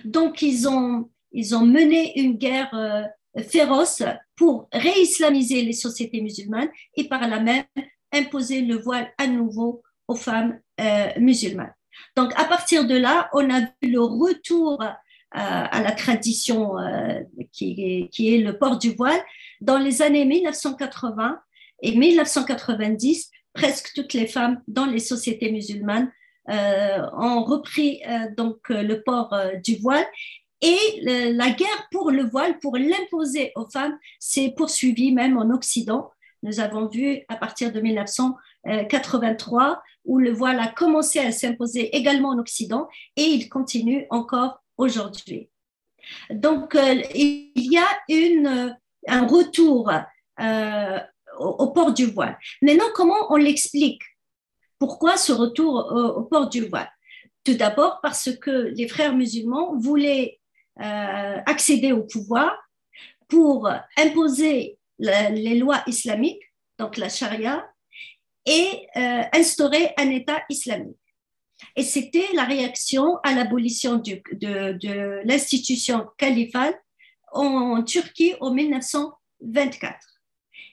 Donc, 0.04 0.40
ils 0.40 0.68
ont, 0.68 1.10
ils 1.32 1.54
ont 1.54 1.66
mené 1.66 2.18
une 2.18 2.38
guerre 2.38 2.72
euh, 2.74 3.02
féroce 3.42 4.02
pour 4.36 4.68
réislamiser 4.72 5.62
les 5.62 5.72
sociétés 5.72 6.20
musulmanes 6.20 6.70
et 6.94 7.08
par 7.08 7.26
là 7.28 7.40
même 7.40 7.64
imposer 8.12 8.62
le 8.62 8.76
voile 8.76 9.12
à 9.18 9.26
nouveau 9.26 9.82
aux 10.08 10.14
femmes 10.14 10.58
euh, 10.80 11.08
musulmanes. 11.18 11.74
Donc, 12.16 12.32
à 12.38 12.44
partir 12.44 12.86
de 12.86 12.96
là, 12.96 13.28
on 13.32 13.50
a 13.50 13.60
vu 13.60 13.90
le 13.90 14.00
retour 14.00 14.82
à 15.36 15.82
la 15.82 15.92
tradition 15.92 16.78
euh, 16.78 17.20
qui, 17.52 18.08
est, 18.18 18.38
le 18.38 18.58
port 18.58 18.78
du 18.78 18.94
voile. 18.94 19.20
Dans 19.60 19.78
les 19.78 20.02
années 20.02 20.24
1980 20.24 21.38
et 21.82 21.96
1990, 21.96 23.30
presque 23.52 23.92
toutes 23.94 24.14
les 24.14 24.26
femmes 24.26 24.62
dans 24.66 24.86
les 24.86 24.98
sociétés 24.98 25.52
musulmanes 25.52 26.10
euh, 26.48 27.02
ont 27.18 27.42
repris 27.44 28.00
euh, 28.06 28.30
donc 28.36 28.68
le 28.68 29.02
port 29.02 29.34
du 29.62 29.76
voile 29.76 30.06
et 30.62 30.78
la 31.02 31.50
guerre 31.50 31.88
pour 31.90 32.10
le 32.10 32.24
voile, 32.24 32.58
pour 32.60 32.78
l'imposer 32.78 33.52
aux 33.56 33.68
femmes, 33.68 33.98
s'est 34.18 34.54
poursuivie 34.56 35.12
même 35.12 35.36
en 35.36 35.50
Occident. 35.50 36.10
Nous 36.46 36.60
avons 36.60 36.86
vu 36.86 37.22
à 37.26 37.34
partir 37.34 37.72
de 37.72 37.80
1983 37.80 39.82
où 40.04 40.20
le 40.20 40.30
voile 40.30 40.60
a 40.60 40.68
commencé 40.68 41.18
à 41.18 41.32
s'imposer 41.32 41.96
également 41.96 42.28
en 42.28 42.38
Occident 42.38 42.86
et 43.16 43.24
il 43.24 43.48
continue 43.48 44.06
encore 44.10 44.62
aujourd'hui. 44.76 45.50
Donc, 46.30 46.76
euh, 46.76 47.02
il 47.16 47.50
y 47.56 47.78
a 47.78 47.88
une, 48.08 48.78
un 49.08 49.26
retour 49.26 49.90
euh, 50.38 51.00
au, 51.36 51.66
port 51.72 51.92
du 51.92 52.06
voile. 52.06 52.38
Maintenant, 52.62 52.90
comment 52.94 53.26
on 53.30 53.36
l'explique? 53.36 54.02
Pourquoi 54.78 55.16
ce 55.16 55.32
retour 55.32 55.92
au, 56.16 56.22
port 56.22 56.48
du 56.48 56.68
voile? 56.68 56.92
Tout 57.42 57.54
d'abord 57.54 57.98
parce 58.02 58.30
que 58.36 58.72
les 58.76 58.86
frères 58.86 59.16
musulmans 59.16 59.76
voulaient 59.76 60.38
euh, 60.80 61.40
accéder 61.44 61.90
au 61.90 62.04
pouvoir 62.04 62.56
pour 63.26 63.68
imposer 63.96 64.75
les 64.98 65.58
lois 65.58 65.82
islamiques, 65.86 66.42
donc 66.78 66.96
la 66.96 67.08
charia, 67.08 67.68
et 68.46 68.86
instaurer 69.32 69.92
un 69.98 70.10
État 70.10 70.42
islamique. 70.48 70.96
Et 71.74 71.82
c'était 71.82 72.28
la 72.34 72.44
réaction 72.44 73.16
à 73.22 73.34
l'abolition 73.34 73.96
de, 73.96 74.20
de 74.32 75.20
l'institution 75.24 76.06
califale 76.18 76.78
en 77.32 77.82
Turquie 77.82 78.34
en 78.40 78.52
1924. 78.52 79.98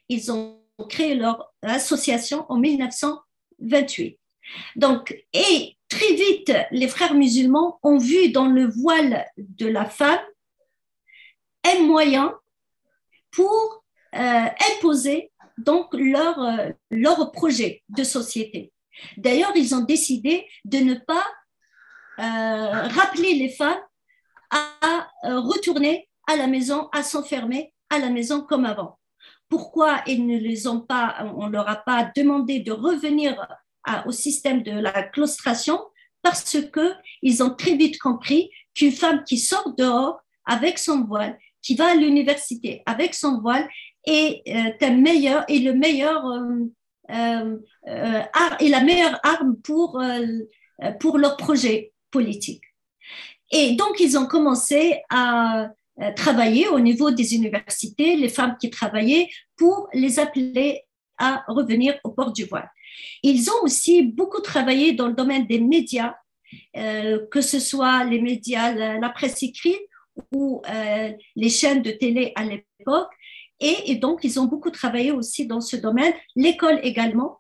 Ils 0.10 0.32
ont 0.32 0.62
créé 0.90 1.16
leur 1.16 1.54
association 1.62 2.46
en 2.50 2.58
1928. 2.58 4.20
Donc, 4.76 5.16
et 5.34 5.78
très 5.88 6.14
vite, 6.14 6.54
les 6.72 6.88
frères 6.88 7.14
musulmans 7.14 7.80
ont 7.84 7.98
vu 7.98 8.30
dans 8.32 8.48
le 8.48 8.68
voile 8.68 9.26
de 9.38 9.68
la 9.68 9.86
femme 9.86 10.20
un 11.66 11.84
moyen 11.84 12.34
pour 13.32 13.52
euh, 13.52 13.83
imposer 14.14 15.32
donc 15.58 15.94
leur, 15.94 16.40
euh, 16.40 16.70
leur 16.90 17.32
projet 17.32 17.84
de 17.90 18.04
société. 18.04 18.72
D'ailleurs, 19.18 19.52
ils 19.56 19.74
ont 19.74 19.82
décidé 19.82 20.48
de 20.66 20.80
ne 20.80 20.96
pas 20.96 21.26
euh, 22.20 22.88
rappeler 22.88 23.36
les 23.36 23.50
femmes 23.50 23.82
à, 24.52 25.10
euh, 25.26 25.40
retourner 25.40 26.10
à 26.28 26.36
la 26.36 26.48
maison, 26.48 26.90
à 26.92 27.04
s'enfermer 27.04 27.74
à 27.90 28.00
la 28.00 28.10
maison 28.10 28.42
comme 28.42 28.66
avant. 28.66 29.00
Pourquoi 29.50 30.02
ils 30.08 30.26
ne 30.26 30.38
les 30.38 30.68
ont 30.68 30.82
pas, 30.82 31.32
on 31.36 31.48
leur 31.48 31.70
a 31.70 31.76
pas 31.76 32.12
demandé 32.16 32.60
de 32.60 32.72
revenir 32.72 33.46
au 34.06 34.12
système 34.12 34.64
de 34.64 34.72
la 34.72 35.04
claustration? 35.04 35.80
Parce 36.24 36.58
que 36.72 36.94
ils 37.22 37.44
ont 37.44 37.54
très 37.54 37.76
vite 37.76 38.00
compris 38.00 38.50
qu'une 38.74 38.92
femme 38.94 39.24
qui 39.26 39.38
sort 39.38 39.74
dehors 39.76 40.22
avec 40.46 40.80
son 40.80 41.04
voile, 41.04 41.38
qui 41.62 41.76
va 41.76 41.92
à 41.92 41.96
l'université 41.96 42.82
avec 42.88 43.14
son 43.14 43.42
voile, 43.42 43.68
est, 44.06 44.42
euh, 44.82 44.92
meilleur, 44.92 45.44
est 45.48 45.60
le 45.60 45.74
meilleur 45.74 46.24
euh, 47.10 47.58
euh, 47.88 48.22
est 48.60 48.70
la 48.70 48.82
meilleure 48.82 49.20
arme 49.24 49.58
pour, 49.62 50.00
euh, 50.00 50.92
pour 51.00 51.18
leur 51.18 51.36
projet 51.36 51.92
politique. 52.12 52.64
Et 53.52 53.76
donc, 53.76 54.00
ils 54.00 54.18
ont 54.18 54.26
commencé 54.26 55.02
à 55.10 55.70
travailler 56.16 56.68
au 56.70 56.80
niveau 56.80 57.12
des 57.12 57.36
universités, 57.36 58.16
les 58.16 58.30
femmes 58.30 58.58
qui 58.60 58.72
travaillaient, 58.72 59.30
pour 59.56 59.90
les 59.94 60.18
appeler 60.18 60.82
à 61.20 61.44
revenir 61.48 62.00
au 62.04 62.10
port 62.10 62.32
du 62.32 62.46
voile. 62.46 62.68
Ils 63.22 63.52
ont 63.52 63.62
aussi 63.64 64.02
beaucoup 64.02 64.42
travaillé 64.42 64.94
dans 64.94 65.08
le 65.08 65.14
domaine 65.14 65.46
des 65.46 65.60
médias, 65.60 66.16
que 66.74 67.42
ce 67.42 67.60
soit 67.60 68.06
les 68.06 68.22
médias, 68.22 68.74
la, 68.74 69.10
presse 69.10 69.44
écrite 69.44 69.82
ou 70.32 70.64
les 71.36 71.50
chaînes 71.50 71.84
de 71.84 71.92
télé 71.92 72.32
à 72.34 72.44
l'époque. 72.44 73.12
Et, 73.60 73.96
donc, 73.96 74.22
ils 74.24 74.40
ont 74.40 74.46
beaucoup 74.46 74.72
travaillé 74.72 75.12
aussi 75.12 75.48
dans 75.48 75.62
ce 75.62 75.78
domaine, 75.78 76.14
l'école 76.36 76.80
également. 76.84 77.40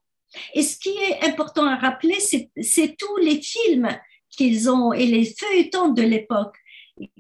Et 0.54 0.64
ce 0.64 0.78
qui 0.78 0.90
est 0.90 1.24
important 1.24 1.66
à 1.66 1.76
rappeler, 1.76 2.18
c'est 2.20 2.96
tous 2.98 3.18
les 3.18 3.42
films 3.42 3.90
qu'ils 4.30 4.70
ont 4.70 4.94
et 4.94 5.06
les 5.06 5.26
feuilletons 5.26 5.90
de 5.90 6.02
l'époque 6.02 6.56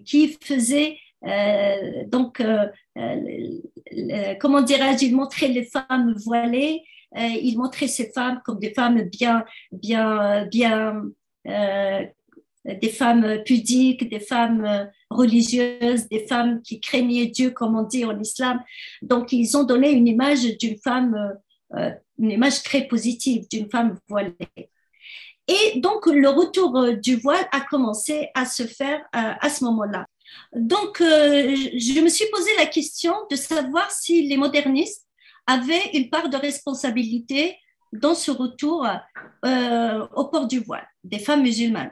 qui 0.05 0.37
faisaient 0.41 0.97
euh, 1.25 2.03
donc, 2.07 2.39
euh, 2.39 2.67
euh, 2.97 4.35
comment 4.39 4.61
dirais-je, 4.61 5.05
ils 5.05 5.15
montraient 5.15 5.47
les 5.47 5.63
femmes 5.63 6.13
voilées, 6.17 6.83
ils 7.15 7.55
montraient 7.57 7.87
ces 7.87 8.11
femmes 8.11 8.41
comme 8.43 8.59
des 8.59 8.73
femmes 8.73 9.01
bien, 9.03 9.45
bien, 9.71 10.45
bien, 10.47 11.03
des 12.65 12.89
femmes 12.89 13.43
pudiques, 13.45 14.09
des 14.09 14.19
femmes 14.19 14.89
religieuses, 15.09 16.07
des 16.09 16.25
femmes 16.27 16.61
qui 16.61 16.79
craignaient 16.79 17.27
Dieu, 17.27 17.51
comme 17.51 17.77
on 17.77 17.83
dit 17.83 18.05
en 18.05 18.19
islam. 18.19 18.61
Donc, 19.01 19.31
ils 19.31 19.57
ont 19.57 19.63
donné 19.63 19.91
une 19.91 20.07
image 20.07 20.57
d'une 20.57 20.77
femme, 20.77 21.37
euh, 21.75 21.91
une 22.19 22.31
image 22.31 22.63
très 22.63 22.87
positive 22.87 23.47
d'une 23.49 23.69
femme 23.69 23.97
voilée. 24.07 24.35
Et 25.47 25.79
donc, 25.79 26.05
le 26.05 26.29
retour 26.29 26.77
euh, 26.77 26.93
du 26.93 27.15
voile 27.15 27.45
a 27.51 27.61
commencé 27.61 28.29
à 28.33 28.45
se 28.45 28.63
faire 28.63 28.99
euh, 29.15 29.33
à 29.39 29.49
ce 29.49 29.63
moment-là. 29.65 30.05
Donc, 30.55 30.97
je 30.99 32.01
me 32.01 32.09
suis 32.09 32.25
posé 32.31 32.49
la 32.57 32.65
question 32.65 33.13
de 33.29 33.35
savoir 33.35 33.91
si 33.91 34.27
les 34.27 34.37
modernistes 34.37 35.05
avaient 35.45 35.91
une 35.93 36.09
part 36.09 36.27
de 36.27 36.37
responsabilité 36.37 37.55
dans 37.91 38.15
ce 38.15 38.31
retour 38.31 38.87
au 39.43 40.25
port 40.25 40.47
du 40.47 40.59
voile 40.59 40.87
des 41.03 41.19
femmes 41.19 41.43
musulmanes. 41.43 41.91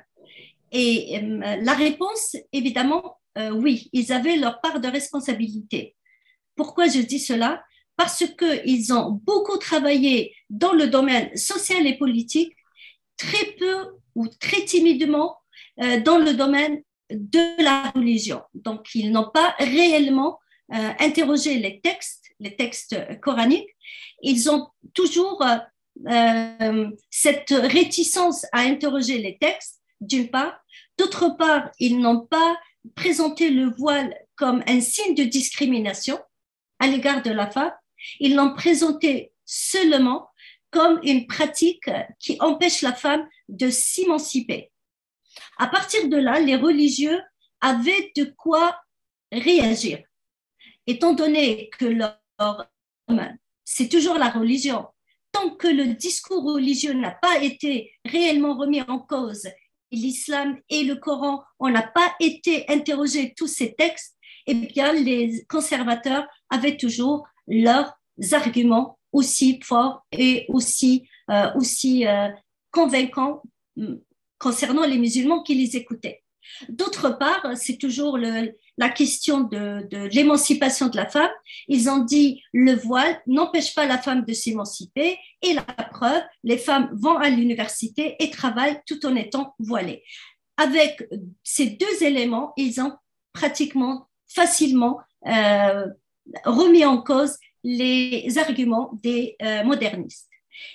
Et 0.72 1.18
euh, 1.18 1.58
la 1.62 1.74
réponse, 1.74 2.36
évidemment, 2.54 3.18
euh, 3.38 3.52
oui, 3.52 3.90
ils 3.94 4.12
avaient 4.12 4.38
leur 4.38 4.62
part 4.62 4.80
de 4.80 4.88
responsabilité. 4.88 5.96
Pourquoi 6.56 6.88
je 6.88 7.00
dis 7.02 7.20
cela? 7.20 7.64
Parce 7.98 8.24
qu'ils 8.38 8.94
ont 8.94 9.12
beaucoup 9.24 9.58
travaillé 9.58 10.34
dans 10.50 10.74
le 10.74 10.88
domaine 10.88 11.36
social 11.36 11.86
et 11.86 11.98
politique, 11.98 12.56
très 13.18 13.46
peu 13.60 13.88
ou 14.16 14.28
très 14.28 14.66
timidement 14.66 15.38
euh, 15.82 16.00
dans 16.00 16.18
le 16.18 16.34
domaine 16.34 16.82
de 17.10 17.64
la 17.64 17.92
religion. 17.92 18.42
Donc, 18.54 18.88
ils 18.96 19.12
n'ont 19.12 19.30
pas 19.34 19.56
réellement 19.60 20.40
interrogé 21.00 21.58
les 21.58 21.82
textes 21.82 22.22
les 22.40 22.56
textes 22.56 22.98
coraniques, 23.22 23.70
ils 24.22 24.50
ont 24.50 24.68
toujours 24.94 25.44
cette 27.10 27.52
réticence 27.52 28.46
à 28.52 28.62
interroger 28.62 29.20
les 29.20 29.38
textes, 29.38 29.81
d'une 30.02 30.30
part. 30.30 30.60
D'autre 30.98 31.30
part, 31.38 31.72
ils 31.80 32.00
n'ont 32.00 32.26
pas 32.26 32.60
présenté 32.96 33.50
le 33.50 33.70
voile 33.70 34.16
comme 34.36 34.64
un 34.68 34.82
signe 34.82 35.16
de 35.16 35.24
discrimination 35.24 36.20
à 36.80 36.88
l'égard 36.88 37.22
de 37.22 37.32
la 37.32 37.50
femme. 37.50 37.74
Ils 38.20 38.36
l'ont 38.36 38.54
présenté 38.54 39.32
seulement 39.46 40.30
comme 40.72 41.00
une 41.04 41.28
pratique 41.28 41.90
qui 42.20 42.38
empêche 42.40 42.82
la 42.82 42.94
femme 42.94 43.28
de 43.50 43.70
s'émanciper. 43.70 44.72
À 45.58 45.68
partir 45.68 46.08
de 46.08 46.18
là, 46.18 46.40
les 46.40 46.56
religieux 46.56 47.22
avaient 47.60 48.12
de 48.16 48.24
quoi 48.24 48.82
réagir. 49.32 50.00
Étant 50.88 51.14
donné 51.14 51.70
que 51.78 51.86
leur 51.86 52.18
c'est 53.64 53.90
toujours 53.90 54.18
la 54.18 54.30
religion, 54.30 54.88
tant 55.32 55.52
que 55.52 55.68
le 55.68 55.94
discours 55.94 56.44
religieux 56.44 56.94
n'a 56.94 57.12
pas 57.12 57.42
été 57.42 57.94
réellement 58.06 58.58
remis 58.58 58.82
en 58.82 59.00
cause, 59.00 59.48
l'islam 59.92 60.58
et 60.70 60.84
le 60.84 60.96
Coran, 60.96 61.44
on 61.60 61.70
n'a 61.70 61.84
pas 61.84 62.14
été 62.20 62.66
interrogé 62.70 63.34
tous 63.36 63.48
ces 63.48 63.74
textes, 63.74 64.16
eh 64.48 64.54
bien, 64.54 64.94
les 64.94 65.46
conservateurs 65.50 66.26
avaient 66.50 66.78
toujours 66.78 67.28
leurs 67.48 67.94
arguments 68.32 68.98
aussi 69.12 69.60
forts 69.64 70.06
et 70.12 70.46
aussi, 70.50 71.08
euh, 71.30 71.52
aussi 71.56 72.08
euh, 72.08 72.30
convaincants 72.72 73.44
mm, 73.76 73.96
concernant 74.38 74.86
les 74.86 74.98
musulmans 74.98 75.44
qui 75.44 75.56
les 75.56 75.76
écoutaient. 75.76 76.24
D'autre 76.70 77.10
part, 77.10 77.46
c'est 77.56 77.78
toujours 77.78 78.18
le, 78.18 78.56
la 78.82 78.90
question 78.90 79.42
de, 79.42 79.88
l'émancipation 80.12 80.88
de 80.88 80.98
la 80.98 81.08
femme. 81.08 81.30
Ils 81.68 81.88
ont 81.88 82.04
dit 82.04 82.42
le 82.52 82.74
voile 82.74 83.22
n'empêche 83.28 83.76
pas 83.76 83.86
la 83.86 84.00
femme 84.00 84.26
de 84.26 84.34
s'émanciper 84.34 85.20
et 85.44 85.54
la 85.54 85.62
preuve, 85.62 86.24
les 86.44 86.58
femmes 86.58 86.90
vont 86.94 87.16
à 87.18 87.30
l'université 87.30 88.16
et 88.20 88.32
travaillent 88.32 88.82
tout 88.88 89.06
en 89.06 89.16
étant 89.16 89.54
voilées. 89.60 90.04
Avec 90.58 91.08
ces 91.44 91.68
deux 91.68 92.04
éléments, 92.04 92.54
ils 92.58 92.82
ont 92.82 92.94
pratiquement 93.34 94.08
facilement 94.28 95.00
euh, 95.28 95.86
remis 96.46 96.84
en 96.84 97.04
cause 97.04 97.38
les 97.64 98.36
arguments 98.40 98.90
des 99.04 99.36
euh, 99.44 99.64
modernistes. 99.64 100.28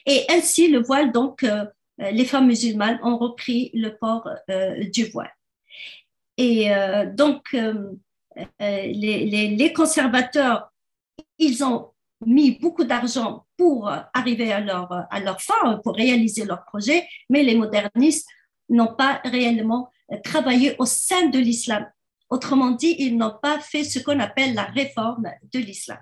Et 0.06 0.24
ainsi, 0.30 0.68
le 0.68 0.80
voile, 0.80 1.10
donc, 1.10 1.42
euh, 1.42 1.64
les 1.98 2.24
femmes 2.24 2.46
musulmanes 2.46 3.00
ont 3.02 3.18
repris 3.18 3.70
le 3.74 3.96
port 3.96 4.28
du 4.92 5.04
voile. 5.06 5.35
Et 6.36 6.74
euh, 6.74 7.06
donc, 7.06 7.42
euh, 7.54 7.92
euh, 8.36 8.42
les, 8.60 9.72
conservateurs, 9.74 10.72
ils 11.38 11.64
ont 11.64 11.92
mis 12.24 12.58
beaucoup 12.58 12.84
d'argent 12.84 13.46
pour 13.56 13.90
arriver 14.14 14.52
à 14.52 14.60
leur, 14.60 14.90
à 15.10 15.20
leur 15.20 15.40
fin, 15.40 15.78
pour 15.84 15.94
réaliser 15.94 16.44
leur 16.44 16.64
projet, 16.64 17.06
mais 17.30 17.42
les 17.42 17.54
modernistes 17.54 18.28
n'ont 18.68 18.94
pas 18.94 19.20
réellement 19.24 19.90
travaillé 20.24 20.76
au 20.78 20.86
sein 20.86 21.28
de 21.28 21.38
l'islam. 21.38 21.86
Autrement 22.28 22.72
dit, 22.72 22.96
ils 22.98 23.16
n'ont 23.16 23.38
pas 23.40 23.60
fait 23.60 23.84
ce 23.84 23.98
qu'on 23.98 24.18
appelle 24.18 24.54
la 24.54 24.64
réforme 24.64 25.28
de 25.52 25.58
l'islam. 25.58 25.98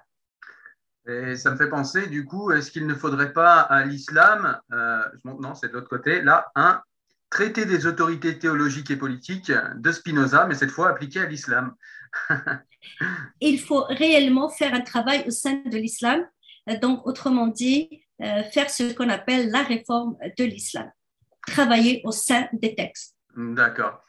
Et 1.07 1.37
ça 1.37 1.51
me 1.51 1.57
fait 1.57 1.69
penser, 1.69 2.07
du 2.07 2.25
coup, 2.25 2.51
est-ce 2.51 2.71
qu'il 2.71 2.87
ne 2.87 2.95
faudrait 2.95 3.33
pas 3.35 3.61
à 3.61 3.85
l'islam, 3.85 4.59
euh, 4.73 5.03
non, 5.25 5.55
c'est 5.55 5.69
de 5.69 5.75
l'autre 5.75 5.89
côté, 5.89 6.23
là, 6.23 6.51
un 6.55 6.81
traité 7.35 7.67
des 7.67 7.87
autorités 7.87 8.39
théologiques 8.39 8.93
et 8.93 8.97
politiques 8.97 9.51
de 9.75 9.91
Spinoza, 9.91 10.47
mais 10.47 10.55
cette 10.55 10.71
fois 10.71 10.89
appliqué 10.89 11.19
à 11.19 11.27
l'islam. 11.27 11.75
Il 13.41 13.59
faut 13.59 13.83
réellement 13.89 14.49
faire 14.49 14.73
un 14.73 14.83
travail 14.83 15.25
au 15.27 15.33
sein 15.33 15.61
de 15.67 15.77
l'islam, 15.77 16.25
donc 16.81 17.05
autrement 17.09 17.49
dit, 17.49 18.05
euh, 18.23 18.45
faire 18.45 18.71
ce 18.71 18.93
qu'on 18.93 19.09
appelle 19.09 19.51
la 19.51 19.65
réforme 19.65 20.17
de 20.39 20.45
l'islam, 20.45 20.89
travailler 21.49 22.03
au 22.05 22.13
sein 22.13 22.47
des 22.53 22.77
textes. 22.77 23.17
D'accord. 23.37 24.01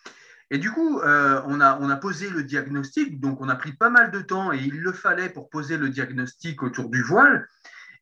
Et 0.51 0.59
du 0.59 0.69
coup, 0.69 0.99
euh, 0.99 1.41
on, 1.47 1.59
a, 1.61 1.79
on 1.81 1.89
a 1.89 1.95
posé 1.95 2.29
le 2.29 2.43
diagnostic, 2.43 3.19
donc 3.19 3.41
on 3.41 3.49
a 3.49 3.55
pris 3.55 3.73
pas 3.73 3.89
mal 3.89 4.11
de 4.11 4.21
temps 4.21 4.53
et 4.53 4.59
il 4.59 4.79
le 4.79 4.93
fallait 4.93 5.29
pour 5.29 5.49
poser 5.49 5.77
le 5.77 5.89
diagnostic 5.89 6.61
autour 6.61 6.89
du 6.89 7.01
voile. 7.01 7.47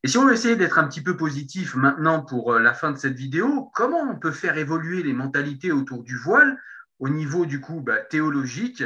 Et 0.04 0.08
si 0.08 0.18
on 0.18 0.26
veut 0.26 0.34
essayer 0.34 0.54
d'être 0.54 0.78
un 0.78 0.86
petit 0.86 1.00
peu 1.00 1.16
positif 1.16 1.74
maintenant 1.76 2.22
pour 2.22 2.52
euh, 2.52 2.60
la 2.60 2.74
fin 2.74 2.92
de 2.92 2.98
cette 2.98 3.14
vidéo, 3.14 3.70
comment 3.74 4.02
on 4.02 4.18
peut 4.18 4.32
faire 4.32 4.58
évoluer 4.58 5.02
les 5.02 5.14
mentalités 5.14 5.72
autour 5.72 6.02
du 6.02 6.14
voile 6.14 6.58
au 6.98 7.08
niveau 7.08 7.46
du 7.46 7.62
coup 7.62 7.80
bah, 7.80 8.00
théologique 8.00 8.84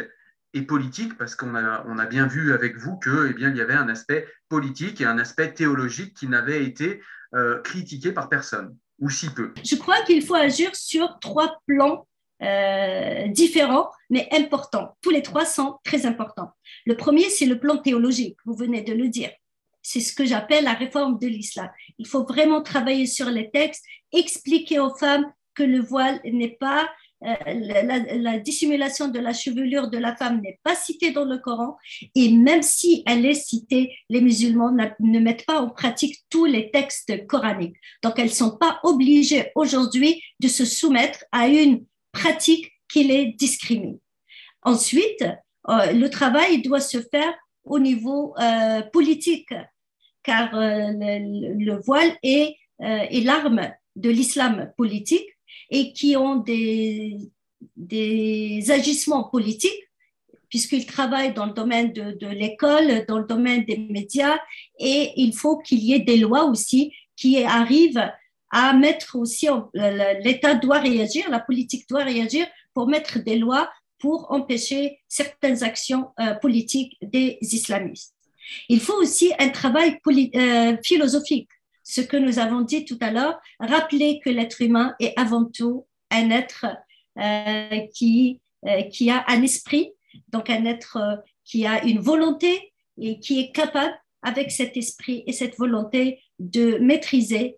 et 0.54 0.62
politique, 0.62 1.18
parce 1.18 1.34
qu'on 1.34 1.56
a, 1.56 2.06
bien 2.06 2.28
vu 2.28 2.52
avec 2.52 2.76
vous 2.76 2.96
que, 2.98 3.30
eh 3.30 3.34
bien, 3.34 3.50
il 3.50 3.56
y 3.56 3.60
avait 3.60 3.74
un 3.74 3.88
aspect 3.88 4.28
politique 4.48 5.00
et 5.00 5.06
un 5.06 5.18
aspect 5.18 5.52
théologique 5.52 6.14
qui 6.14 6.28
n'avait 6.28 6.64
été 6.64 7.02
euh, 7.34 7.60
critiqué 7.62 8.12
par 8.12 8.28
personne, 8.28 8.76
ou 9.00 9.10
si 9.10 9.28
peu. 9.28 9.52
Je 9.64 9.74
crois 9.74 10.00
qu'il 10.02 10.24
faut 10.24 10.36
agir 10.36 10.74
sur 10.76 11.18
trois 11.18 11.58
plans 11.66 12.06
euh, 12.42 13.26
différents, 13.28 13.90
mais 14.08 14.28
importants. 14.32 14.96
Tous 15.02 15.10
les 15.10 15.22
trois 15.22 15.44
sont 15.44 15.78
très 15.82 16.06
importants. 16.06 16.52
Le 16.86 16.96
premier, 16.96 17.28
c'est 17.28 17.46
le 17.46 17.58
plan 17.58 17.76
théologique, 17.76 18.38
vous 18.44 18.54
venez 18.54 18.82
de 18.82 18.94
le 18.94 19.08
dire. 19.08 19.30
C'est 19.88 20.00
ce 20.00 20.12
que 20.12 20.26
j'appelle 20.26 20.64
la 20.64 20.74
réforme 20.74 21.18
de 21.18 21.26
l'islam. 21.26 21.70
Il 21.98 22.06
faut 22.06 22.24
vraiment 22.24 22.60
travailler 22.60 23.06
sur 23.06 23.30
les 23.30 23.50
textes, 23.50 23.86
expliquer 24.12 24.78
aux 24.80 24.94
femmes 24.94 25.24
que 25.54 25.62
le 25.62 25.80
voile 25.80 26.20
n'est 26.24 26.58
pas 26.60 26.90
euh, 27.24 27.34
la, 27.46 28.38
dissimulation 28.38 29.08
de 29.08 29.18
la 29.18 29.32
chevelure 29.32 29.88
de 29.88 29.96
la 29.96 30.14
femme 30.14 30.42
n'est 30.42 30.60
pas 30.62 30.76
citée 30.76 31.10
dans 31.10 31.24
le 31.24 31.38
Coran 31.38 31.78
et 32.14 32.30
même 32.30 32.62
si 32.62 33.02
elle 33.06 33.24
est 33.24 33.32
citée, 33.32 33.96
les 34.10 34.20
musulmans 34.20 34.70
ne 34.70 35.18
mettent 35.18 35.46
pas 35.46 35.62
en 35.62 35.70
pratique 35.70 36.18
tous 36.28 36.44
les 36.44 36.70
textes 36.70 37.26
coraniques. 37.26 37.76
Donc 38.02 38.18
elles 38.18 38.32
sont 38.32 38.58
pas 38.58 38.78
obligées 38.82 39.50
aujourd'hui 39.54 40.22
de 40.38 40.48
se 40.48 40.66
soumettre 40.66 41.24
à 41.32 41.48
une 41.48 41.86
pratique 42.12 42.70
qui 42.92 43.04
les 43.04 43.32
discrimine. 43.32 43.98
Ensuite, 44.62 45.24
euh, 45.70 45.92
le 45.92 46.08
travail 46.10 46.60
doit 46.60 46.80
se 46.80 47.00
faire 47.00 47.34
au 47.64 47.78
niveau 47.78 48.34
euh, 48.38 48.82
politique, 48.92 49.52
car 50.28 50.54
euh, 50.54 50.92
le, 50.92 51.80
voile 51.86 52.12
est, 52.22 52.54
euh, 52.82 53.06
est 53.10 53.24
l'arme 53.24 53.72
de 53.96 54.10
l'islam 54.10 54.70
politique 54.76 55.26
et 55.70 55.94
qui 55.94 56.18
ont 56.18 56.36
des, 56.36 57.30
agissements 58.68 59.24
politiques 59.24 59.82
puisqu'ils 60.50 60.84
travaillent 60.84 61.32
dans 61.32 61.46
le 61.46 61.52
domaine 61.52 61.92
de, 61.94 62.12
de 62.12 62.26
l'école, 62.26 63.06
dans 63.06 63.18
le 63.18 63.26
domaine 63.26 63.64
des 63.64 63.76
médias, 63.76 64.38
et 64.78 65.12
il 65.16 65.34
faut 65.34 65.58
qu'il 65.58 65.80
y 65.80 65.92
ait 65.92 65.98
des 65.98 66.16
lois 66.16 66.44
aussi 66.44 66.92
qui 67.16 67.42
arrivent 67.42 68.10
à 68.50 68.72
mettre 68.72 69.16
aussi, 69.16 69.46
l'État 69.74 70.54
doit 70.54 70.78
réagir, 70.78 71.28
la 71.28 71.40
politique 71.40 71.86
doit 71.88 72.04
réagir 72.04 72.46
pour 72.72 72.86
mettre 72.88 73.18
des 73.18 73.36
lois 73.36 73.70
pour 73.98 74.30
empêcher 74.30 75.00
certaines 75.08 75.62
actions 75.64 76.10
euh, 76.20 76.34
politiques 76.34 76.96
des 77.02 77.38
islamistes. 77.42 78.14
Il 78.68 78.80
faut 78.80 78.94
aussi 78.94 79.32
un 79.38 79.48
travail 79.50 79.98
euh, 80.34 80.76
philosophique, 80.82 81.48
ce 81.82 82.00
que 82.00 82.16
nous 82.16 82.38
avons 82.38 82.60
dit 82.60 82.84
tout 82.84 82.98
à 83.00 83.10
l'heure, 83.10 83.38
rappeler 83.60 84.20
que 84.24 84.30
l'être 84.30 84.60
humain 84.60 84.94
est 85.00 85.12
avant 85.16 85.44
tout 85.44 85.86
un 86.10 86.30
être 86.30 86.66
euh, 87.18 87.80
qui, 87.94 88.40
qui 88.92 89.10
a 89.10 89.24
un 89.28 89.42
esprit, 89.42 89.92
donc 90.28 90.50
un 90.50 90.64
être 90.64 91.22
qui 91.44 91.66
a 91.66 91.84
une 91.84 92.00
volonté 92.00 92.72
et 93.00 93.18
qui 93.20 93.40
est 93.40 93.52
capable, 93.52 93.94
avec 94.22 94.50
cet 94.50 94.76
esprit 94.76 95.22
et 95.26 95.32
cette 95.32 95.56
volonté, 95.56 96.20
de 96.40 96.78
maîtriser 96.78 97.56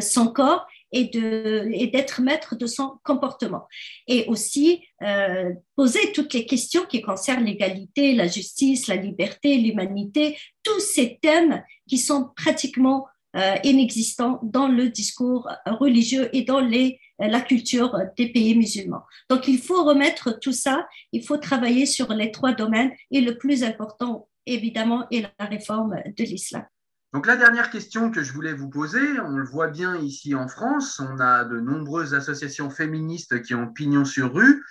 son 0.00 0.28
corps 0.28 0.66
et 0.92 1.86
d'être 1.92 2.20
maître 2.20 2.56
de 2.56 2.66
son 2.66 2.98
comportement. 3.04 3.66
Et 4.06 4.26
aussi 4.26 4.84
euh, 5.02 5.52
poser 5.76 6.12
toutes 6.12 6.34
les 6.34 6.46
questions 6.46 6.84
qui 6.86 7.00
concernent 7.00 7.44
l'égalité, 7.44 8.14
la 8.14 8.26
justice, 8.26 8.88
la 8.88 8.96
liberté, 8.96 9.56
l'humanité, 9.56 10.38
tous 10.62 10.80
ces 10.80 11.18
thèmes 11.22 11.62
qui 11.88 11.98
sont 11.98 12.30
pratiquement 12.36 13.06
euh, 13.36 13.54
inexistants 13.62 14.40
dans 14.42 14.66
le 14.66 14.88
discours 14.88 15.48
religieux 15.66 16.28
et 16.32 16.42
dans 16.42 16.60
les, 16.60 16.98
la 17.20 17.40
culture 17.40 17.96
des 18.16 18.28
pays 18.32 18.56
musulmans. 18.56 19.02
Donc 19.28 19.46
il 19.46 19.58
faut 19.58 19.84
remettre 19.84 20.38
tout 20.40 20.52
ça, 20.52 20.88
il 21.12 21.24
faut 21.24 21.36
travailler 21.36 21.86
sur 21.86 22.12
les 22.12 22.32
trois 22.32 22.52
domaines 22.52 22.90
et 23.12 23.20
le 23.20 23.38
plus 23.38 23.62
important, 23.62 24.28
évidemment, 24.46 25.06
est 25.12 25.22
la 25.38 25.46
réforme 25.46 26.02
de 26.16 26.24
l'islam. 26.24 26.64
Donc 27.12 27.26
la 27.26 27.36
dernière 27.36 27.70
question 27.70 28.12
que 28.12 28.22
je 28.22 28.32
voulais 28.32 28.52
vous 28.52 28.68
poser, 28.68 29.18
on 29.20 29.36
le 29.36 29.44
voit 29.44 29.66
bien 29.66 29.96
ici 29.96 30.36
en 30.36 30.46
France, 30.46 31.00
on 31.00 31.18
a 31.18 31.44
de 31.44 31.58
nombreuses 31.58 32.14
associations 32.14 32.70
féministes 32.70 33.42
qui 33.42 33.54
ont 33.54 33.66
pignon 33.66 34.04
sur 34.04 34.32
rue, 34.32 34.64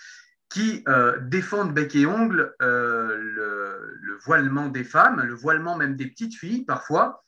qui 0.48 0.84
euh, 0.88 1.20
défendent 1.20 1.74
bec 1.74 1.96
et 1.96 2.06
ongle 2.06 2.54
euh, 2.62 3.18
le, 3.18 4.18
voilement 4.24 4.68
des 4.68 4.86
femmes, 4.86 5.22
le 5.22 5.34
voilement 5.34 5.76
même 5.76 5.98
des 5.98 6.08
petites 6.08 6.36
filles 6.36 6.64
parfois, 6.64 7.24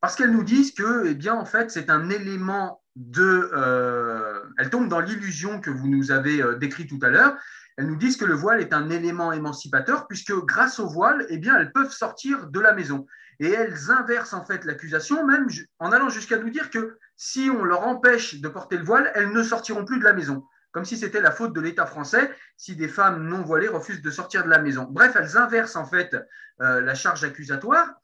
parce 0.00 0.16
qu'elles 0.16 0.32
nous 0.32 0.44
disent 0.44 0.72
que, 0.72 1.06
eh 1.06 1.14
bien, 1.14 1.34
en 1.34 1.44
fait, 1.44 1.70
c'est 1.70 1.88
un 1.88 2.10
élément 2.10 2.82
de... 2.96 3.50
Euh, 3.54 4.40
elles 4.58 4.70
tombent 4.70 4.88
dans 4.88 5.00
l'illusion 5.00 5.60
que 5.60 5.70
vous 5.70 5.88
nous 5.88 6.10
avez 6.10 6.42
décrit 6.58 6.86
tout 6.86 6.98
à 7.02 7.08
l'heure, 7.08 7.36
elles 7.76 7.86
nous 7.86 7.96
disent 7.96 8.16
que 8.16 8.24
le 8.24 8.34
voile 8.34 8.60
est 8.60 8.72
un 8.72 8.88
élément 8.90 9.32
émancipateur 9.32 10.06
puisque 10.08 10.32
grâce 10.44 10.78
au 10.78 10.88
voile, 10.88 11.26
eh 11.28 11.40
elles 11.44 11.72
peuvent 11.72 11.92
sortir 11.92 12.46
de 12.48 12.60
la 12.60 12.72
maison. 12.72 13.06
Et 13.40 13.50
elles 13.50 13.90
inversent 13.90 14.32
en 14.32 14.44
fait 14.44 14.64
l'accusation, 14.64 15.26
même 15.26 15.48
en 15.78 15.92
allant 15.92 16.08
jusqu'à 16.08 16.38
nous 16.38 16.50
dire 16.50 16.70
que 16.70 16.98
si 17.16 17.50
on 17.50 17.64
leur 17.64 17.86
empêche 17.86 18.40
de 18.40 18.48
porter 18.48 18.76
le 18.76 18.84
voile, 18.84 19.10
elles 19.14 19.32
ne 19.32 19.42
sortiront 19.42 19.84
plus 19.84 19.98
de 19.98 20.04
la 20.04 20.12
maison. 20.12 20.44
Comme 20.72 20.84
si 20.84 20.96
c'était 20.96 21.20
la 21.20 21.30
faute 21.30 21.54
de 21.54 21.60
l'État 21.60 21.86
français 21.86 22.30
si 22.56 22.76
des 22.76 22.88
femmes 22.88 23.26
non 23.26 23.42
voilées 23.42 23.68
refusent 23.68 24.02
de 24.02 24.10
sortir 24.10 24.44
de 24.44 24.50
la 24.50 24.58
maison. 24.58 24.86
Bref, 24.90 25.16
elles 25.16 25.36
inversent 25.36 25.76
en 25.76 25.86
fait 25.86 26.14
euh, 26.60 26.80
la 26.80 26.94
charge 26.94 27.24
accusatoire 27.24 27.94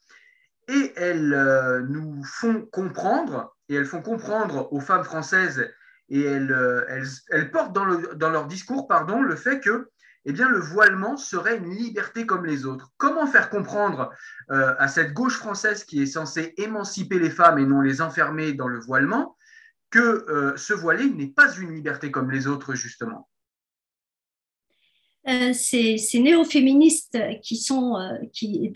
et 0.69 0.93
elles 0.97 1.35
euh, 1.35 1.83
nous 1.89 2.23
font 2.25 2.67
comprendre, 2.73 3.55
et 3.69 3.75
elles 3.75 3.85
font 3.85 4.03
comprendre 4.03 4.73
aux 4.73 4.81
femmes 4.81 5.05
françaises, 5.05 5.71
et 6.09 6.23
elles, 6.23 6.53
euh, 6.53 6.85
elles, 7.31 7.51
portent 7.51 7.73
dans, 7.73 7.87
dans, 8.15 8.31
leur 8.31 8.47
discours 8.47 8.87
pardon, 8.87 9.23
le 9.23 9.37
fait 9.37 9.61
que 9.61 9.91
eh 10.25 10.33
bien, 10.33 10.49
le 10.49 10.61
voilement 10.61 11.17
serait 11.17 11.59
une 11.59 11.75
liberté 11.75 12.27
comme 12.27 12.47
les 12.47 12.65
autres. 12.65 12.91
Comment 12.97 13.27
faire 13.27 13.51
comprendre 13.51 14.11
euh, 14.51 14.75
à 14.79 14.87
cette 14.87 15.13
gauche 15.13 15.37
française 15.37 15.85
qui 15.85 16.01
est 16.01 16.07
censée 16.07 16.55
émanciper 16.59 17.19
les 17.19 17.31
femmes 17.31 17.59
et 17.59 17.67
non 17.67 17.81
les 17.81 18.01
enfermer 18.01 18.53
dans 18.53 18.69
le 18.69 18.79
voilement 18.79 19.37
que 19.91 20.25
euh, 20.31 20.57
se 20.57 20.73
voiler 20.73 21.11
n'est 21.11 21.29
pas 21.29 21.53
une 21.57 21.75
liberté 21.75 22.11
comme 22.11 22.31
les 22.31 22.47
autres, 22.47 22.75
justement? 22.75 23.29
Euh, 25.29 25.53
ces, 25.53 25.99
néo-féministes 26.15 27.19
qui, 27.43 27.57
sont, 27.57 27.97
qui, 28.33 28.73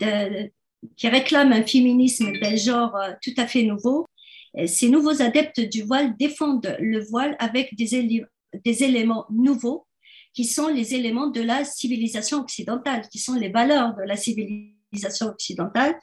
qui 0.95 1.07
réclament 1.07 1.53
un 1.53 1.63
féminisme 1.63 2.31
d'un 2.39 2.55
genre 2.55 2.97
tout 3.21 3.33
à 3.37 3.47
fait 3.47 3.63
nouveau, 3.63 4.05
ces 4.65 4.89
nouveaux 4.89 5.21
adeptes 5.21 5.59
du 5.59 5.83
voile 5.83 6.15
défendent 6.17 6.75
le 6.79 7.03
voile 7.03 7.35
avec 7.39 7.75
des 7.75 8.83
éléments 8.83 9.25
nouveaux 9.29 9.86
qui 10.37 10.45
sont 10.45 10.67
les 10.67 10.93
éléments 10.93 11.31
de 11.31 11.41
la 11.41 11.65
civilisation 11.65 12.41
occidentale, 12.41 13.09
qui 13.09 13.17
sont 13.17 13.33
les 13.33 13.49
valeurs 13.49 13.95
de 13.95 14.03
la 14.03 14.15
civilisation 14.15 15.29
occidentale, 15.29 15.95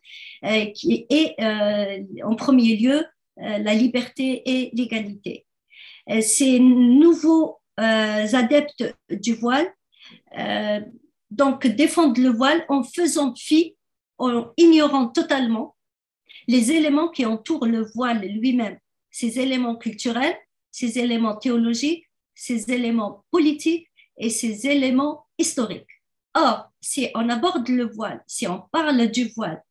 euh, 0.44 0.66
qui 0.74 1.06
est 1.08 1.40
euh, 1.40 2.02
en 2.24 2.34
premier 2.34 2.74
lieu 2.74 2.96
euh, 2.96 3.58
la 3.58 3.74
liberté 3.74 4.42
et 4.44 4.70
l'égalité. 4.72 5.46
ces 6.20 6.58
nouveaux 6.58 7.60
adeptes 7.76 8.84
du 9.08 9.34
voile 9.34 9.68
donc 11.30 11.68
défendent 11.68 12.18
le 12.18 12.30
voile 12.30 12.64
en 12.68 12.82
faisant 12.82 13.32
fi, 13.36 13.76
en 14.18 14.52
ignorant 14.56 15.06
totalement 15.18 15.76
les 16.48 16.72
éléments 16.72 17.08
qui 17.08 17.24
entourent 17.24 17.66
le 17.66 17.82
voile 17.94 18.22
lui-même, 18.40 18.78
ces 19.10 19.38
éléments 19.38 19.76
culturels, 19.76 20.36
ces 20.72 20.98
éléments 20.98 21.36
théologiques, 21.36 22.04
ces 22.34 22.72
éléments 22.72 23.24
politiques, 23.30 23.88
et 24.18 24.30
ses 24.30 24.66
éléments 24.66 25.26
historiques. 25.38 26.02
Or, 26.34 26.70
si 26.80 27.08
on 27.14 27.28
aborde 27.28 27.68
le 27.68 27.86
voile, 27.86 28.22
si 28.26 28.46
on 28.46 28.62
parle 28.72 29.08
du 29.10 29.28
voile, 29.36 29.62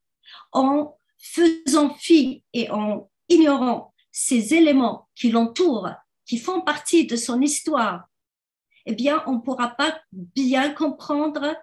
en 0.52 0.96
faisant 1.18 1.94
fi 1.96 2.44
et 2.54 2.70
en 2.70 3.10
ignorant 3.30 3.94
ces 4.12 4.54
éléments 4.54 5.08
qui 5.16 5.30
l'entourent, 5.30 5.92
qui 6.26 6.38
font 6.38 6.62
partie 6.62 7.06
de 7.06 7.16
son 7.16 7.42
histoire, 7.42 8.06
eh 8.86 8.94
bien, 8.94 9.24
on 9.28 9.34
ne 9.34 9.40
pourra 9.40 9.70
pas 9.70 10.00
bien 10.12 10.72
comprendre 10.72 11.56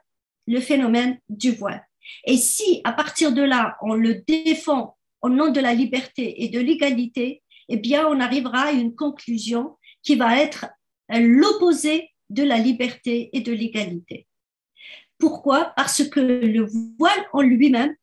le 0.47 0.61
phénomène 0.61 1.19
du 1.29 1.53
voile. 1.53 1.87
Et 2.25 2.37
si, 2.37 2.81
à 2.85 2.93
partir 2.93 3.33
de 3.33 3.43
là, 3.43 3.77
on 3.83 3.95
le 3.95 4.23
défend 4.27 4.97
au 5.23 5.29
nom 5.29 5.51
de 5.51 5.61
la 5.61 5.75
liberté 5.75 6.43
et 6.43 6.49
de 6.49 6.61
l'égalité, 6.61 7.43
eh 7.69 7.77
bien, 7.77 8.07
on 8.07 8.21
arrivera 8.21 8.65
à 8.65 8.73
une 8.73 8.95
conclusion 8.95 9.77
qui 10.03 10.17
va 10.17 10.41
être 10.41 10.67
l'opposé 11.09 12.10
de 12.31 12.43
la 12.43 12.59
liberté 12.59 13.31
et 13.33 13.41
de 13.41 13.53
l'égalité. 13.53 14.27
Pourquoi? 15.19 15.73
Parce 15.77 16.09
que 16.09 16.21
le 16.21 16.67
voile 16.99 17.27
en 17.33 17.43
lui-même 17.43 17.95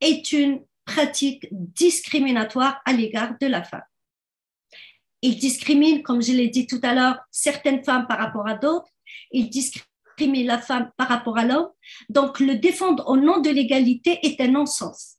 est 0.00 0.32
une 0.32 0.62
pratique 0.84 1.46
discriminatoire 1.50 2.80
à 2.84 2.92
l'égard 2.92 3.34
de 3.40 3.46
la 3.46 3.62
femme. 3.62 3.82
Il 5.22 5.38
discrimine, 5.38 6.02
comme 6.02 6.22
je 6.22 6.32
l'ai 6.32 6.48
dit 6.48 6.66
tout 6.66 6.80
à 6.82 6.94
l'heure, 6.94 7.18
certaines 7.30 7.82
femmes 7.84 8.06
par 8.06 8.18
rapport 8.18 8.46
à 8.46 8.54
d'autres. 8.54 8.88
Il 9.32 9.50
discrimine 9.50 10.46
la 10.46 10.58
femme 10.58 10.92
par 10.96 11.08
rapport 11.08 11.38
à 11.38 11.44
l'homme. 11.44 11.70
Donc, 12.08 12.40
le 12.40 12.56
défendre 12.56 13.08
au 13.08 13.16
nom 13.16 13.40
de 13.40 13.50
l'égalité 13.50 14.18
est 14.22 14.40
un 14.40 14.48
non-sens. 14.48 15.16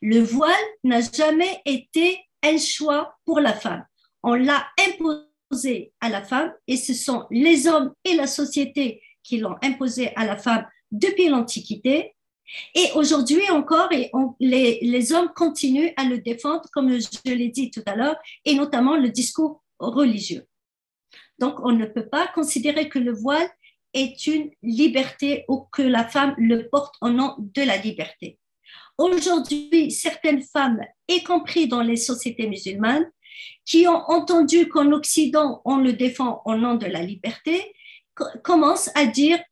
Le 0.00 0.20
voile 0.20 0.52
n'a 0.84 1.00
jamais 1.00 1.62
été 1.64 2.20
un 2.42 2.58
choix 2.58 3.16
pour 3.24 3.40
la 3.40 3.54
femme. 3.54 3.84
On 4.22 4.34
l'a 4.34 4.66
imposé 4.86 5.24
à 6.00 6.08
la 6.08 6.22
femme 6.22 6.52
et 6.66 6.76
ce 6.76 6.94
sont 6.94 7.26
les 7.30 7.66
hommes 7.66 7.92
et 8.04 8.14
la 8.14 8.26
société 8.26 9.02
qui 9.22 9.38
l'ont 9.38 9.56
imposé 9.62 10.14
à 10.16 10.26
la 10.26 10.36
femme 10.36 10.66
depuis 10.90 11.28
l'Antiquité. 11.28 12.14
Et 12.74 12.88
aujourd'hui 12.94 13.48
encore, 13.50 13.90
et 13.92 14.10
les, 14.38 14.78
les, 14.82 15.12
hommes 15.12 15.30
continuent 15.34 15.92
à 15.96 16.04
le 16.04 16.18
défendre, 16.18 16.68
comme 16.72 16.90
je 16.90 17.32
l'ai 17.32 17.48
dit 17.48 17.70
tout 17.70 17.82
à 17.86 17.96
l'heure, 17.96 18.16
et 18.44 18.54
notamment 18.54 18.96
le 18.96 19.08
discours 19.08 19.62
religieux. 19.78 20.46
Donc, 21.38 21.58
on 21.64 21.72
ne 21.72 21.86
peut 21.86 22.08
pas 22.08 22.26
considérer 22.28 22.88
que 22.88 22.98
le 22.98 23.12
voile 23.12 23.48
est 23.94 24.26
une 24.26 24.50
liberté 24.62 25.44
ou 25.48 25.66
que 25.72 25.82
la 25.82 26.06
femme 26.06 26.34
le 26.36 26.68
porte 26.68 26.96
au 27.00 27.08
nom 27.08 27.34
de 27.38 27.62
la 27.62 27.78
liberté. 27.78 28.38
Aujourd'hui, 28.98 29.90
certaines 29.90 30.42
femmes, 30.42 30.80
y 31.08 31.22
compris 31.22 31.66
dans 31.66 31.82
les 31.82 31.96
sociétés 31.96 32.46
musulmanes, 32.46 33.10
qui 33.64 33.86
ont 33.86 34.02
entendu 34.10 34.68
qu'en 34.68 34.92
Occident, 34.92 35.62
on 35.64 35.78
le 35.78 35.92
défend 35.92 36.42
au 36.44 36.54
nom 36.56 36.74
de 36.74 36.86
la 36.86 37.02
liberté, 37.02 37.74
commencent 38.42 38.90
à 38.94 39.06
dire, 39.06 39.42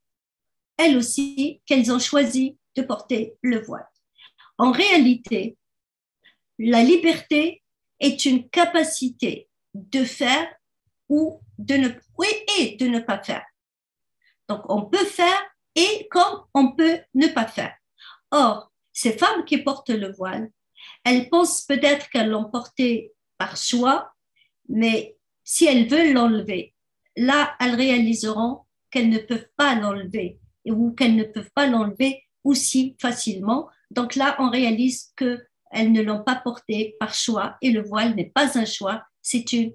elles 0.76 0.96
aussi, 0.96 1.60
qu'elles 1.66 1.92
ont 1.92 1.98
choisi 1.98 2.58
de 2.76 2.82
porter 2.82 3.36
le 3.42 3.60
voile. 3.60 3.88
En 4.58 4.72
réalité, 4.72 5.56
la 6.58 6.82
liberté 6.82 7.62
est 8.00 8.24
une 8.24 8.48
capacité 8.48 9.48
de 9.74 10.04
faire 10.04 10.48
ou 11.08 11.40
de 11.58 11.74
ne, 11.74 11.88
et 12.58 12.76
de 12.76 12.86
ne 12.86 13.00
pas 13.00 13.22
faire. 13.22 13.44
Donc, 14.48 14.62
on 14.68 14.82
peut 14.86 15.04
faire 15.04 15.42
et 15.74 16.08
comme 16.10 16.44
on 16.54 16.72
peut 16.72 17.00
ne 17.14 17.28
pas 17.28 17.46
faire. 17.46 17.74
Or, 18.30 18.70
ces 18.92 19.12
femmes 19.12 19.44
qui 19.44 19.58
portent 19.58 19.90
le 19.90 20.12
voile, 20.12 20.50
elles 21.04 21.28
pensent 21.28 21.62
peut-être 21.62 22.08
qu'elles 22.10 22.30
l'ont 22.30 22.50
porté 22.50 23.12
par 23.42 23.56
choix, 23.56 24.12
mais 24.68 25.16
si 25.42 25.64
elles 25.64 25.88
veulent 25.88 26.12
l'enlever, 26.12 26.76
là, 27.16 27.56
elles 27.58 27.74
réaliseront 27.74 28.60
qu'elles 28.88 29.08
ne 29.08 29.18
peuvent 29.18 29.48
pas 29.56 29.74
l'enlever 29.74 30.38
ou 30.64 30.92
qu'elles 30.92 31.16
ne 31.16 31.24
peuvent 31.24 31.50
pas 31.52 31.66
l'enlever 31.66 32.22
aussi 32.44 32.96
facilement. 33.00 33.68
Donc 33.90 34.14
là, 34.14 34.36
on 34.38 34.48
réalise 34.48 35.12
qu'elles 35.16 35.90
ne 35.90 36.02
l'ont 36.02 36.22
pas 36.22 36.36
porté 36.36 36.94
par 37.00 37.14
choix 37.14 37.56
et 37.62 37.72
le 37.72 37.82
voile 37.82 38.14
n'est 38.14 38.30
pas 38.30 38.56
un 38.56 38.64
choix, 38.64 39.02
c'est 39.22 39.52
une 39.52 39.72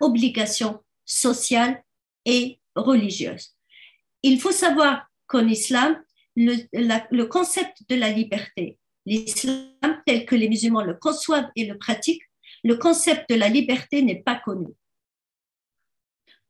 obligation 0.00 0.82
sociale 1.06 1.82
et 2.26 2.60
religieuse. 2.74 3.56
Il 4.22 4.38
faut 4.38 4.52
savoir 4.52 5.06
qu'en 5.26 5.48
islam, 5.48 5.98
le, 6.36 6.54
le, 6.74 7.24
concept 7.24 7.78
de 7.88 7.94
la 7.94 8.10
liberté, 8.10 8.78
l'islam 9.06 10.02
tel 10.04 10.26
que 10.26 10.36
les 10.36 10.50
musulmans 10.50 10.84
le 10.84 10.94
conçoivent 10.94 11.50
et 11.56 11.64
le 11.64 11.78
pratiquent, 11.78 12.29
le 12.64 12.76
concept 12.76 13.30
de 13.30 13.34
la 13.34 13.48
liberté 13.48 14.02
n'est 14.02 14.22
pas 14.22 14.36
connu. 14.36 14.68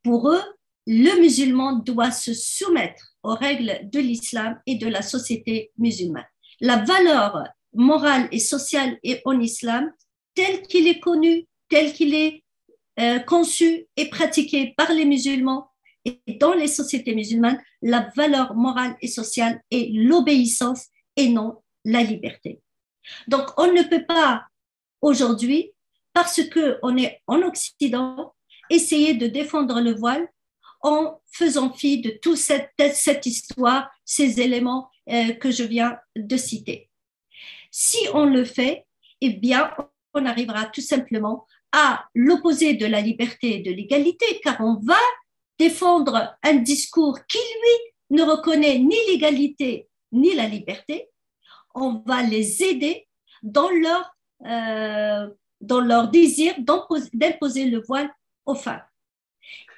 Pour 0.03 0.31
eux, 0.31 0.43
le 0.87 1.21
musulman 1.21 1.75
doit 1.75 2.11
se 2.11 2.35
soumettre 2.35 3.15
aux 3.23 3.35
règles 3.35 3.81
de 3.85 4.01
l'islam 4.01 4.59
et 4.67 4.77
de 4.77 4.89
la 4.89 5.03
société 5.03 5.71
musulmane. 5.79 6.27
La 6.61 6.79
valeur 6.79 7.45
morale 7.75 8.29
et 8.33 8.39
sociale 8.39 8.99
est 9.03 9.23
en 9.25 9.39
islam, 9.41 9.93
tel 10.35 10.63
qu'il 10.63 10.89
est 10.89 11.01
connu, 11.01 11.47
tel 11.69 11.93
qu'il 11.93 12.15
est 12.15 12.43
euh, 12.99 13.19
conçu 13.21 13.87
et 13.97 14.09
pratiqué 14.09 14.75
par 14.77 14.93
les 14.93 15.05
musulmans 15.05 15.71
et 16.05 16.21
dans 16.41 16.55
les 16.55 16.67
sociétés 16.67 17.15
musulmanes, 17.15 17.61
la 17.83 18.11
valeur 18.17 18.55
morale 18.55 18.97
et 19.01 19.09
sociale 19.09 19.61
est 19.71 19.91
l'obéissance 19.93 20.87
et 21.17 21.29
non 21.29 21.63
la 21.85 22.03
liberté. 22.03 22.61
Donc, 23.29 23.47
on 23.59 23.73
ne 23.73 23.83
peut 23.83 24.05
pas 24.05 24.45
aujourd'hui 25.01 25.73
parce 26.13 26.41
qu'on 26.49 26.97
est 26.97 27.23
en 27.27 27.43
Occident, 27.43 28.35
essayer 28.69 29.15
de 29.15 29.27
défendre 29.27 29.81
le 29.81 29.95
voile 29.95 30.29
en 30.83 31.21
faisant 31.31 31.73
fi 31.73 32.01
de 32.01 32.11
toute 32.23 32.39
cette, 32.39 32.73
cette 32.95 33.27
histoire, 33.27 33.91
ces 34.05 34.41
éléments 34.41 34.91
euh, 35.11 35.33
que 35.35 35.51
je 35.51 35.65
viens 35.65 35.99
de 36.17 36.37
citer. 36.37 36.91
Si 37.71 37.99
on 38.15 38.25
le 38.25 38.45
fait, 38.45 38.87
eh 39.21 39.31
bien, 39.31 39.71
on 40.15 40.25
arrivera 40.25 40.67
tout 40.67 40.81
simplement 40.81 41.47
à 41.73 42.05
l'opposé 42.15 42.75
de 42.75 42.87
la 42.87 43.01
liberté 43.01 43.57
et 43.57 43.61
de 43.61 43.71
l'égalité, 43.71 44.41
car 44.43 44.61
on 44.61 44.81
va 44.83 44.99
défendre 45.59 46.35
un 46.43 46.55
discours 46.55 47.19
qui, 47.29 47.39
lui, 47.39 48.17
ne 48.17 48.23
reconnaît 48.23 48.79
ni 48.79 48.97
l'égalité 49.09 49.89
ni 50.13 50.35
la 50.35 50.47
liberté. 50.47 51.09
On 51.75 52.03
va 52.07 52.23
les 52.23 52.63
aider 52.65 53.07
dans 53.43 53.69
leur 53.69 54.17
euh, 54.47 55.29
dans 55.61 55.81
leur 55.81 56.09
désir 56.09 56.55
d'imposer 56.59 57.67
le 57.67 57.81
voile 57.81 58.11
aux 58.47 58.55
femmes. 58.55 58.83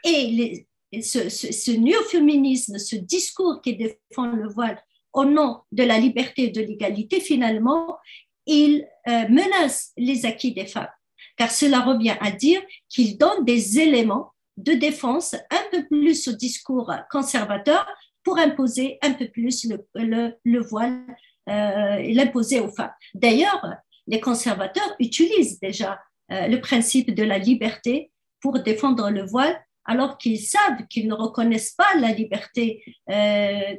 Et 0.05 0.67
ce, 1.01 1.29
ce, 1.29 1.71
néo-féminisme, 1.71 2.79
ce 2.79 2.97
discours 2.97 3.61
qui 3.63 3.77
défend 3.77 4.27
le 4.27 4.49
voile 4.49 4.83
au 5.13 5.25
nom 5.25 5.61
de 5.73 5.83
la 5.85 5.99
liberté 5.99 6.45
et 6.45 6.51
de 6.51 6.61
l'égalité, 6.61 7.21
finalement, 7.21 7.99
il 8.47 8.87
euh, 9.09 9.29
menace 9.29 9.93
les 9.97 10.27
acquis 10.27 10.53
des 10.53 10.67
femmes, 10.67 10.91
car 11.37 11.51
cela 11.51 11.81
revient 11.81 12.17
à 12.21 12.31
dire 12.31 12.61
qu'il 12.89 13.17
donne 13.19 13.45
des 13.45 13.79
éléments 13.79 14.33
de 14.57 14.73
défense 14.73 15.35
un 15.35 15.63
peu 15.71 15.87
plus 15.87 16.29
au 16.29 16.33
discours 16.33 16.93
conservateur 17.11 17.87
pour 18.23 18.39
imposer 18.39 18.99
un 19.03 19.13
peu 19.13 19.29
plus 19.29 19.67
le, 19.95 20.37
le, 20.45 20.61
voile 20.61 21.05
euh, 21.49 22.03
l'imposer 22.13 22.61
aux 22.61 22.69
femmes. 22.69 22.93
D'ailleurs, 23.15 23.65
les 24.07 24.21
conservateurs 24.21 24.95
utilisent 24.99 25.61
déjà 25.61 26.01
euh, 26.31 26.47
le 26.49 26.61
principe 26.61 27.15
de 27.15 27.23
la 27.23 27.39
liberté 27.39 28.11
pour 28.41 28.61
défendre 28.61 29.11
le 29.11 29.25
voile, 29.25 29.61
alors 29.85 30.19
qu'ils 30.19 30.41
savent 30.41 30.87
qu'ils 30.89 31.09
ne 31.09 31.15
reconnaissent 31.15 31.73
pas 31.73 31.95
la 31.99 32.13
liberté 32.13 32.85
euh, 33.11 33.77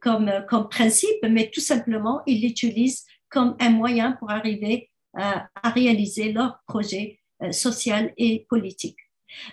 comme, 0.00 0.30
comme 0.48 0.68
principe, 0.68 1.22
mais 1.28 1.50
tout 1.50 1.60
simplement, 1.60 2.22
ils 2.26 2.42
l'utilisent 2.42 3.04
comme 3.30 3.56
un 3.60 3.70
moyen 3.70 4.12
pour 4.12 4.30
arriver 4.30 4.90
à, 5.14 5.48
réaliser 5.64 6.32
leur 6.32 6.60
projet 6.66 7.20
social 7.52 8.12
et 8.16 8.46
politique. 8.48 8.98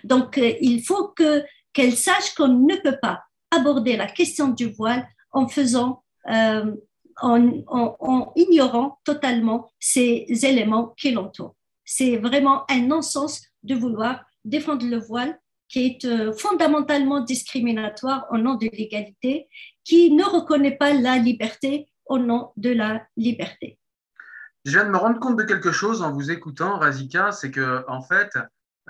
Donc, 0.04 0.38
il 0.60 0.82
faut 0.82 1.08
que 1.08 1.42
qu'elles 1.72 1.96
sachent 1.96 2.34
qu'on 2.34 2.48
ne 2.48 2.76
peut 2.76 2.98
pas 3.00 3.22
aborder 3.50 3.96
la 3.96 4.06
question 4.06 4.48
du 4.48 4.72
voile 4.72 5.08
en 5.30 5.48
faisant, 5.48 6.02
euh, 6.28 6.74
en, 7.20 8.32
ignorant 8.36 8.98
totalement 9.04 9.70
ces 9.78 10.26
éléments 10.42 10.94
qui 10.96 11.10
l'entourent. 11.10 11.56
C'est 11.84 12.16
vraiment 12.16 12.70
un 12.70 12.82
non-sens 12.82 13.42
de 13.62 13.74
vouloir 13.74 14.24
défendre 14.44 14.86
le 14.86 14.98
voile 14.98 15.38
qui 15.68 15.84
est 15.84 16.04
euh, 16.04 16.32
fondamentalement 16.32 17.20
discriminatoire 17.20 18.26
au 18.30 18.38
nom 18.38 18.54
de 18.54 18.68
l'égalité, 18.72 19.48
qui 19.84 20.10
ne 20.12 20.24
reconnaît 20.24 20.76
pas 20.76 20.94
la 20.94 21.18
liberté 21.18 21.90
au 22.06 22.18
nom 22.18 22.52
de 22.56 22.70
la 22.70 23.06
liberté. 23.16 23.78
Je 24.64 24.72
viens 24.72 24.84
de 24.84 24.90
me 24.90 24.96
rendre 24.96 25.20
compte 25.20 25.36
de 25.36 25.44
quelque 25.44 25.72
chose 25.72 26.02
en 26.02 26.12
vous 26.12 26.30
écoutant, 26.30 26.78
Razika, 26.78 27.32
c'est 27.32 27.50
que 27.50 27.84
en 27.88 28.02
fait, 28.02 28.30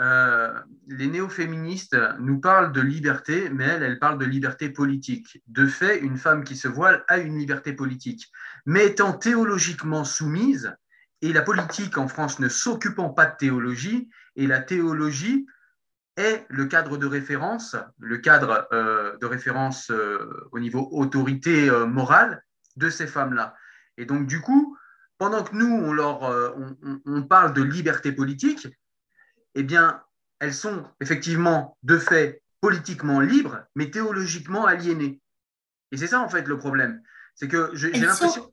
euh, 0.01 0.53
les 0.87 1.09
néo-féministes 1.09 1.97
nous 2.21 2.41
parlent 2.41 2.73
de 2.73 2.81
liberté, 2.81 3.51
mais 3.51 3.65
elles, 3.65 3.83
elles 3.83 3.99
parlent 3.99 4.19
de 4.19 4.25
liberté 4.25 4.71
politique. 4.71 5.43
De 5.49 5.67
fait, 5.67 5.99
une 5.99 6.17
femme 6.17 6.45
qui 6.45 6.57
se 6.57 6.69
voile 6.69 7.05
a 7.09 7.19
une 7.19 7.37
liberté 7.37 7.73
politique. 7.73 8.31
Mais 8.65 8.87
étant 8.87 9.13
théologiquement 9.13 10.05
soumise, 10.05 10.75
et 11.21 11.33
la 11.33 11.43
politique 11.43 11.99
en 11.99 12.07
France 12.07 12.39
ne 12.39 12.49
s'occupant 12.49 13.11
pas 13.11 13.27
de 13.27 13.37
théologie, 13.37 14.09
et 14.37 14.47
la 14.47 14.61
théologie 14.61 15.47
est 16.17 16.47
le 16.49 16.67
cadre 16.67 16.97
de 16.97 17.07
référence, 17.07 17.75
le 17.99 18.19
cadre 18.19 18.69
euh, 18.73 19.17
de 19.19 19.27
référence 19.27 19.91
euh, 19.91 20.49
au 20.53 20.61
niveau 20.61 20.89
autorité 20.93 21.71
morale 21.87 22.45
de 22.77 22.89
ces 22.89 23.09
femmes-là. 23.09 23.57
Et 23.97 24.05
donc, 24.05 24.29
du 24.29 24.41
coup, 24.41 24.77
pendant 25.19 25.43
que 25.43 25.57
nous, 25.57 25.75
on, 25.75 25.93
leur, 25.93 26.23
on 27.05 27.23
parle 27.25 27.53
de 27.53 27.63
liberté 27.63 28.13
politique, 28.13 28.69
eh 29.55 29.63
bien, 29.63 30.03
elles 30.41 30.55
sont 30.55 30.85
effectivement 31.01 31.77
de 31.83 31.99
fait 31.99 32.43
politiquement 32.61 33.21
libres, 33.21 33.65
mais 33.75 33.91
théologiquement 33.91 34.67
aliénées. 34.67 35.21
Et 35.93 35.97
c'est 35.97 36.07
ça 36.07 36.21
en 36.21 36.29
fait 36.29 36.47
le 36.47 36.59
problème. 36.59 37.03
C'est 37.35 37.49
que 37.49 37.71
j'ai 37.75 37.91
l'impression. 37.93 38.53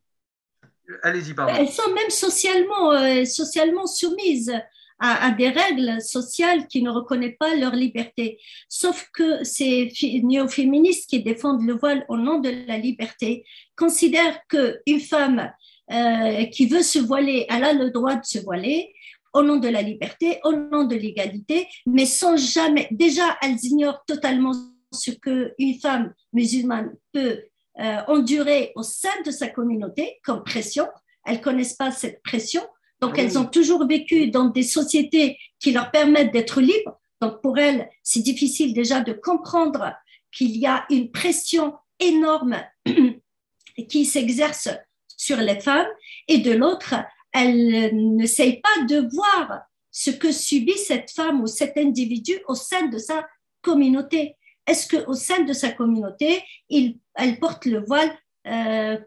Allez-y, 1.02 1.34
pardon. 1.34 1.54
Elles 1.58 1.70
sont 1.70 1.92
même 1.94 2.10
socialement, 2.10 2.92
euh, 2.92 3.26
socialement 3.26 3.88
soumises 3.88 4.54
à, 5.00 5.32
des 5.32 5.50
règles 5.50 6.02
sociales 6.02 6.68
qui 6.68 6.82
ne 6.82 6.90
reconnaissent 6.90 7.38
pas 7.38 7.56
leur 7.56 7.74
liberté. 7.74 8.40
Sauf 8.70 9.10
que 9.14 9.44
ces 9.44 9.92
néo-féministes 10.24 11.10
qui 11.10 11.22
défendent 11.22 11.66
le 11.66 11.74
voile 11.74 12.06
au 12.08 12.18
nom 12.18 12.40
de 12.40 12.50
la 12.68 12.78
liberté 12.78 13.46
considèrent 13.76 14.40
qu'une 14.48 15.02
femme 15.02 15.52
euh, 15.92 16.46
qui 16.46 16.68
veut 16.68 16.82
se 16.82 17.00
voiler, 17.00 17.46
elle 17.50 17.64
a 17.64 17.74
le 17.74 17.92
droit 17.92 18.16
de 18.16 18.26
se 18.26 18.40
voiler, 18.40 18.94
au 19.36 19.44
nom 19.44 19.58
de 19.58 19.68
la 19.68 19.82
liberté, 19.82 20.40
au 20.46 20.54
nom 20.54 20.86
de 20.86 20.96
l'égalité, 20.96 21.68
mais 21.86 22.06
sans 22.06 22.38
jamais, 22.38 22.88
déjà, 22.90 23.38
elles 23.42 23.64
ignorent 23.64 24.04
totalement 24.08 24.54
ce 24.94 25.12
qu'une 25.12 25.80
femme 25.82 26.14
musulmane 26.32 26.96
peut 27.12 27.44
euh, 27.82 27.98
endurer 28.08 28.72
au 28.76 28.82
sein 28.82 29.22
de 29.26 29.32
sa 29.32 29.50
communauté 29.50 30.20
comme 30.24 30.44
pression. 30.44 30.88
Elles 31.26 31.42
connaissent 31.42 31.76
pas 31.76 31.92
cette 31.92 32.24
pression. 32.24 32.62
Donc, 33.02 33.20
elles 33.20 33.38
ont 33.38 33.46
toujours 33.46 33.86
vécu 33.86 34.30
dans 34.30 34.46
des 34.46 34.64
sociétés 34.64 35.38
qui 35.60 35.74
leur 35.74 35.92
permettent 35.92 36.32
d'être 36.32 36.62
libres. 36.62 36.98
Donc, 37.20 37.42
pour 37.42 37.58
elles, 37.58 37.90
c'est 38.04 38.22
difficile 38.22 38.74
déjà 38.74 39.02
de 39.02 39.12
comprendre 39.12 39.92
qu'il 40.32 40.56
y 40.56 40.66
a 40.66 40.86
une 40.90 41.12
pression 41.12 41.74
énorme 42.00 42.56
qui 43.90 44.06
s'exerce 44.06 44.70
sur 45.18 45.38
les 45.38 45.60
femmes. 45.60 45.88
Et 46.30 46.38
de 46.38 46.52
l'autre, 46.52 46.96
elle 47.36 47.94
n'essaye 48.16 48.62
pas 48.62 48.86
de 48.86 49.10
voir 49.14 49.64
ce 49.92 50.10
que 50.10 50.32
subit 50.32 50.78
cette 50.78 51.12
femme 51.12 51.42
ou 51.42 51.48
cet 51.48 51.78
individu 51.78 52.34
au 52.48 52.56
sein 52.56 52.88
de 52.88 52.98
sa 52.98 53.28
communauté. 53.62 54.38
Est-ce 54.66 54.88
qu'au 54.88 55.14
sein 55.14 55.44
de 55.44 55.52
sa 55.52 55.72
communauté, 55.72 56.42
elle 56.70 57.40
porte 57.40 57.66
le 57.66 57.84
voile 57.86 58.10
euh, 58.48 58.98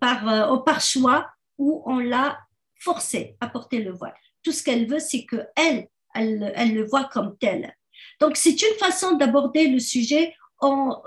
par, 0.00 0.28
euh, 0.28 0.78
choix 0.80 1.30
ou 1.56 1.82
on 1.86 1.98
l'a 1.98 2.38
forcée 2.78 3.36
à 3.40 3.48
porter 3.48 3.82
le 3.82 3.92
voile? 3.92 4.14
Tout 4.42 4.52
ce 4.52 4.62
qu'elle 4.62 4.86
veut, 4.86 5.00
c'est 5.00 5.24
qu'elle, 5.24 5.88
elle, 6.14 6.52
elle 6.54 6.74
le 6.74 6.84
voit 6.84 7.04
comme 7.04 7.38
tel. 7.38 7.74
Donc, 8.20 8.36
c'est 8.36 8.60
une 8.60 8.78
façon 8.78 9.16
d'aborder 9.16 9.68
le 9.68 9.78
sujet 9.78 10.34
en 10.60 11.02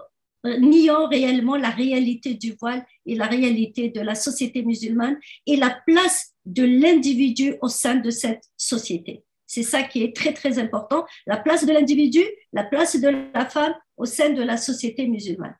niant 0.59 1.07
réellement 1.07 1.55
la 1.55 1.69
réalité 1.69 2.33
du 2.33 2.55
voile 2.59 2.85
et 3.05 3.15
la 3.15 3.27
réalité 3.27 3.89
de 3.89 4.01
la 4.01 4.15
société 4.15 4.63
musulmane 4.63 5.17
et 5.45 5.55
la 5.55 5.77
place 5.85 6.33
de 6.45 6.63
l'individu 6.63 7.55
au 7.61 7.67
sein 7.67 7.95
de 7.95 8.09
cette 8.09 8.43
société. 8.57 9.23
C'est 9.47 9.63
ça 9.63 9.83
qui 9.83 10.03
est 10.03 10.15
très, 10.15 10.33
très 10.33 10.59
important, 10.59 11.05
la 11.27 11.37
place 11.37 11.65
de 11.65 11.71
l'individu, 11.71 12.23
la 12.53 12.63
place 12.63 12.99
de 12.99 13.09
la 13.33 13.45
femme 13.45 13.73
au 13.97 14.05
sein 14.05 14.31
de 14.31 14.41
la 14.41 14.57
société 14.57 15.07
musulmane. 15.07 15.55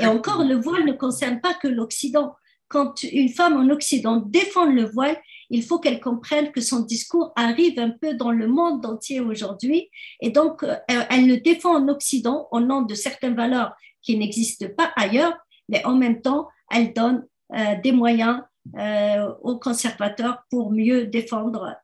Et 0.00 0.06
encore, 0.06 0.44
le 0.44 0.56
voile 0.56 0.84
ne 0.84 0.92
concerne 0.92 1.40
pas 1.40 1.54
que 1.54 1.68
l'Occident. 1.68 2.34
Quand 2.68 3.02
une 3.02 3.30
femme 3.30 3.56
en 3.56 3.68
Occident 3.70 4.16
défend 4.16 4.66
le 4.66 4.84
voile, 4.84 5.16
il 5.50 5.64
faut 5.64 5.78
qu'elle 5.78 6.00
comprenne 6.00 6.52
que 6.52 6.60
son 6.60 6.80
discours 6.80 7.32
arrive 7.36 7.78
un 7.78 7.90
peu 7.90 8.14
dans 8.14 8.30
le 8.30 8.46
monde 8.46 8.86
entier 8.86 9.20
aujourd'hui. 9.20 9.90
Et 10.20 10.30
donc, 10.30 10.62
euh, 10.62 10.76
elle 10.88 11.26
le 11.26 11.38
défend 11.38 11.76
en 11.76 11.88
Occident 11.88 12.48
au 12.52 12.60
nom 12.60 12.82
de 12.82 12.94
certaines 12.94 13.34
valeurs 13.34 13.74
qui 14.00 14.16
n'existent 14.16 14.68
pas 14.76 14.92
ailleurs, 14.96 15.36
mais 15.68 15.84
en 15.84 15.96
même 15.96 16.22
temps, 16.22 16.48
elle 16.70 16.92
donne 16.92 17.26
euh, 17.54 17.74
des 17.82 17.92
moyens 17.92 18.42
euh, 18.78 19.28
aux 19.42 19.58
conservateurs 19.58 20.44
pour 20.50 20.70
mieux 20.70 21.06
défendre 21.06 21.74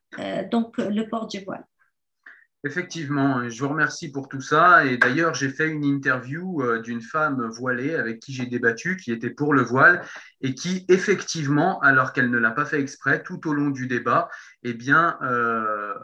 donc 0.50 0.78
le 0.78 1.02
port 1.10 1.26
du 1.26 1.40
voile. 1.40 1.66
Effectivement, 2.66 3.48
je 3.48 3.62
vous 3.62 3.68
remercie 3.68 4.10
pour 4.10 4.28
tout 4.28 4.40
ça. 4.40 4.84
Et 4.84 4.96
d'ailleurs, 4.96 5.34
j'ai 5.34 5.50
fait 5.50 5.68
une 5.68 5.84
interview 5.84 6.62
euh, 6.62 6.80
d'une 6.80 7.00
femme 7.00 7.48
voilée 7.48 7.94
avec 7.94 8.18
qui 8.18 8.32
j'ai 8.32 8.46
débattu, 8.46 8.96
qui 8.96 9.12
était 9.12 9.30
pour 9.30 9.54
le 9.54 9.62
voile 9.62 10.02
et 10.40 10.52
qui, 10.52 10.84
effectivement, 10.88 11.78
alors 11.80 12.12
qu'elle 12.12 12.28
ne 12.28 12.38
l'a 12.38 12.50
pas 12.50 12.64
fait 12.64 12.80
exprès, 12.80 13.22
tout 13.22 13.48
au 13.48 13.54
long 13.54 13.70
du 13.70 13.86
débat, 13.86 14.28
eh 14.64 14.74
bien, 14.74 15.16
euh, 15.22 15.94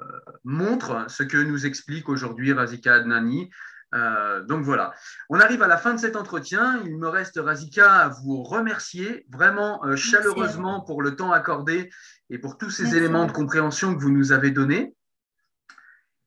montre 0.44 1.04
ce 1.08 1.24
que 1.24 1.36
nous 1.36 1.66
explique 1.66 2.08
aujourd'hui 2.08 2.52
Razika 2.52 2.94
Adnani. 2.94 3.50
Euh, 3.94 4.44
donc 4.44 4.62
voilà, 4.62 4.94
on 5.30 5.40
arrive 5.40 5.62
à 5.62 5.68
la 5.68 5.78
fin 5.78 5.94
de 5.94 5.98
cet 5.98 6.14
entretien. 6.14 6.80
Il 6.84 6.96
me 6.96 7.08
reste, 7.08 7.40
Razika, 7.42 7.92
à 7.92 8.08
vous 8.08 8.44
remercier 8.44 9.26
vraiment 9.32 9.82
chaleureusement 9.96 10.80
pour 10.80 11.02
le 11.02 11.16
temps 11.16 11.32
accordé 11.32 11.90
et 12.30 12.38
pour 12.38 12.56
tous 12.56 12.70
ces 12.70 12.96
éléments 12.96 13.26
de 13.26 13.32
compréhension 13.32 13.96
que 13.96 14.00
vous 14.00 14.12
nous 14.12 14.30
avez 14.30 14.52
donnés. 14.52 14.94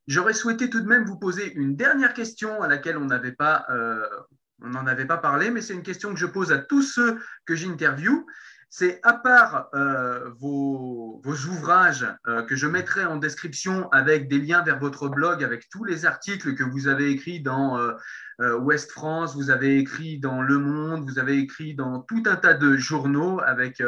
J'aurais 0.07 0.33
souhaité 0.33 0.69
tout 0.69 0.81
de 0.81 0.87
même 0.87 1.05
vous 1.05 1.17
poser 1.17 1.53
une 1.53 1.75
dernière 1.75 2.13
question 2.13 2.61
à 2.61 2.67
laquelle 2.67 2.97
on 2.97 3.05
n'avait 3.05 3.31
pas, 3.31 3.65
euh, 3.69 4.05
on 4.61 4.69
n'en 4.69 4.85
avait 4.85 5.05
pas 5.05 5.17
parlé, 5.17 5.49
mais 5.49 5.61
c'est 5.61 5.73
une 5.73 5.83
question 5.83 6.13
que 6.13 6.19
je 6.19 6.27
pose 6.27 6.51
à 6.51 6.59
tous 6.59 6.83
ceux 6.83 7.19
que 7.45 7.55
j'interviewe. 7.55 8.25
C'est 8.69 8.99
à 9.03 9.13
part 9.13 9.69
euh, 9.73 10.29
vos, 10.37 11.21
ouvrages 11.25 12.05
euh, 12.27 12.43
que 12.43 12.55
je 12.55 12.67
mettrai 12.67 13.05
en 13.05 13.15
description 13.15 13.89
avec 13.91 14.27
des 14.27 14.39
liens 14.39 14.61
vers 14.63 14.79
votre 14.79 15.07
blog, 15.07 15.43
avec 15.43 15.69
tous 15.69 15.85
les 15.85 16.05
articles 16.05 16.53
que 16.55 16.63
vous 16.63 16.87
avez 16.87 17.09
écrits 17.09 17.41
dans 17.41 17.79
Ouest 18.59 18.91
France, 18.91 19.33
vous 19.33 19.49
avez 19.49 19.77
écrit 19.77 20.19
dans 20.19 20.41
Le 20.41 20.59
Monde, 20.59 21.09
vous 21.09 21.19
avez 21.19 21.37
écrit 21.37 21.73
dans 21.73 22.01
tout 22.01 22.21
un 22.25 22.35
tas 22.35 22.53
de 22.53 22.75
journaux 22.75 23.39
avec 23.39 23.81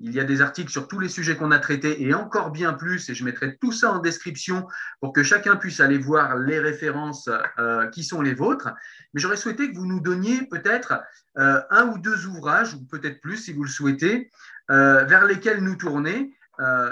il 0.00 0.12
y 0.12 0.20
a 0.20 0.24
des 0.24 0.40
articles 0.40 0.70
sur 0.70 0.86
tous 0.86 1.00
les 1.00 1.08
sujets 1.08 1.36
qu'on 1.36 1.50
a 1.50 1.58
traités 1.58 2.02
et 2.02 2.14
encore 2.14 2.50
bien 2.50 2.72
plus, 2.72 3.08
et 3.10 3.14
je 3.14 3.24
mettrai 3.24 3.56
tout 3.56 3.72
ça 3.72 3.92
en 3.92 3.98
description 3.98 4.66
pour 5.00 5.12
que 5.12 5.22
chacun 5.22 5.56
puisse 5.56 5.80
aller 5.80 5.98
voir 5.98 6.36
les 6.36 6.60
références 6.60 7.28
euh, 7.58 7.88
qui 7.88 8.04
sont 8.04 8.22
les 8.22 8.34
vôtres. 8.34 8.68
Mais 9.12 9.20
j'aurais 9.20 9.36
souhaité 9.36 9.70
que 9.70 9.76
vous 9.76 9.86
nous 9.86 10.00
donniez 10.00 10.42
peut-être 10.46 11.02
euh, 11.38 11.60
un 11.70 11.88
ou 11.88 11.98
deux 11.98 12.26
ouvrages, 12.26 12.74
ou 12.74 12.84
peut-être 12.84 13.20
plus 13.20 13.36
si 13.36 13.52
vous 13.52 13.64
le 13.64 13.70
souhaitez, 13.70 14.30
euh, 14.70 15.04
vers 15.04 15.24
lesquels 15.24 15.62
nous 15.62 15.76
tourner 15.76 16.34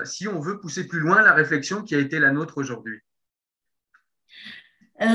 si 0.04 0.28
on 0.28 0.38
veut 0.38 0.60
pousser 0.60 0.86
plus 0.86 1.00
loin 1.00 1.22
la 1.22 1.32
réflexion 1.32 1.82
qui 1.82 1.96
a 1.96 1.98
été 1.98 2.20
la 2.20 2.30
nôtre 2.30 2.58
aujourd'hui. 2.58 3.00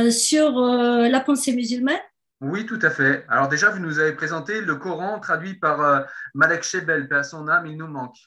sur 0.09 0.59
la 0.59 1.21
pensée 1.21 1.55
musulmane 1.55 2.01
Oui, 2.41 2.65
tout 2.65 2.79
à 2.81 2.89
fait. 2.89 3.23
Alors 3.29 3.47
déjà, 3.47 3.69
vous 3.69 3.79
nous 3.79 3.99
avez 3.99 4.13
présenté 4.13 4.61
le 4.61 4.75
Coran 4.75 5.19
traduit 5.19 5.55
par 5.55 6.07
Malek 6.33 6.63
Shebel, 6.63 7.07
paix 7.07 7.17
à 7.17 7.23
son 7.23 7.47
âme, 7.47 7.67
il 7.67 7.77
nous 7.77 7.87
manque. 7.87 8.17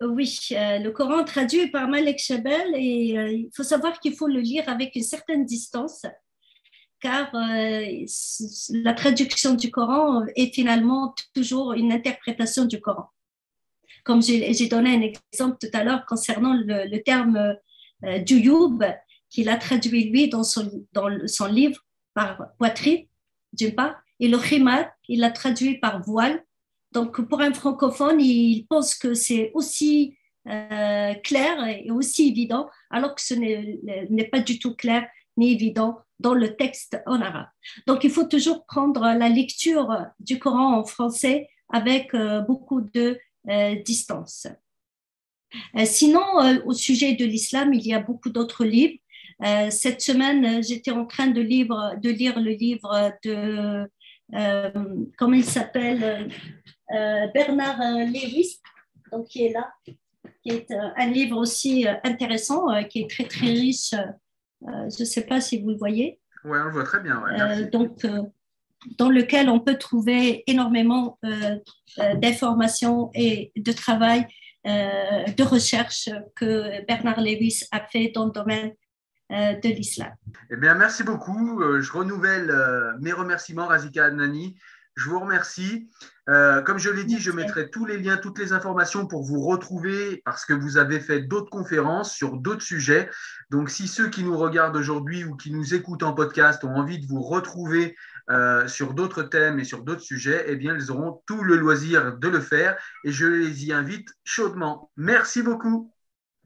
Oui, 0.00 0.38
le 0.50 0.88
Coran 0.90 1.24
traduit 1.24 1.70
par 1.70 1.88
Malek 1.88 2.18
Shebel 2.18 2.74
et 2.74 3.08
il 3.32 3.50
faut 3.54 3.64
savoir 3.64 3.98
qu'il 3.98 4.16
faut 4.16 4.28
le 4.28 4.40
lire 4.40 4.68
avec 4.68 4.94
une 4.94 5.02
certaine 5.02 5.44
distance 5.44 6.06
car 7.00 7.30
la 7.34 8.94
traduction 8.94 9.54
du 9.54 9.70
Coran 9.70 10.24
est 10.36 10.54
finalement 10.54 11.14
toujours 11.34 11.72
une 11.72 11.92
interprétation 11.92 12.64
du 12.64 12.80
Coran 12.80 13.10
comme 14.04 14.22
j'ai 14.22 14.68
donné 14.68 14.94
un 14.94 15.02
exemple 15.32 15.56
tout 15.60 15.70
à 15.72 15.84
l'heure 15.84 16.04
concernant 16.06 16.54
le, 16.54 16.98
terme 17.02 17.56
euh, 18.04 18.18
du 18.18 18.36
youb, 18.36 18.82
qu'il 19.28 19.48
a 19.48 19.56
traduit 19.56 20.10
lui 20.10 20.28
dans 20.28 20.42
son, 20.42 20.86
dans 20.92 21.08
son 21.26 21.46
livre 21.46 21.80
par 22.20 22.52
poitrine, 22.58 23.06
d'une 23.52 23.74
part, 23.74 23.96
et 24.18 24.28
le 24.28 24.38
khimar, 24.38 24.84
il 25.08 25.20
l'a 25.20 25.30
traduit 25.30 25.78
par 25.78 26.02
voile. 26.02 26.44
Donc, 26.92 27.20
pour 27.28 27.40
un 27.40 27.54
francophone, 27.54 28.20
il 28.20 28.66
pense 28.68 28.94
que 28.94 29.14
c'est 29.14 29.50
aussi 29.54 30.16
euh, 30.46 31.14
clair 31.24 31.54
et 31.66 31.90
aussi 31.90 32.28
évident, 32.28 32.68
alors 32.90 33.14
que 33.14 33.22
ce 33.22 33.34
n'est 33.34 34.30
pas 34.30 34.40
du 34.40 34.58
tout 34.58 34.74
clair 34.74 35.08
ni 35.38 35.52
évident 35.52 36.00
dans 36.18 36.34
le 36.34 36.56
texte 36.56 37.00
en 37.06 37.22
arabe. 37.22 37.46
Donc, 37.86 38.04
il 38.04 38.10
faut 38.10 38.24
toujours 38.24 38.66
prendre 38.66 39.00
la 39.00 39.28
lecture 39.30 39.90
du 40.18 40.38
Coran 40.38 40.78
en 40.78 40.84
français 40.84 41.48
avec 41.70 42.12
euh, 42.12 42.40
beaucoup 42.40 42.82
de 42.82 43.18
euh, 43.48 43.74
distance. 43.76 44.46
Sinon, 45.84 46.22
au 46.64 46.74
sujet 46.74 47.14
de 47.14 47.24
l'islam, 47.24 47.74
il 47.74 47.84
y 47.84 47.92
a 47.92 47.98
beaucoup 47.98 48.30
d'autres 48.30 48.64
livres. 48.64 48.98
Cette 49.70 50.00
semaine, 50.00 50.62
j'étais 50.62 50.90
en 50.90 51.06
train 51.06 51.28
de, 51.28 51.40
de, 51.42 52.10
lire 52.10 52.38
le 52.38 52.50
livre 52.50 53.12
de, 53.24 53.88
comment 55.16 55.32
il 55.32 55.44
s'appelle, 55.44 56.28
Bernard 56.88 57.80
Lewis, 58.06 58.60
donc 59.10 59.28
qui 59.28 59.46
est 59.46 59.52
là, 59.52 59.72
qui 60.42 60.50
est 60.50 60.70
un 60.72 61.06
livre 61.06 61.38
aussi 61.38 61.86
intéressant, 62.04 62.66
qui 62.84 63.00
est 63.00 63.10
très 63.10 63.24
très 63.24 63.46
riche. 63.46 63.94
je 64.62 65.00
ne 65.00 65.04
sais 65.06 65.22
pas 65.22 65.40
si 65.40 65.60
vous 65.60 65.70
le 65.70 65.76
voyez. 65.76 66.20
Oui, 66.44 66.58
on 66.60 66.64
le 66.64 66.70
voit 66.70 66.84
très 66.84 67.00
bien. 67.00 67.22
donc, 67.72 68.04
dans 68.98 69.10
lequel 69.10 69.48
on 69.48 69.60
peut 69.60 69.76
trouver 69.76 70.42
énormément 70.46 71.18
euh, 71.24 71.58
euh, 71.98 72.14
d'informations 72.14 73.10
et 73.14 73.52
de 73.56 73.72
travail, 73.72 74.26
euh, 74.66 75.24
de 75.24 75.42
recherche 75.42 76.08
que 76.36 76.84
Bernard 76.86 77.20
Lewis 77.20 77.64
a 77.70 77.80
fait 77.80 78.10
dans 78.14 78.26
le 78.26 78.32
domaine 78.32 78.72
de 79.30 79.68
l'islam. 79.68 80.10
Eh 80.50 80.56
bien, 80.56 80.74
merci 80.74 81.04
beaucoup. 81.04 81.62
je 81.80 81.92
renouvelle 81.92 82.52
mes 83.00 83.12
remerciements, 83.12 83.66
Razika 83.66 84.06
Adnani. 84.06 84.58
Je 84.96 85.08
vous 85.08 85.20
remercie. 85.20 85.88
comme 86.26 86.78
je 86.78 86.90
l'ai 86.90 87.04
dit, 87.04 87.18
je 87.18 87.30
mettrai 87.30 87.70
tous 87.70 87.86
les 87.86 87.96
liens, 87.96 88.16
toutes 88.16 88.38
les 88.38 88.52
informations 88.52 89.06
pour 89.06 89.22
vous 89.22 89.40
retrouver 89.40 90.20
parce 90.24 90.44
que 90.44 90.52
vous 90.52 90.76
avez 90.76 91.00
fait 91.00 91.20
d'autres 91.20 91.50
conférences 91.50 92.12
sur 92.12 92.36
d'autres 92.36 92.62
sujets. 92.62 93.08
Donc, 93.50 93.70
si 93.70 93.88
ceux 93.88 94.08
qui 94.08 94.24
nous 94.24 94.36
regardent 94.36 94.76
aujourd'hui 94.76 95.24
ou 95.24 95.36
qui 95.36 95.52
nous 95.52 95.74
écoutent 95.74 96.02
en 96.02 96.12
podcast 96.12 96.64
ont 96.64 96.74
envie 96.74 96.98
de 96.98 97.06
vous 97.06 97.22
retrouver 97.22 97.96
euh, 98.30 98.68
sur 98.68 98.94
d'autres 98.94 99.24
thèmes 99.24 99.58
et 99.58 99.64
sur 99.64 99.82
d'autres 99.82 100.02
sujets, 100.02 100.44
eh 100.46 100.54
bien, 100.54 100.76
ils 100.76 100.92
auront 100.92 101.20
tout 101.26 101.42
le 101.42 101.56
loisir 101.56 102.16
de 102.16 102.28
le 102.28 102.40
faire 102.40 102.76
et 103.04 103.10
je 103.10 103.26
les 103.26 103.66
y 103.66 103.72
invite 103.72 104.08
chaudement. 104.22 104.92
Merci 104.96 105.42
beaucoup. 105.42 105.92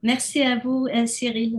Merci 0.03 0.43
à 0.43 0.59
vous, 0.59 0.87
euh, 0.87 1.07
Cyril. 1.07 1.59